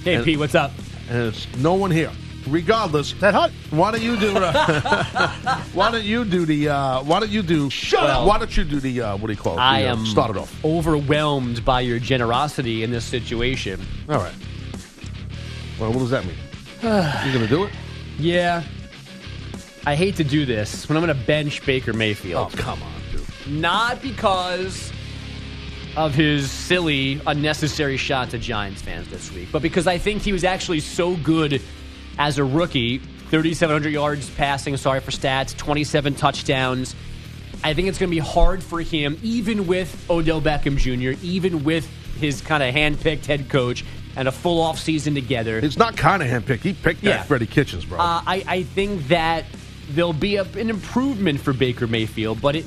Hey, 0.05 0.15
And- 0.15 0.23
Pete, 0.23 0.39
what's 0.39 0.55
up? 0.55 0.71
And 1.09 1.23
it's 1.33 1.53
no 1.57 1.73
one 1.73 1.91
here. 1.91 2.11
Regardless, 2.47 3.11
that 3.19 3.33
hot. 3.33 3.51
Why 3.71 3.91
don't 3.91 4.01
you 4.01 4.15
do? 4.17 4.33
Uh, 4.37 5.59
why 5.73 5.91
don't 5.91 6.03
you 6.05 6.23
do 6.23 6.45
the? 6.45 6.69
Uh, 6.69 7.03
why 7.03 7.19
don't 7.19 7.29
you 7.29 7.41
do? 7.41 7.69
Shut 7.69 8.03
Well, 8.03 8.21
up. 8.21 8.27
Why 8.27 8.37
don't 8.37 8.55
you 8.55 8.63
do 8.63 8.79
the? 8.79 9.01
Uh, 9.01 9.17
what 9.17 9.27
do 9.27 9.33
you 9.33 9.39
call 9.39 9.55
it? 9.57 9.61
I 9.61 9.81
The, 9.83 9.89
uh, 9.89 9.91
am 9.97 10.05
Start 10.05 10.31
it 10.31 10.37
off. 10.37 10.63
overwhelmed 10.63 11.63
by 11.65 11.81
your 11.81 11.99
generosity 11.99 12.83
in 12.83 12.91
this 12.91 13.03
situation. 13.05 13.81
All 14.07 14.17
right. 14.17 14.33
Well, 15.79 15.89
what 15.91 15.99
does 15.99 16.09
that 16.11 16.25
mean? 16.25 16.35
You 16.83 17.33
gonna 17.33 17.47
do 17.47 17.63
it? 17.63 17.73
Yeah. 18.17 18.63
I 19.85 19.95
hate 19.95 20.15
to 20.15 20.23
do 20.23 20.45
this 20.45 20.87
when 20.87 20.97
I'm 20.97 21.03
going 21.03 21.17
to 21.17 21.25
bench 21.25 21.65
Baker 21.65 21.91
Mayfield. 21.91 22.53
Oh, 22.53 22.57
come 22.57 22.81
on, 22.81 23.01
dude. 23.11 23.27
Not 23.47 24.01
because 24.01 24.93
of 25.97 26.15
his 26.15 26.49
silly, 26.49 27.19
unnecessary 27.27 27.97
shot 27.97 28.29
to 28.29 28.37
Giants 28.37 28.81
fans 28.81 29.09
this 29.09 29.29
week, 29.33 29.49
but 29.51 29.61
because 29.61 29.85
I 29.85 29.97
think 29.97 30.21
he 30.21 30.31
was 30.31 30.45
actually 30.45 30.79
so 30.79 31.17
good 31.17 31.61
as 32.17 32.37
a 32.37 32.45
rookie 32.45 32.99
3,700 32.99 33.91
yards 33.91 34.29
passing, 34.29 34.77
sorry 34.77 35.01
for 35.01 35.11
stats, 35.11 35.55
27 35.57 36.15
touchdowns. 36.15 36.95
I 37.61 37.73
think 37.73 37.89
it's 37.89 37.97
going 37.97 38.09
to 38.09 38.15
be 38.15 38.19
hard 38.19 38.63
for 38.63 38.79
him, 38.79 39.19
even 39.21 39.67
with 39.67 40.09
Odell 40.09 40.41
Beckham 40.41 40.77
Jr., 40.77 41.19
even 41.21 41.65
with 41.65 41.85
his 42.19 42.39
kind 42.39 42.63
of 42.63 42.73
hand-picked 42.73 43.25
head 43.25 43.49
coach 43.49 43.83
and 44.15 44.27
a 44.27 44.31
full 44.31 44.61
off 44.61 44.79
season 44.79 45.15
together. 45.15 45.57
It's 45.59 45.77
not 45.77 45.95
Conahan 45.95 46.45
pick. 46.45 46.61
He 46.61 46.73
picked 46.73 47.01
that 47.01 47.07
Yeah. 47.07 47.23
Freddie 47.23 47.47
Kitchens, 47.47 47.85
bro. 47.85 47.99
Uh, 47.99 48.21
I, 48.25 48.43
I 48.47 48.63
think 48.63 49.07
that 49.07 49.45
there'll 49.89 50.13
be 50.13 50.35
a, 50.37 50.43
an 50.43 50.69
improvement 50.69 51.39
for 51.39 51.53
Baker 51.53 51.87
Mayfield, 51.87 52.41
but 52.41 52.55
it 52.55 52.65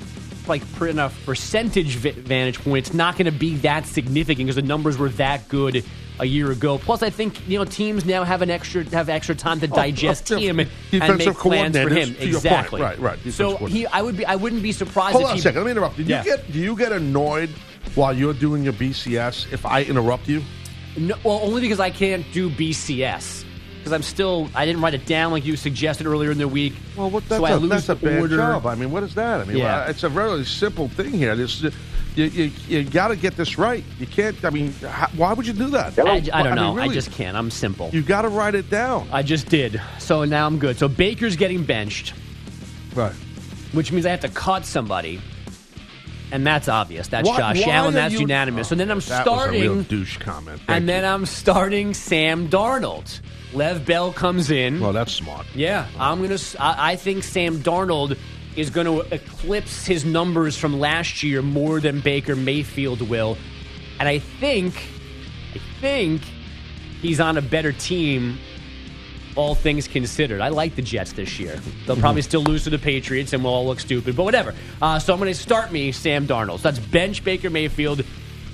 like 0.49 0.63
per 0.75 0.87
enough 0.87 1.19
percentage 1.25 1.97
vantage 1.97 2.61
point, 2.61 2.87
it's 2.87 2.95
not 2.95 3.17
going 3.17 3.25
to 3.27 3.37
be 3.37 3.57
that 3.59 3.85
significant 3.87 4.47
because 4.47 4.55
the 4.57 4.63
numbers 4.63 4.97
were 4.97 5.09
that 5.11 5.49
good 5.49 5.85
a 6.21 6.25
year 6.25 6.53
ago. 6.53 6.79
Plus, 6.79 7.03
I 7.03 7.11
think 7.11 7.49
you 7.49 7.59
know 7.59 7.65
teams 7.65 8.05
now 8.05 8.23
have 8.23 8.43
an 8.43 8.51
extra 8.51 8.85
have 8.91 9.09
extra 9.09 9.35
time 9.35 9.59
to 9.61 9.67
Oh, 9.71 9.75
digest 9.75 10.31
uh, 10.31 10.37
him 10.39 10.61
and, 10.61 10.71
and 10.93 11.19
make 11.19 11.35
plans 11.37 11.77
for 11.77 11.89
him. 11.89 12.15
to 12.15 12.27
your 12.27 12.35
point. 12.41 12.45
Exactly. 12.45 12.81
Right, 12.81 12.99
right, 13.01 13.17
defensive 13.23 13.59
So 13.59 13.67
he, 13.67 13.87
I 13.89 14.03
would 14.03 14.17
be, 14.17 14.25
I 14.25 14.37
wouldn't 14.37 14.63
be 14.63 14.71
surprised. 14.73 15.13
Hold 15.13 15.25
if 15.25 15.29
on 15.31 15.35
he, 15.35 15.41
a 15.41 15.43
second. 15.43 15.61
Let 15.63 15.67
me 15.67 15.71
interrupt. 15.73 15.97
Did 15.97 16.09
Yeah. 16.09 16.23
you 16.23 16.31
get? 16.37 16.53
Do 16.53 16.59
you 16.61 16.77
get 16.77 16.93
annoyed 16.93 17.51
while 17.97 18.13
you're 18.17 18.33
doing 18.35 18.63
your 18.63 18.73
BCS 18.75 19.53
if 19.53 19.67
I 19.67 19.83
interrupt 19.83 20.29
you? 20.29 20.43
No, 20.97 21.15
well, 21.25 21.41
only 21.43 21.61
because 21.61 21.81
I 21.81 21.91
can't 21.91 22.25
do 22.33 22.49
BCS. 22.51 23.45
Because 23.79 23.93
I'm 23.93 24.03
still, 24.03 24.49
I 24.55 24.67
didn't 24.67 24.83
write 24.83 24.95
it 24.95 25.07
down 25.07 25.31
like 25.31 25.45
you 25.45 25.55
suggested 25.57 26.07
earlier 26.07 26.31
in 26.33 26.39
the 26.39 26.49
week. 26.49 26.73
Well, 26.97 27.09
what, 27.11 27.29
that's, 27.29 27.39
so 27.39 27.45
I 27.45 27.51
a, 27.53 27.57
lose 27.59 27.71
that's 27.71 27.89
a 27.91 27.95
bad 27.95 28.21
order. 28.21 28.37
job. 28.37 28.67
I 28.67 28.75
mean, 28.75 28.91
what 28.91 29.03
is 29.05 29.15
that? 29.15 29.41
I 29.41 29.45
mean, 29.45 29.59
Yeah. 29.59 29.81
well, 29.83 29.91
it's 29.91 30.03
a 30.03 30.09
very 30.09 30.45
simple 30.45 30.89
thing 30.89 31.13
here. 31.13 31.37
This, 31.37 31.63
you, 31.63 32.25
you, 32.25 32.51
you 32.67 32.83
got 32.85 33.09
to 33.09 33.17
get 33.17 33.37
this 33.37 33.59
right. 33.59 33.85
You 34.01 34.07
can't. 34.09 34.43
I 34.45 34.51
mean, 34.51 34.73
how, 34.73 35.07
why 35.17 35.35
would 35.35 35.47
you 35.47 35.53
do 35.53 35.69
that? 35.71 35.97
I, 36.01 36.15
I 36.33 36.43
don't 36.43 36.57
know. 36.57 36.71
mean, 36.71 36.79
I 36.81 36.83
really, 36.85 36.95
just 36.95 37.13
can't. 37.13 37.37
I'm 37.37 37.51
simple. 37.51 37.91
You 37.93 38.03
got 38.03 38.23
to 38.23 38.29
write 38.29 38.57
it 38.57 38.69
down. 38.71 39.07
I 39.13 39.23
just 39.23 39.49
did. 39.49 39.81
So 40.01 40.25
now 40.25 40.47
I'm 40.47 40.59
good. 40.59 40.79
So 40.79 40.89
Baker's 40.89 41.37
getting 41.37 41.63
benched, 41.63 42.13
Right. 42.95 43.13
which 43.73 43.93
means 43.93 44.05
I 44.07 44.11
have 44.11 44.21
to 44.21 44.29
cut 44.31 44.65
somebody. 44.65 45.21
And 46.33 46.47
that's 46.47 46.69
obvious. 46.69 47.09
That's 47.09 47.29
Why- 47.29 47.37
Josh 47.39 47.65
why 47.67 47.73
Allen. 47.73 47.95
That's 47.95 48.15
you- 48.15 48.21
unanimous. 48.21 48.73
and 48.73 48.81
then 48.81 48.91
I'm 48.91 48.99
oh, 48.99 49.01
That 49.01 49.27
was 49.27 49.47
a 49.47 49.51
real 49.51 49.75
starting. 49.75 49.83
douche 49.85 50.17
comment. 50.19 50.61
Thank 50.67 50.71
And 50.77 50.89
then 50.89 51.05
I'm 51.05 51.25
starting 51.27 51.95
Sam 51.95 52.49
Darnold. 52.49 53.21
Lev 53.53 53.87
Bell 53.87 54.13
comes 54.13 54.51
in. 54.51 54.81
Well, 54.81 54.93
that's 54.93 55.13
smart. 55.13 55.47
Yeah, 55.55 55.87
I'm 55.99 56.21
gonna. 56.21 56.37
I 56.59 56.97
think 56.97 57.23
Sam 57.25 57.61
Darnold 57.61 58.19
is 58.57 58.71
going 58.71 58.87
to 58.87 59.01
eclipse 59.15 59.87
his 59.87 60.05
numbers 60.05 60.57
from 60.59 60.81
last 60.81 61.23
year 61.23 61.43
more 61.43 61.79
than 61.81 62.01
Baker 62.01 62.35
Mayfield 62.35 63.03
will, 63.09 63.39
and 64.01 64.09
I 64.09 64.19
think, 64.19 64.75
I 65.55 65.59
think 65.81 66.23
he's 67.03 67.21
on 67.21 67.37
a 67.39 67.43
better 67.43 67.73
team. 67.73 68.39
All 69.37 69.55
things 69.55 69.87
considered, 69.87 70.41
I 70.41 70.49
like 70.49 70.77
the 70.77 70.83
Jets 70.83 71.13
this 71.13 71.39
year. 71.39 71.61
They'll 71.87 71.97
probably 71.97 72.23
still 72.23 72.43
lose 72.43 72.65
to 72.65 72.71
the 72.71 72.79
Patriots, 72.79 73.35
and 73.35 73.45
we'll 73.45 73.53
all 73.53 73.67
look 73.67 73.81
stupid. 73.81 74.17
But 74.17 74.25
whatever. 74.25 74.55
Uh, 74.81 74.99
so 74.99 75.13
I'm 75.13 75.19
going 75.21 75.33
to 75.33 75.39
start 75.39 75.71
me 75.71 75.93
Sam 75.93 76.27
Darnold. 76.27 76.61
So 76.61 76.71
that's 76.71 76.79
bench 76.79 77.23
Baker 77.23 77.51
Mayfield, 77.51 78.03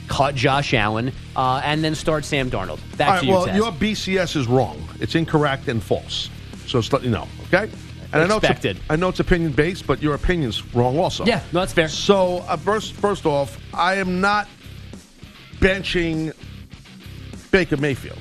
cut 0.09 0.35
Josh 0.35 0.75
Allen, 0.75 1.13
uh, 1.37 1.63
and 1.65 1.85
then 1.85 1.95
start 1.95 2.25
Sam 2.25 2.51
Darnold. 2.51 2.81
Back 2.97 3.09
All 3.09 3.15
right, 3.15 3.25
you, 3.25 3.31
well, 3.31 3.57
your 3.57 3.73
BCS 3.73 4.37
is 4.37 4.47
wrong. 4.49 4.83
It's 5.01 5.15
incorrect 5.15 5.69
and 5.69 5.83
false. 5.83 6.31
So 6.67 6.81
just 6.81 6.93
let 6.93 7.05
you 7.05 7.11
know, 7.11 7.29
okay? 7.47 7.71
And 8.13 8.23
I 8.23 8.27
know, 8.27 8.41
it's, 8.43 8.81
I 8.91 8.97
know 8.97 9.09
it's 9.09 9.21
opinion 9.21 9.53
based, 9.53 9.87
but 9.87 10.03
your 10.03 10.15
opinion's 10.15 10.75
wrong 10.75 10.99
also. 10.99 11.25
Yeah, 11.25 11.43
no, 11.53 11.61
that's 11.61 11.73
fair. 11.73 11.89
So 11.89 12.39
uh, 12.41 12.57
first, 12.57 12.93
first 12.93 13.25
off, 13.25 13.59
I 13.73 13.95
am 13.95 14.21
not 14.21 14.49
benching 15.61 16.35
Baker 17.51 17.79
Mayfield. 17.79 18.19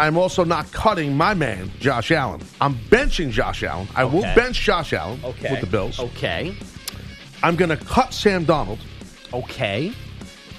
I'm 0.00 0.16
also 0.16 0.44
not 0.44 0.72
cutting 0.72 1.14
my 1.14 1.34
man 1.34 1.70
Josh 1.78 2.10
Allen. 2.10 2.40
I'm 2.58 2.74
benching 2.88 3.30
Josh 3.30 3.62
Allen. 3.62 3.86
I 3.94 4.04
will 4.04 4.22
bench 4.22 4.58
Josh 4.58 4.94
Allen 4.94 5.20
Okay. 5.22 5.50
with 5.50 5.60
the 5.60 5.66
Bills. 5.66 6.00
Okay. 6.00 6.56
I'm 7.42 7.54
going 7.54 7.68
to 7.68 7.76
cut 7.76 8.14
Sam 8.14 8.46
Donald. 8.46 8.78
Okay. 9.34 9.92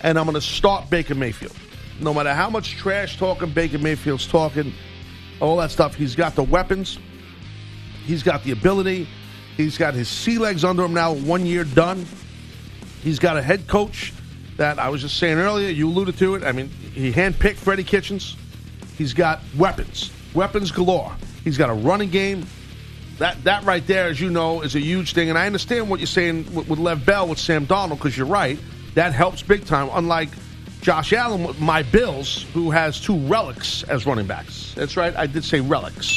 And 0.03 0.19
I'm 0.19 0.25
going 0.25 0.35
to 0.35 0.41
start 0.41 0.91
Baker 0.91 1.15
Mayfield. 1.15 1.55
No 1.99 2.13
matter 2.13 2.35
how 2.35 2.51
much 2.51 2.75
trash 2.77 3.17
talking 3.17 3.49
Baker 3.49 3.79
Mayfield's 3.79 4.27
talking, 4.27 4.73
all 5.39 5.57
that 5.57 5.71
stuff, 5.71 5.95
he's 5.95 6.15
got 6.15 6.35
the 6.35 6.43
weapons. 6.43 6.99
He's 8.05 8.21
got 8.21 8.43
the 8.43 8.51
ability. 8.51 9.07
He's 9.57 9.75
got 9.75 9.95
his 9.95 10.07
sea 10.07 10.37
legs 10.37 10.63
under 10.63 10.83
him 10.83 10.93
now, 10.93 11.13
one 11.13 11.47
year 11.47 11.63
done. 11.63 12.05
He's 13.01 13.17
got 13.17 13.37
a 13.37 13.41
head 13.41 13.67
coach 13.67 14.13
that 14.57 14.77
I 14.77 14.89
was 14.89 15.01
just 15.01 15.17
saying 15.17 15.39
earlier, 15.39 15.69
you 15.69 15.87
alluded 15.87 16.17
to 16.19 16.35
it. 16.35 16.43
I 16.43 16.51
mean, 16.51 16.69
he 16.93 17.11
handpicked 17.11 17.55
Freddie 17.55 17.83
Kitchens. 17.83 18.37
He's 19.01 19.15
got 19.15 19.39
weapons, 19.57 20.11
weapons 20.35 20.69
galore. 20.69 21.11
He's 21.43 21.57
got 21.57 21.71
a 21.71 21.73
running 21.73 22.11
game. 22.11 22.45
That 23.17 23.43
that 23.45 23.63
right 23.63 23.85
there, 23.87 24.05
as 24.05 24.21
you 24.21 24.29
know, 24.29 24.61
is 24.61 24.75
a 24.75 24.79
huge 24.79 25.15
thing. 25.15 25.29
And 25.29 25.39
I 25.39 25.47
understand 25.47 25.89
what 25.89 25.99
you're 25.99 26.05
saying 26.05 26.53
with, 26.53 26.69
with 26.69 26.77
Lev 26.77 27.03
Bell, 27.03 27.27
with 27.27 27.39
Sam 27.39 27.65
Donald, 27.65 27.97
because 27.97 28.15
you're 28.15 28.27
right. 28.27 28.59
That 28.93 29.11
helps 29.11 29.41
big 29.41 29.65
time. 29.65 29.89
Unlike 29.93 30.29
Josh 30.81 31.13
Allen, 31.13 31.43
with 31.43 31.59
my 31.59 31.81
Bills, 31.81 32.43
who 32.53 32.69
has 32.69 33.01
two 33.01 33.17
relics 33.25 33.81
as 33.85 34.05
running 34.05 34.27
backs. 34.27 34.71
That's 34.75 34.95
right. 34.95 35.15
I 35.15 35.25
did 35.25 35.43
say 35.43 35.61
relics. 35.61 36.07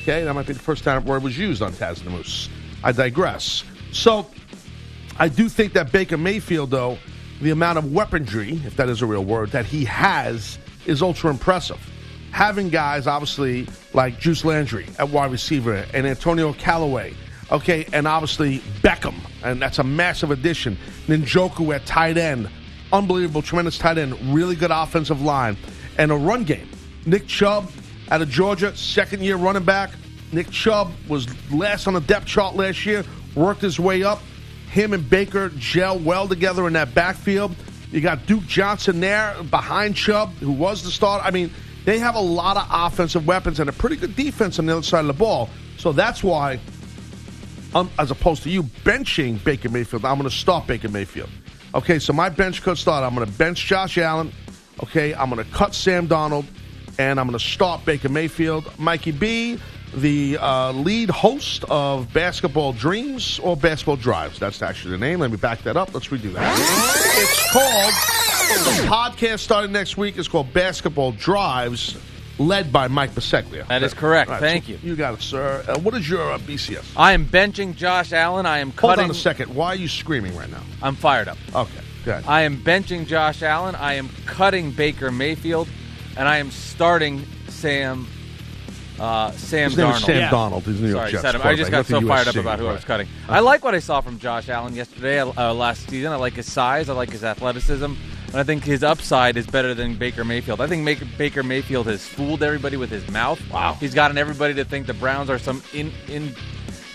Okay, 0.00 0.24
that 0.24 0.32
might 0.32 0.46
be 0.46 0.54
the 0.54 0.58
first 0.58 0.84
time 0.84 1.04
the 1.04 1.10
word 1.10 1.22
was 1.22 1.36
used 1.36 1.60
on 1.60 1.72
Taz 1.72 1.98
and 1.98 2.06
the 2.06 2.12
Moose. 2.12 2.48
I 2.82 2.92
digress. 2.92 3.62
So, 3.92 4.26
I 5.18 5.28
do 5.28 5.50
think 5.50 5.74
that 5.74 5.92
Baker 5.92 6.16
Mayfield, 6.16 6.70
though, 6.70 6.96
the 7.42 7.50
amount 7.50 7.76
of 7.76 7.92
weaponry, 7.92 8.52
if 8.64 8.76
that 8.76 8.88
is 8.88 9.02
a 9.02 9.06
real 9.06 9.22
word, 9.22 9.50
that 9.50 9.66
he 9.66 9.84
has 9.84 10.58
is 10.86 11.02
ultra 11.02 11.28
impressive. 11.28 11.78
Having 12.32 12.70
guys, 12.70 13.06
obviously, 13.06 13.68
like 13.92 14.18
Juice 14.18 14.44
Landry 14.44 14.86
at 14.98 15.10
wide 15.10 15.30
receiver 15.30 15.84
and 15.92 16.06
Antonio 16.06 16.52
Callaway, 16.54 17.14
okay, 17.50 17.86
and 17.92 18.08
obviously 18.08 18.58
Beckham, 18.80 19.14
and 19.44 19.60
that's 19.60 19.78
a 19.78 19.84
massive 19.84 20.30
addition. 20.30 20.78
Njoku 21.06 21.74
at 21.74 21.84
tight 21.84 22.16
end, 22.16 22.48
unbelievable, 22.92 23.42
tremendous 23.42 23.76
tight 23.76 23.98
end, 23.98 24.18
really 24.34 24.56
good 24.56 24.70
offensive 24.70 25.20
line, 25.20 25.56
and 25.98 26.10
a 26.10 26.16
run 26.16 26.44
game. 26.44 26.68
Nick 27.04 27.26
Chubb 27.26 27.70
out 28.10 28.22
of 28.22 28.30
Georgia, 28.30 28.74
second 28.76 29.22
year 29.22 29.36
running 29.36 29.64
back. 29.64 29.90
Nick 30.32 30.50
Chubb 30.50 30.90
was 31.08 31.26
last 31.52 31.86
on 31.86 31.92
the 31.92 32.00
depth 32.00 32.26
chart 32.26 32.56
last 32.56 32.86
year, 32.86 33.04
worked 33.34 33.60
his 33.60 33.78
way 33.78 34.02
up. 34.02 34.20
Him 34.70 34.94
and 34.94 35.08
Baker 35.08 35.50
gel 35.50 35.98
well 35.98 36.26
together 36.26 36.66
in 36.66 36.72
that 36.72 36.94
backfield. 36.94 37.54
You 37.90 38.00
got 38.00 38.24
Duke 38.24 38.46
Johnson 38.46 39.00
there 39.00 39.36
behind 39.50 39.96
Chubb, 39.96 40.32
who 40.36 40.50
was 40.50 40.82
the 40.82 40.90
starter. 40.90 41.22
I 41.26 41.30
mean, 41.30 41.52
they 41.84 41.98
have 41.98 42.14
a 42.14 42.20
lot 42.20 42.56
of 42.56 42.66
offensive 42.70 43.26
weapons 43.26 43.60
and 43.60 43.68
a 43.68 43.72
pretty 43.72 43.96
good 43.96 44.14
defense 44.16 44.58
on 44.58 44.66
the 44.66 44.72
other 44.72 44.82
side 44.82 45.00
of 45.00 45.06
the 45.06 45.12
ball. 45.12 45.50
So 45.78 45.92
that's 45.92 46.22
why, 46.22 46.60
as 47.98 48.10
opposed 48.10 48.42
to 48.44 48.50
you 48.50 48.62
benching 48.62 49.42
Baker 49.42 49.68
Mayfield, 49.68 50.04
I'm 50.04 50.18
going 50.18 50.28
to 50.28 50.34
start 50.34 50.66
Baker 50.66 50.88
Mayfield. 50.88 51.30
Okay, 51.74 51.98
so 51.98 52.12
my 52.12 52.28
bench 52.28 52.62
could 52.62 52.78
start. 52.78 53.02
I'm 53.02 53.14
going 53.14 53.26
to 53.26 53.32
bench 53.38 53.64
Josh 53.64 53.98
Allen. 53.98 54.32
Okay, 54.82 55.14
I'm 55.14 55.30
going 55.30 55.44
to 55.44 55.50
cut 55.52 55.74
Sam 55.74 56.06
Donald, 56.06 56.44
and 56.98 57.18
I'm 57.18 57.26
going 57.26 57.38
to 57.38 57.44
start 57.44 57.84
Baker 57.84 58.08
Mayfield. 58.08 58.70
Mikey 58.78 59.12
B, 59.12 59.58
the 59.94 60.38
uh, 60.38 60.72
lead 60.72 61.10
host 61.10 61.64
of 61.68 62.12
Basketball 62.12 62.72
Dreams 62.74 63.38
or 63.40 63.56
Basketball 63.56 63.96
Drives. 63.96 64.38
That's 64.38 64.62
actually 64.62 64.92
the 64.92 64.98
name. 64.98 65.20
Let 65.20 65.30
me 65.30 65.36
back 65.36 65.62
that 65.62 65.76
up. 65.76 65.94
Let's 65.94 66.08
redo 66.08 66.32
that. 66.34 66.58
It's 67.16 67.52
called, 67.52 68.21
the 68.48 68.86
podcast 68.88 69.40
starting 69.40 69.72
next 69.72 69.96
week 69.96 70.18
is 70.18 70.28
called 70.28 70.52
Basketball 70.52 71.12
Drives, 71.12 71.96
led 72.38 72.72
by 72.72 72.88
Mike 72.88 73.12
Biseglia. 73.12 73.66
That 73.68 73.82
is 73.82 73.94
correct. 73.94 74.28
All 74.28 74.34
right, 74.34 74.40
Thank 74.40 74.64
so 74.64 74.72
you. 74.72 74.78
You 74.82 74.96
got 74.96 75.14
it, 75.14 75.22
sir. 75.22 75.64
Uh, 75.68 75.78
what 75.80 75.94
is 75.94 76.08
your 76.08 76.32
uh, 76.32 76.38
BCS? 76.38 76.92
I 76.96 77.12
am 77.12 77.26
benching 77.26 77.76
Josh 77.76 78.12
Allen. 78.12 78.46
I 78.46 78.58
am 78.58 78.72
cutting. 78.72 78.80
Hold 78.80 78.90
cutting. 78.96 79.04
on 79.06 79.10
a 79.10 79.14
second. 79.14 79.54
Why 79.54 79.68
are 79.68 79.76
you 79.76 79.88
screaming 79.88 80.36
right 80.36 80.50
now? 80.50 80.62
I'm 80.82 80.94
fired 80.96 81.28
up. 81.28 81.38
Okay, 81.54 81.80
good. 82.04 82.24
I 82.26 82.42
am 82.42 82.58
benching 82.58 83.06
Josh 83.06 83.42
Allen. 83.42 83.74
I 83.74 83.94
am 83.94 84.08
cutting 84.26 84.70
Baker 84.72 85.10
Mayfield, 85.10 85.68
and 86.16 86.28
I 86.28 86.38
am 86.38 86.50
starting 86.50 87.24
Sam 87.48 88.06
Uh, 89.00 89.30
Sam 89.32 89.70
His 89.70 89.78
name 89.78 89.88
is 89.88 89.96
Darnold. 89.96 90.04
Sam 90.06 90.30
Donald. 90.30 90.62
He's 90.64 90.80
New 90.80 90.88
York 90.88 90.98
Sorry, 91.00 91.10
Jets 91.12 91.22
said 91.22 91.34
him. 91.34 91.40
I 91.44 91.54
just 91.54 91.70
got 91.70 91.86
so 91.86 92.00
fired 92.02 92.28
up 92.28 92.36
about 92.36 92.58
who 92.58 92.66
I 92.66 92.72
was 92.72 92.84
cutting. 92.84 93.08
I 93.28 93.40
like 93.40 93.64
what 93.64 93.74
I 93.74 93.78
saw 93.80 94.00
from 94.00 94.18
Josh 94.18 94.48
Allen 94.48 94.74
yesterday, 94.74 95.18
uh, 95.20 95.54
last 95.54 95.88
season. 95.88 96.12
I 96.12 96.16
like 96.16 96.34
his 96.34 96.50
size. 96.50 96.88
I 96.88 96.92
like 96.92 97.10
his 97.10 97.24
athleticism. 97.24 97.94
And 98.32 98.40
I 98.40 98.44
think 98.44 98.64
his 98.64 98.82
upside 98.82 99.36
is 99.36 99.46
better 99.46 99.74
than 99.74 99.94
Baker 99.96 100.24
Mayfield. 100.24 100.60
I 100.62 100.66
think 100.66 100.82
Make- 100.84 101.18
Baker 101.18 101.42
Mayfield 101.42 101.86
has 101.86 102.06
fooled 102.06 102.42
everybody 102.42 102.78
with 102.78 102.90
his 102.90 103.06
mouth. 103.10 103.38
Wow. 103.50 103.76
He's 103.78 103.92
gotten 103.94 104.16
everybody 104.16 104.54
to 104.54 104.64
think 104.64 104.86
the 104.86 104.94
Browns 104.94 105.28
are 105.28 105.38
some 105.38 105.62
in, 105.74 105.92
in 106.08 106.34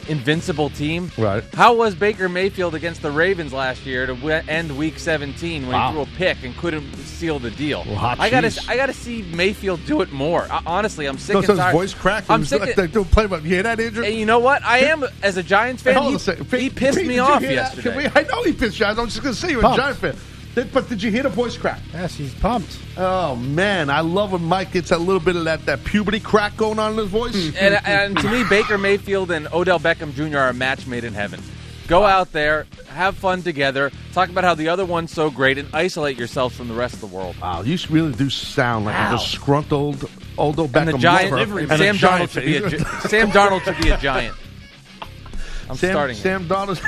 invincible 0.08 0.72
team. 0.72 1.12
Right. 1.16 1.44
How 1.54 1.76
was 1.76 1.94
Baker 1.94 2.28
Mayfield 2.28 2.74
against 2.74 3.04
the 3.04 3.12
Ravens 3.12 3.54
last 3.54 3.86
year 3.86 4.08
to 4.08 4.16
w- 4.16 4.42
end 4.48 4.76
Week 4.76 4.98
17 4.98 5.64
when 5.68 5.72
Wow. 5.74 5.88
he 5.90 5.94
threw 5.94 6.02
a 6.02 6.06
pick 6.18 6.44
and 6.44 6.58
couldn't 6.58 6.92
seal 6.96 7.38
the 7.38 7.52
deal? 7.52 7.84
Well, 7.86 7.96
hot 7.98 8.20
I 8.20 8.32
gotta. 8.32 8.60
I 8.68 8.76
gotta 8.76 8.94
see 8.94 9.22
Mayfield 9.36 9.86
do 9.86 10.02
it 10.02 10.12
more. 10.12 10.48
I, 10.50 10.62
honestly, 10.66 11.06
I'm 11.06 11.18
sick 11.20 11.34
No, 11.34 11.40
and 11.40 11.46
so 11.48 11.56
his 11.56 11.72
voice 11.72 11.94
cracked. 11.94 12.32
I'm 12.32 12.46
sick. 12.46 12.62
like, 12.62 12.76
they 12.76 12.88
do 12.88 13.04
play 13.04 13.26
about. 13.26 13.44
You 13.44 13.50
hear 13.50 13.64
that, 13.64 13.80
Andrew? 13.80 14.04
and 14.06 14.16
you 14.16 14.26
know 14.26 14.40
what? 14.40 14.64
I 14.64 14.80
am 14.80 15.04
as 15.22 15.38
a 15.38 15.44
Giants 15.44 15.84
fan. 15.84 16.02
he, 16.04 16.58
he 16.58 16.70
pissed 16.72 16.98
Pete, 16.98 17.08
me 17.08 17.20
off 17.20 17.42
yesterday. 17.44 17.96
We- 17.96 18.08
I 18.16 18.24
know 18.24 18.42
he 18.44 18.54
pissed 18.54 18.80
you. 18.80 18.86
I'm 18.88 18.96
just 19.08 19.22
going 19.22 19.36
to 19.36 19.40
say 19.40 19.52
you're 19.52 19.60
a 19.60 19.64
Pumped. 19.64 19.78
Giant 19.78 19.98
fan. 19.98 20.16
Did- 20.58 20.74
But 20.74 20.90
did 20.90 21.04
you 21.04 21.12
hear 21.12 21.22
the 21.22 21.30
voice 21.30 21.56
crack? 21.56 21.80
Yes, 21.94 22.16
he's 22.16 22.34
pumped. 22.34 22.80
Oh 22.98 23.36
man, 23.36 23.92
I 23.92 24.00
love 24.02 24.32
when 24.32 24.44
Mike 24.44 24.72
gets 24.72 24.90
a 24.90 24.98
little 24.98 25.20
bit 25.20 25.36
of 25.36 25.44
that, 25.44 25.64
that 25.68 25.84
puberty 25.84 26.20
crack 26.20 26.58
going 26.58 26.80
on 26.80 26.94
in 26.94 26.98
his 26.98 27.10
voice. 27.10 27.36
Mm-hmm. 27.36 27.58
and, 27.60 27.76
uh, 27.76 27.80
and 27.86 28.18
to 28.18 28.28
me, 28.28 28.44
Baker 28.50 28.80
Mayfield 28.80 29.30
and 29.30 29.48
Odell 29.54 29.80
Beckham 29.80 30.14
Jr. 30.16 30.40
are 30.40 30.50
a 30.50 30.54
match 30.56 30.88
made 30.88 31.04
in 31.04 31.14
heaven. 31.14 31.40
Go 31.88 32.04
out 32.06 32.32
there, 32.32 32.66
have 32.90 33.16
fun 33.16 33.44
together, 33.44 33.92
talk 34.14 34.30
about 34.30 34.44
how 34.44 34.56
the 34.56 34.68
other 34.68 34.84
one's 34.84 35.12
so 35.12 35.30
great, 35.30 35.60
and 35.60 35.70
isolate 35.74 36.18
yourselves 36.18 36.56
from 36.58 36.68
the 36.70 36.74
rest 36.74 36.96
of 36.96 37.02
the 37.02 37.08
world. 37.08 37.38
Wow, 37.40 37.62
you 37.62 37.78
really 37.92 38.12
do 38.14 38.28
sound 38.30 38.86
like 38.86 38.96
Wow. 38.96 39.14
a 39.14 39.18
disgruntled 39.20 40.10
Odo 40.40 40.66
Beckham 40.68 40.76
And 40.78 40.88
the 40.90 40.98
giant, 40.98 41.32
lover 41.34 41.60
and 41.60 41.72
and 41.72 41.82
a 41.82 41.86
Sam 41.86 41.96
giant 41.98 42.32
Darnold 42.32 42.34
should 42.34 42.46
be 42.46 42.58
a 42.58 42.70
gi- 42.72 43.08
Sam 43.08 43.30
Darnold 43.30 43.62
should 43.64 43.78
be 43.78 43.90
a 43.92 43.98
giant. 43.98 44.36
I'm 45.70 45.76
Sam, 45.78 45.92
starting. 45.92 46.16
him. 46.16 46.24
Sam 46.24 46.48
Donald. 46.48 46.82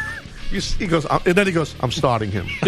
You 0.52 0.62
He 0.62 0.88
goes, 0.88 1.06
and 1.06 1.36
then 1.36 1.46
he 1.48 1.54
goes, 1.54 1.76
"I'm 1.82 1.92
starting 1.92 2.32
him." 2.32 2.48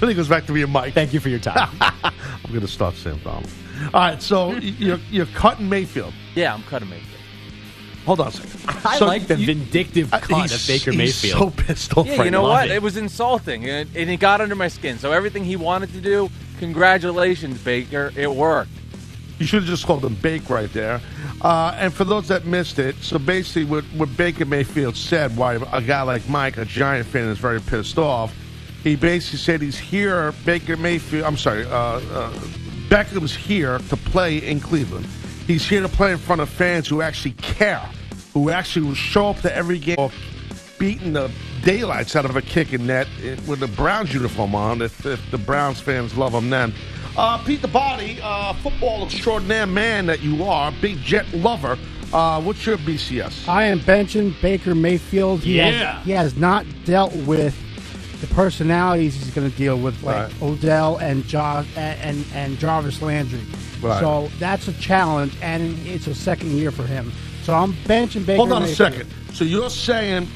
then 0.00 0.08
he 0.08 0.14
goes 0.14 0.28
back 0.28 0.46
to 0.46 0.52
being 0.52 0.70
Mike. 0.70 0.94
Thank 0.94 1.12
you 1.12 1.20
for 1.20 1.28
your 1.28 1.38
time. 1.38 1.70
I'm 1.80 2.12
going 2.48 2.60
to 2.60 2.68
start 2.68 2.94
Sam 2.94 3.18
Donald. 3.24 3.48
All 3.94 4.00
right, 4.00 4.20
so 4.22 4.52
you're 4.52 4.98
you're 5.10 5.26
cutting 5.26 5.68
Mayfield. 5.68 6.12
Yeah, 6.34 6.54
I'm 6.54 6.62
cutting 6.64 6.88
Mayfield. 6.90 7.04
Hold 8.06 8.20
on 8.20 8.28
a 8.28 8.30
second. 8.30 8.86
I 8.86 8.98
So 8.98 9.06
like 9.06 9.26
the 9.26 9.36
you- 9.36 9.46
vindictive 9.46 10.12
Uh, 10.14 10.18
cut 10.20 10.38
he's- 10.48 10.62
of 10.62 10.66
Baker 10.66 10.92
he's 10.92 11.22
Mayfield. 11.22 11.54
so 11.54 11.62
pissed 11.62 11.96
off. 11.96 12.06
Yeah, 12.06 12.16
right 12.16 12.24
you 12.24 12.30
know 12.30 12.42
now. 12.42 12.48
what? 12.48 12.70
It. 12.70 12.80
was 12.82 12.96
insulting, 12.96 13.68
and, 13.68 13.88
and 13.94 14.08
it 14.10 14.16
got 14.18 14.40
under 14.40 14.54
my 14.54 14.68
skin. 14.68 14.98
So 14.98 15.12
everything 15.12 15.44
he 15.44 15.56
wanted 15.56 15.92
to 15.92 16.00
do, 16.00 16.30
congratulations, 16.58 17.58
Baker. 17.62 18.10
It 18.16 18.30
worked. 18.30 18.70
You 19.38 19.46
should 19.46 19.62
have 19.62 19.68
just 19.68 19.86
called 19.86 20.04
him 20.04 20.14
Bake 20.16 20.50
right 20.50 20.72
there. 20.72 21.00
Uh, 21.40 21.76
and 21.78 21.92
for 21.92 22.04
those 22.04 22.28
that 22.28 22.44
missed 22.44 22.78
it, 22.78 22.96
so 22.96 23.18
basically 23.18 23.64
what, 23.64 23.84
what 23.96 24.14
Baker 24.16 24.44
Mayfield 24.44 24.96
said, 24.96 25.36
why 25.36 25.54
a 25.72 25.80
guy 25.80 26.02
like 26.02 26.28
Mike, 26.28 26.56
a 26.56 26.64
Giant 26.64 27.06
fan, 27.06 27.28
is 27.28 27.38
very 27.38 27.60
pissed 27.60 27.98
off, 27.98 28.34
he 28.82 28.96
basically 28.96 29.38
said 29.38 29.62
he's 29.62 29.78
here, 29.78 30.32
Baker 30.44 30.76
Mayfield, 30.76 31.24
I'm 31.24 31.36
sorry, 31.36 31.64
uh, 31.66 31.70
uh, 31.70 32.32
Beckham's 32.88 33.34
here 33.34 33.78
to 33.78 33.96
play 33.96 34.38
in 34.38 34.60
Cleveland. 34.60 35.06
He's 35.46 35.66
here 35.66 35.82
to 35.82 35.88
play 35.88 36.12
in 36.12 36.18
front 36.18 36.40
of 36.40 36.48
fans 36.48 36.88
who 36.88 37.00
actually 37.00 37.32
care, 37.32 37.88
who 38.32 38.50
actually 38.50 38.86
will 38.86 38.94
show 38.94 39.28
up 39.28 39.40
to 39.40 39.54
every 39.54 39.78
game 39.78 40.10
beating 40.78 41.12
the 41.12 41.30
daylights 41.62 42.16
out 42.16 42.24
of 42.24 42.36
a 42.36 42.42
kicking 42.42 42.86
net 42.86 43.08
with 43.46 43.60
the 43.60 43.66
Browns 43.66 44.14
uniform 44.14 44.54
on, 44.54 44.80
if, 44.80 45.04
if 45.04 45.30
the 45.30 45.38
Browns 45.38 45.80
fans 45.80 46.16
love 46.16 46.32
him 46.32 46.50
then. 46.50 46.72
Uh, 47.18 47.36
Pete 47.38 47.60
the 47.60 47.66
Body, 47.66 48.20
uh, 48.22 48.52
football 48.54 49.04
extraordinaire 49.04 49.66
man 49.66 50.06
that 50.06 50.20
you 50.22 50.44
are, 50.44 50.70
big 50.80 50.98
jet 50.98 51.26
lover. 51.34 51.76
Uh, 52.12 52.40
what's 52.40 52.64
your 52.64 52.76
BCS? 52.78 53.48
I 53.48 53.64
am 53.64 53.80
benching 53.80 54.40
Baker 54.40 54.72
Mayfield. 54.72 55.40
He 55.40 55.56
Yeah. 55.56 55.94
Has, 55.96 56.04
he 56.06 56.12
has 56.12 56.36
not 56.36 56.64
dealt 56.84 57.12
with 57.26 57.56
the 58.20 58.28
personalities 58.28 59.16
he's 59.16 59.34
going 59.34 59.50
to 59.50 59.56
deal 59.56 59.76
with, 59.80 60.00
like 60.04 60.28
Right. 60.32 60.42
Odell 60.42 60.98
and, 60.98 61.26
jo- 61.26 61.64
and, 61.76 62.24
and 62.34 62.56
Jarvis 62.60 63.02
Landry. 63.02 63.42
Right. 63.82 63.98
So 63.98 64.30
that's 64.38 64.68
a 64.68 64.72
challenge, 64.74 65.36
and 65.42 65.76
it's 65.88 66.06
a 66.06 66.14
second 66.14 66.52
year 66.52 66.70
for 66.70 66.84
him. 66.84 67.12
So 67.42 67.52
I'm 67.52 67.72
benching 67.84 68.24
Baker. 68.26 68.36
Hold 68.36 68.52
on 68.52 68.62
a 68.62 68.68
second. 68.68 69.10
So 69.32 69.42
you're 69.42 69.70
saying 69.70 70.28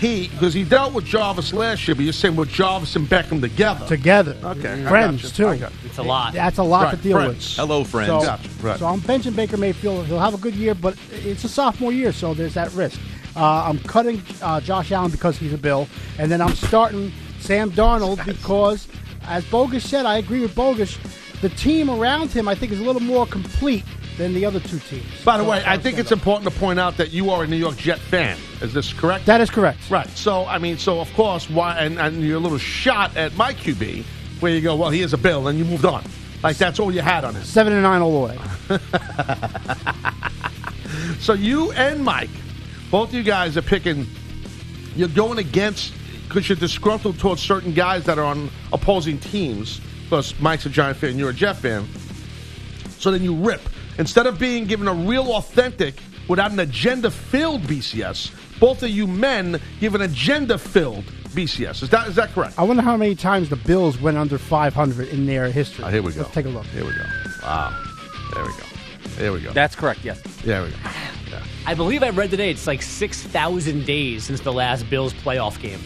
he, 0.00 0.28
because 0.28 0.54
he 0.54 0.64
dealt 0.64 0.94
with 0.94 1.04
Jarvis 1.04 1.52
last 1.52 1.86
year, 1.86 1.94
but 1.94 2.04
you're 2.04 2.12
saying 2.12 2.34
with 2.34 2.48
Jarvis 2.48 2.96
and 2.96 3.06
Beckham 3.06 3.40
together. 3.40 3.86
Together, 3.86 4.36
Okay. 4.42 4.84
I 4.84 4.88
friends 4.88 5.22
got 5.22 5.34
too. 5.34 5.48
I 5.48 5.56
got 5.58 5.72
you. 5.72 5.78
It's 5.84 5.98
a 5.98 6.02
lot. 6.02 6.32
That's 6.32 6.58
a 6.58 6.62
lot 6.62 6.84
Right, 6.84 6.96
to 6.96 7.02
deal 7.02 7.16
friends. 7.18 7.34
with. 7.34 7.56
Hello, 7.56 7.84
friends. 7.84 8.08
So, 8.08 8.20
Gotcha, 8.22 8.48
right. 8.62 8.78
so 8.78 8.86
I'm 8.86 9.00
benching 9.00 9.36
Baker 9.36 9.56
Mayfield. 9.58 10.06
He'll 10.06 10.18
have 10.18 10.34
a 10.34 10.38
good 10.38 10.54
year, 10.54 10.74
but 10.74 10.96
it's 11.12 11.44
a 11.44 11.48
sophomore 11.48 11.92
year, 11.92 12.12
so 12.12 12.32
there's 12.34 12.54
that 12.54 12.72
risk. 12.72 12.98
Uh, 13.36 13.64
I'm 13.68 13.78
cutting 13.80 14.22
uh, 14.42 14.60
Josh 14.60 14.90
Allen 14.90 15.10
because 15.10 15.36
he's 15.38 15.52
a 15.52 15.58
Bill, 15.58 15.86
and 16.18 16.30
then 16.32 16.40
I'm 16.40 16.54
starting 16.54 17.12
Sam 17.38 17.70
Darnold 17.70 18.24
because, 18.24 18.88
as 19.26 19.44
Bogusch 19.44 19.82
said, 19.82 20.06
I 20.06 20.16
agree 20.16 20.40
with 20.40 20.54
Bogusch. 20.54 20.98
The 21.40 21.48
team 21.50 21.88
around 21.88 22.30
him, 22.32 22.48
I 22.48 22.54
think, 22.54 22.72
is 22.72 22.80
a 22.80 22.84
little 22.84 23.00
more 23.00 23.26
complete 23.26 23.84
than 24.20 24.34
the 24.34 24.44
other 24.44 24.60
two 24.60 24.78
teams. 24.80 25.24
By 25.24 25.38
the 25.38 25.44
So 25.44 25.50
way, 25.50 25.64
I'll 25.64 25.78
think 25.80 25.98
it's 25.98 26.12
up. 26.12 26.18
important 26.18 26.52
to 26.52 26.58
point 26.60 26.78
out 26.78 26.96
that 26.98 27.10
you 27.10 27.30
are 27.30 27.42
a 27.42 27.46
New 27.46 27.56
York 27.56 27.76
Jet 27.78 27.98
fan. 27.98 28.36
Is 28.60 28.74
this 28.74 28.92
correct? 28.92 29.24
that 29.26 29.40
is 29.40 29.48
correct. 29.50 29.90
Right. 29.90 30.08
So 30.10 30.44
I 30.46 30.58
mean, 30.58 30.76
so 30.78 31.00
of 31.00 31.12
course, 31.14 31.48
why? 31.48 31.78
And, 31.78 31.98
and 31.98 32.22
your 32.22 32.38
little 32.38 32.58
shot 32.58 33.16
at 33.16 33.34
my 33.36 33.54
QB, 33.54 34.04
where 34.40 34.52
you 34.52 34.60
go, 34.60 34.76
well, 34.76 34.90
he 34.90 35.00
is 35.00 35.12
a 35.14 35.18
Bill, 35.18 35.48
and 35.48 35.58
you 35.58 35.64
moved 35.64 35.86
on. 35.86 36.04
Like 36.42 36.56
that's 36.58 36.78
all 36.78 36.92
you 36.92 37.00
had 37.00 37.24
on 37.24 37.34
him. 37.34 37.42
Seven 37.44 37.72
and 37.72 37.82
nine 37.82 38.02
all 38.02 38.26
the 38.26 38.34
way. 38.34 38.78
So 41.20 41.34
you 41.34 41.70
and 41.72 42.02
Mike, 42.04 42.30
both 42.90 43.10
of 43.10 43.14
you 43.14 43.22
guys 43.22 43.56
are 43.56 43.62
picking. 43.62 44.06
You're 44.96 45.08
going 45.08 45.38
against 45.38 45.92
because 46.26 46.48
you're 46.48 46.56
disgruntled 46.56 47.18
towards 47.18 47.42
certain 47.42 47.72
guys 47.72 48.04
that 48.04 48.18
are 48.18 48.24
on 48.24 48.50
opposing 48.72 49.18
teams. 49.18 49.80
Plus, 50.08 50.38
Mike's 50.40 50.66
a 50.66 50.70
Giant 50.70 50.96
fan, 50.96 51.16
you're 51.18 51.30
a 51.30 51.34
Jet 51.34 51.56
fan. 51.56 51.86
So 52.98 53.10
then 53.10 53.22
you 53.22 53.34
rip 53.34 53.60
instead 53.98 54.26
of 54.26 54.38
being 54.38 54.64
given 54.64 54.88
a 54.88 54.94
real 54.94 55.32
authentic, 55.34 55.94
without 56.30 56.52
an 56.52 56.60
agenda-filled 56.60 57.62
BCS. 57.62 58.30
Both 58.60 58.82
of 58.84 58.90
you 58.90 59.06
men 59.06 59.60
give 59.80 59.94
an 59.96 60.02
agenda-filled 60.02 61.04
BCS. 61.34 61.82
Is 61.82 61.90
that 61.90 62.08
is 62.08 62.14
that 62.14 62.30
correct? 62.30 62.58
I 62.58 62.62
wonder 62.62 62.82
how 62.82 62.96
many 62.96 63.14
times 63.14 63.48
the 63.48 63.56
Bills 63.56 64.00
went 64.00 64.16
under 64.16 64.38
500 64.38 65.08
in 65.08 65.26
their 65.26 65.50
history. 65.50 65.84
Oh, 65.84 65.88
here 65.88 66.02
we 66.02 66.12
go. 66.12 66.20
Let's 66.20 66.32
take 66.32 66.46
a 66.46 66.48
look. 66.48 66.66
Here 66.66 66.84
we 66.84 66.92
go. 66.92 67.04
Wow. 67.42 67.76
There 68.34 68.44
we 68.44 68.50
go. 68.50 68.64
There 69.16 69.32
we 69.32 69.40
go. 69.40 69.52
That's 69.52 69.74
correct. 69.74 70.04
Yes. 70.04 70.20
There 70.44 70.62
we 70.62 70.70
go. 70.70 70.76
I 71.66 71.74
believe 71.74 72.02
I 72.02 72.10
read 72.10 72.30
today 72.30 72.50
it's 72.50 72.66
like 72.66 72.82
6,000 72.82 73.84
days 73.84 74.24
since 74.24 74.40
the 74.40 74.52
last 74.52 74.88
Bills 74.88 75.12
playoff 75.12 75.60
game. 75.60 75.80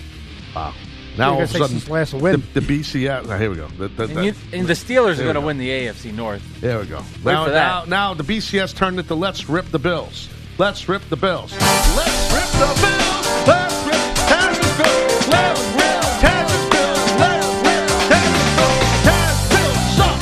Wow. 0.55 0.75
Now 1.17 1.31
all 1.31 1.35
You're 1.37 1.45
of 1.45 1.51
a 1.51 1.53
gonna 1.53 1.53
say 1.53 1.59
sudden, 1.59 1.79
since 1.81 1.91
last 1.91 2.15
win. 2.15 2.43
the, 2.55 2.61
the 2.61 2.67
BCS. 2.81 3.27
oh, 3.29 3.39
here 3.39 3.51
we 3.51 3.57
go. 3.57 3.69
The, 3.69 3.89
the, 3.89 4.03
And, 4.05 4.17
the- 4.17 4.25
you, 4.25 4.35
and 4.53 4.67
the 4.67 4.73
Steelers 4.75 4.87
There 4.95 5.03
are 5.03 5.11
we 5.11 5.17
going 5.17 5.35
to 5.35 5.41
go. 5.41 5.47
win 5.47 5.59
the 5.59 5.69
AFC 5.71 6.13
North. 6.13 6.43
There 6.61 6.81
we 6.81 6.87
go. 6.87 6.99
Wait 7.23 7.33
now, 7.33 7.45
for 7.45 7.51
that. 7.53 7.89
now, 7.89 8.09
now 8.09 8.15
the 8.15 8.25
BCS 8.25 8.75
turned 8.75 8.99
into 8.99 9.15
let's 9.15 9.49
rip 9.49 9.67
the 9.71 9.79
Bills. 9.79 10.29
Let's 10.59 10.89
rip 10.89 11.03
the 11.09 11.17
Bills. 11.17 11.53
Let's 11.53 12.33
rip 12.35 12.51
the 12.59 12.67
Bills. 12.83 13.47
Let's 13.47 13.75
rip 13.87 13.95
Taz's 14.27 14.77
Bills. 14.77 15.29
Let's 15.29 15.63
rip 15.75 16.03
Taz's 16.19 16.65
Bills. 16.71 17.13
Let's 17.23 17.55
rip 17.63 17.87
Taz's 18.11 18.51
Bills. 18.51 18.83
Taz 19.07 19.39
Bills 19.55 19.83
suck. 19.95 20.19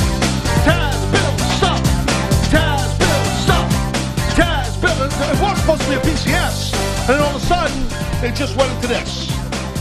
Taz 0.68 1.00
Bills 1.12 1.42
suck. 1.60 1.80
Taz 2.52 2.90
Bills 3.00 3.32
suck. 3.48 3.68
Taz 4.36 4.72
Bills. 4.80 5.12
It 5.32 5.40
was 5.40 5.58
supposed 5.60 5.82
to 5.82 5.88
be 5.88 5.94
a 5.96 6.00
BCS, 6.00 6.72
and 7.08 7.16
then 7.16 7.20
all 7.20 7.36
of 7.36 7.42
a 7.42 7.46
sudden 7.46 7.80
it 8.24 8.34
just 8.34 8.56
went 8.56 8.70
into 8.72 8.88
this. 8.88 9.31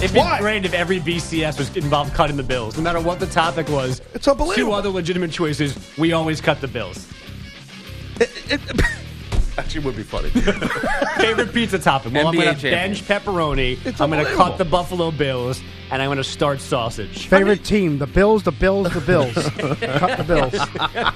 It'd 0.02 0.14
be 0.16 0.20
Why? 0.20 0.39
great 0.39 0.66
if 0.66 0.74
every 0.74 0.99
BCS 0.99 1.60
was 1.60 1.76
involved 1.78 2.16
cutting 2.16 2.36
the 2.36 2.41
Bills, 2.41 2.76
no 2.76 2.82
matter 2.82 2.99
what 2.99 3.20
the 3.20 3.28
topic 3.28 3.70
was. 3.70 4.02
It's 4.16 4.28
unbelievable. 4.28 4.56
Two 4.56 4.72
other 4.72 4.89
legitimate 4.89 5.30
choices. 5.32 5.78
We 5.95 6.12
always 6.14 6.41
cut 6.41 6.60
the 6.60 6.68
Bills. 6.68 7.08
Actually, 9.60 9.86
would 9.86 9.95
be 9.95 10.02
funny. 10.02 10.30
Favorite 11.18 11.54
pizza 11.54 11.78
topping? 11.78 12.14
Well, 12.14 12.30
I'm 12.30 12.34
going 12.34 12.47
to 12.47 12.54
champion. 12.54 12.74
bench 12.74 13.04
pepperoni. 13.04 13.86
It's 13.86 14.02
I'm 14.02 14.10
going 14.10 14.26
to 14.26 14.34
cut 14.34 14.58
the 14.58 14.66
Buffalo 14.66 15.12
Bills, 15.12 15.62
and 15.91 16.02
I'm 16.02 16.08
going 16.08 16.18
to 16.18 16.24
start 16.24 16.62
sausage. 16.62 17.28
Favorite 17.28 17.64
team: 17.64 17.99
the 17.99 18.08
Bills, 18.08 18.41
the 18.41 18.52
Bills, 18.52 18.91
the 18.93 19.02
Bills. 19.02 19.34
Cut 19.36 20.18
the 20.18 20.24
Bills. 20.24 21.14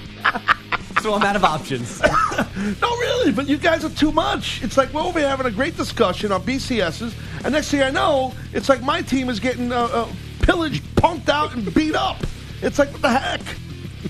So 1.06 1.14
I'm 1.14 1.22
out 1.22 1.36
of 1.36 1.44
options. 1.44 2.02
No, 2.82 2.90
really, 2.98 3.32
but 3.32 3.48
you 3.48 3.58
guys 3.58 3.84
are 3.86 3.90
too 3.90 4.12
much. 4.12 4.64
It's 4.64 4.76
like 4.78 4.92
we're 4.94 5.02
over 5.02 5.20
here 5.20 5.28
having 5.28 5.46
a 5.46 5.52
great 5.52 5.76
discussion 5.78 6.32
on 6.32 6.42
BCSs, 6.42 7.14
and 7.44 7.54
next 7.54 7.70
thing 7.70 7.84
I 7.84 7.92
know, 7.92 8.34
it's 8.54 8.70
like 8.70 8.82
my 8.82 9.02
team 9.02 9.30
is 9.30 9.40
getting 9.42 9.72
uh, 9.72 9.84
uh, 9.92 10.08
pillaged, 10.42 10.84
punked 10.96 11.28
out, 11.30 11.54
and 11.54 11.72
beat 11.76 11.96
up. 11.96 12.18
It's 12.62 12.80
like, 12.80 12.92
what 12.92 13.02
the 13.02 13.10
heck? 13.10 13.42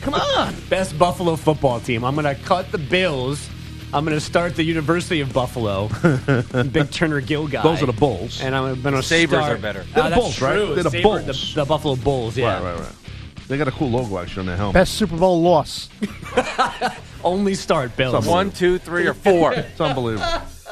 Come 0.02 0.14
on. 0.14 0.56
Best 0.70 0.98
Buffalo 0.98 1.36
football 1.36 1.80
team. 1.80 2.06
I'm 2.06 2.16
going 2.16 2.34
to 2.34 2.42
cut 2.44 2.72
the 2.72 2.78
Bills. 2.78 3.50
I'm 3.92 4.06
going 4.06 4.16
to 4.16 4.22
start 4.22 4.56
the 4.56 4.64
University 4.64 5.22
of 5.22 5.34
Buffalo. 5.34 5.88
Big 6.72 6.92
Turner 6.92 7.20
Gill 7.20 7.48
guy. 7.48 7.64
Those 7.64 7.82
are 7.82 7.88
the 7.88 7.94
Bulls. 7.94 8.42
And 8.42 8.56
I'm 8.56 8.82
going 8.82 8.96
to 8.96 9.04
Sabres 9.04 9.44
start. 9.44 9.58
are 9.58 9.62
better. 9.62 9.82
Uh, 9.82 9.84
They're 9.96 10.04
the 10.04 10.10
that's 10.12 10.22
Bulls, 10.22 10.42
right? 10.42 10.56
true. 10.56 10.76
They're 10.76 10.84
the 10.84 10.92
Sabre- 10.92 11.04
Bulls. 11.04 11.54
The, 11.56 11.62
the 11.62 11.66
Buffalo 11.66 11.96
Bulls, 11.96 12.38
yeah. 12.38 12.54
Right, 12.64 12.64
right, 12.76 12.80
right. 12.80 12.96
They 13.48 13.58
got 13.58 13.68
a 13.68 13.72
cool 13.72 13.90
logo 13.92 14.18
actually 14.18 14.42
on 14.42 14.46
their 14.48 14.58
helmet. 14.58 14.74
Best 14.74 14.96
Super 14.96 15.18
Bowl 15.18 15.42
loss. 15.42 15.90
Only 17.24 17.54
start, 17.56 17.96
Bill. 17.96 18.16
It's 18.18 18.28
One, 18.28 18.52
two, 18.52 18.78
three, 18.78 19.08
or 19.08 19.14
four. 19.14 19.54
It's 19.56 19.80
unbelievable. 19.82 20.26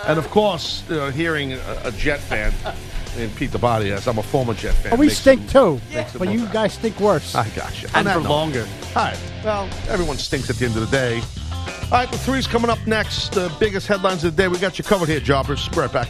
And 0.05 0.19
of 0.19 0.30
course, 0.32 0.84
you 0.89 0.95
know, 0.95 1.09
hearing 1.11 1.53
a, 1.53 1.82
a 1.86 1.91
Jet 1.91 2.19
fan 2.19 2.51
and 3.17 3.34
Pete 3.36 3.51
the 3.51 3.57
Body, 3.59 3.88
yes, 3.88 4.07
I'm 4.07 4.17
a 4.17 4.24
former 4.24 4.53
Jet 4.53 4.74
fan. 4.76 4.93
Oh, 4.93 4.95
we 4.97 5.05
makes 5.07 5.19
stink 5.19 5.43
it- 5.43 5.49
too, 5.49 5.80
makes 5.93 6.13
it 6.15 6.19
but 6.19 6.26
more 6.28 6.34
you 6.34 6.43
bad. 6.45 6.53
guys 6.53 6.74
stink 6.74 6.99
worse. 6.99 7.36
I 7.36 7.47
got 7.49 7.82
you. 7.82 7.88
And 7.93 8.07
On 8.07 8.13
for 8.15 8.19
note- 8.21 8.30
longer. 8.30 8.67
All 8.95 9.03
right. 9.05 9.19
Well, 9.45 9.69
everyone 9.88 10.17
stinks 10.17 10.49
at 10.49 10.57
the 10.57 10.65
end 10.65 10.76
of 10.76 10.82
the 10.89 10.95
day. 10.97 11.21
All 11.86 11.99
right, 11.99 12.11
the 12.11 12.17
three's 12.17 12.47
coming 12.47 12.69
up 12.71 12.86
next. 12.88 13.34
The 13.34 13.53
biggest 13.59 13.88
headlines 13.88 14.24
of 14.24 14.36
the 14.36 14.41
day. 14.43 14.47
We 14.47 14.57
got 14.57 14.78
you 14.78 14.84
covered 14.84 15.09
here, 15.09 15.19
Jobbers. 15.19 15.69
Be 15.69 15.80
right 15.80 15.91
back. 15.93 16.09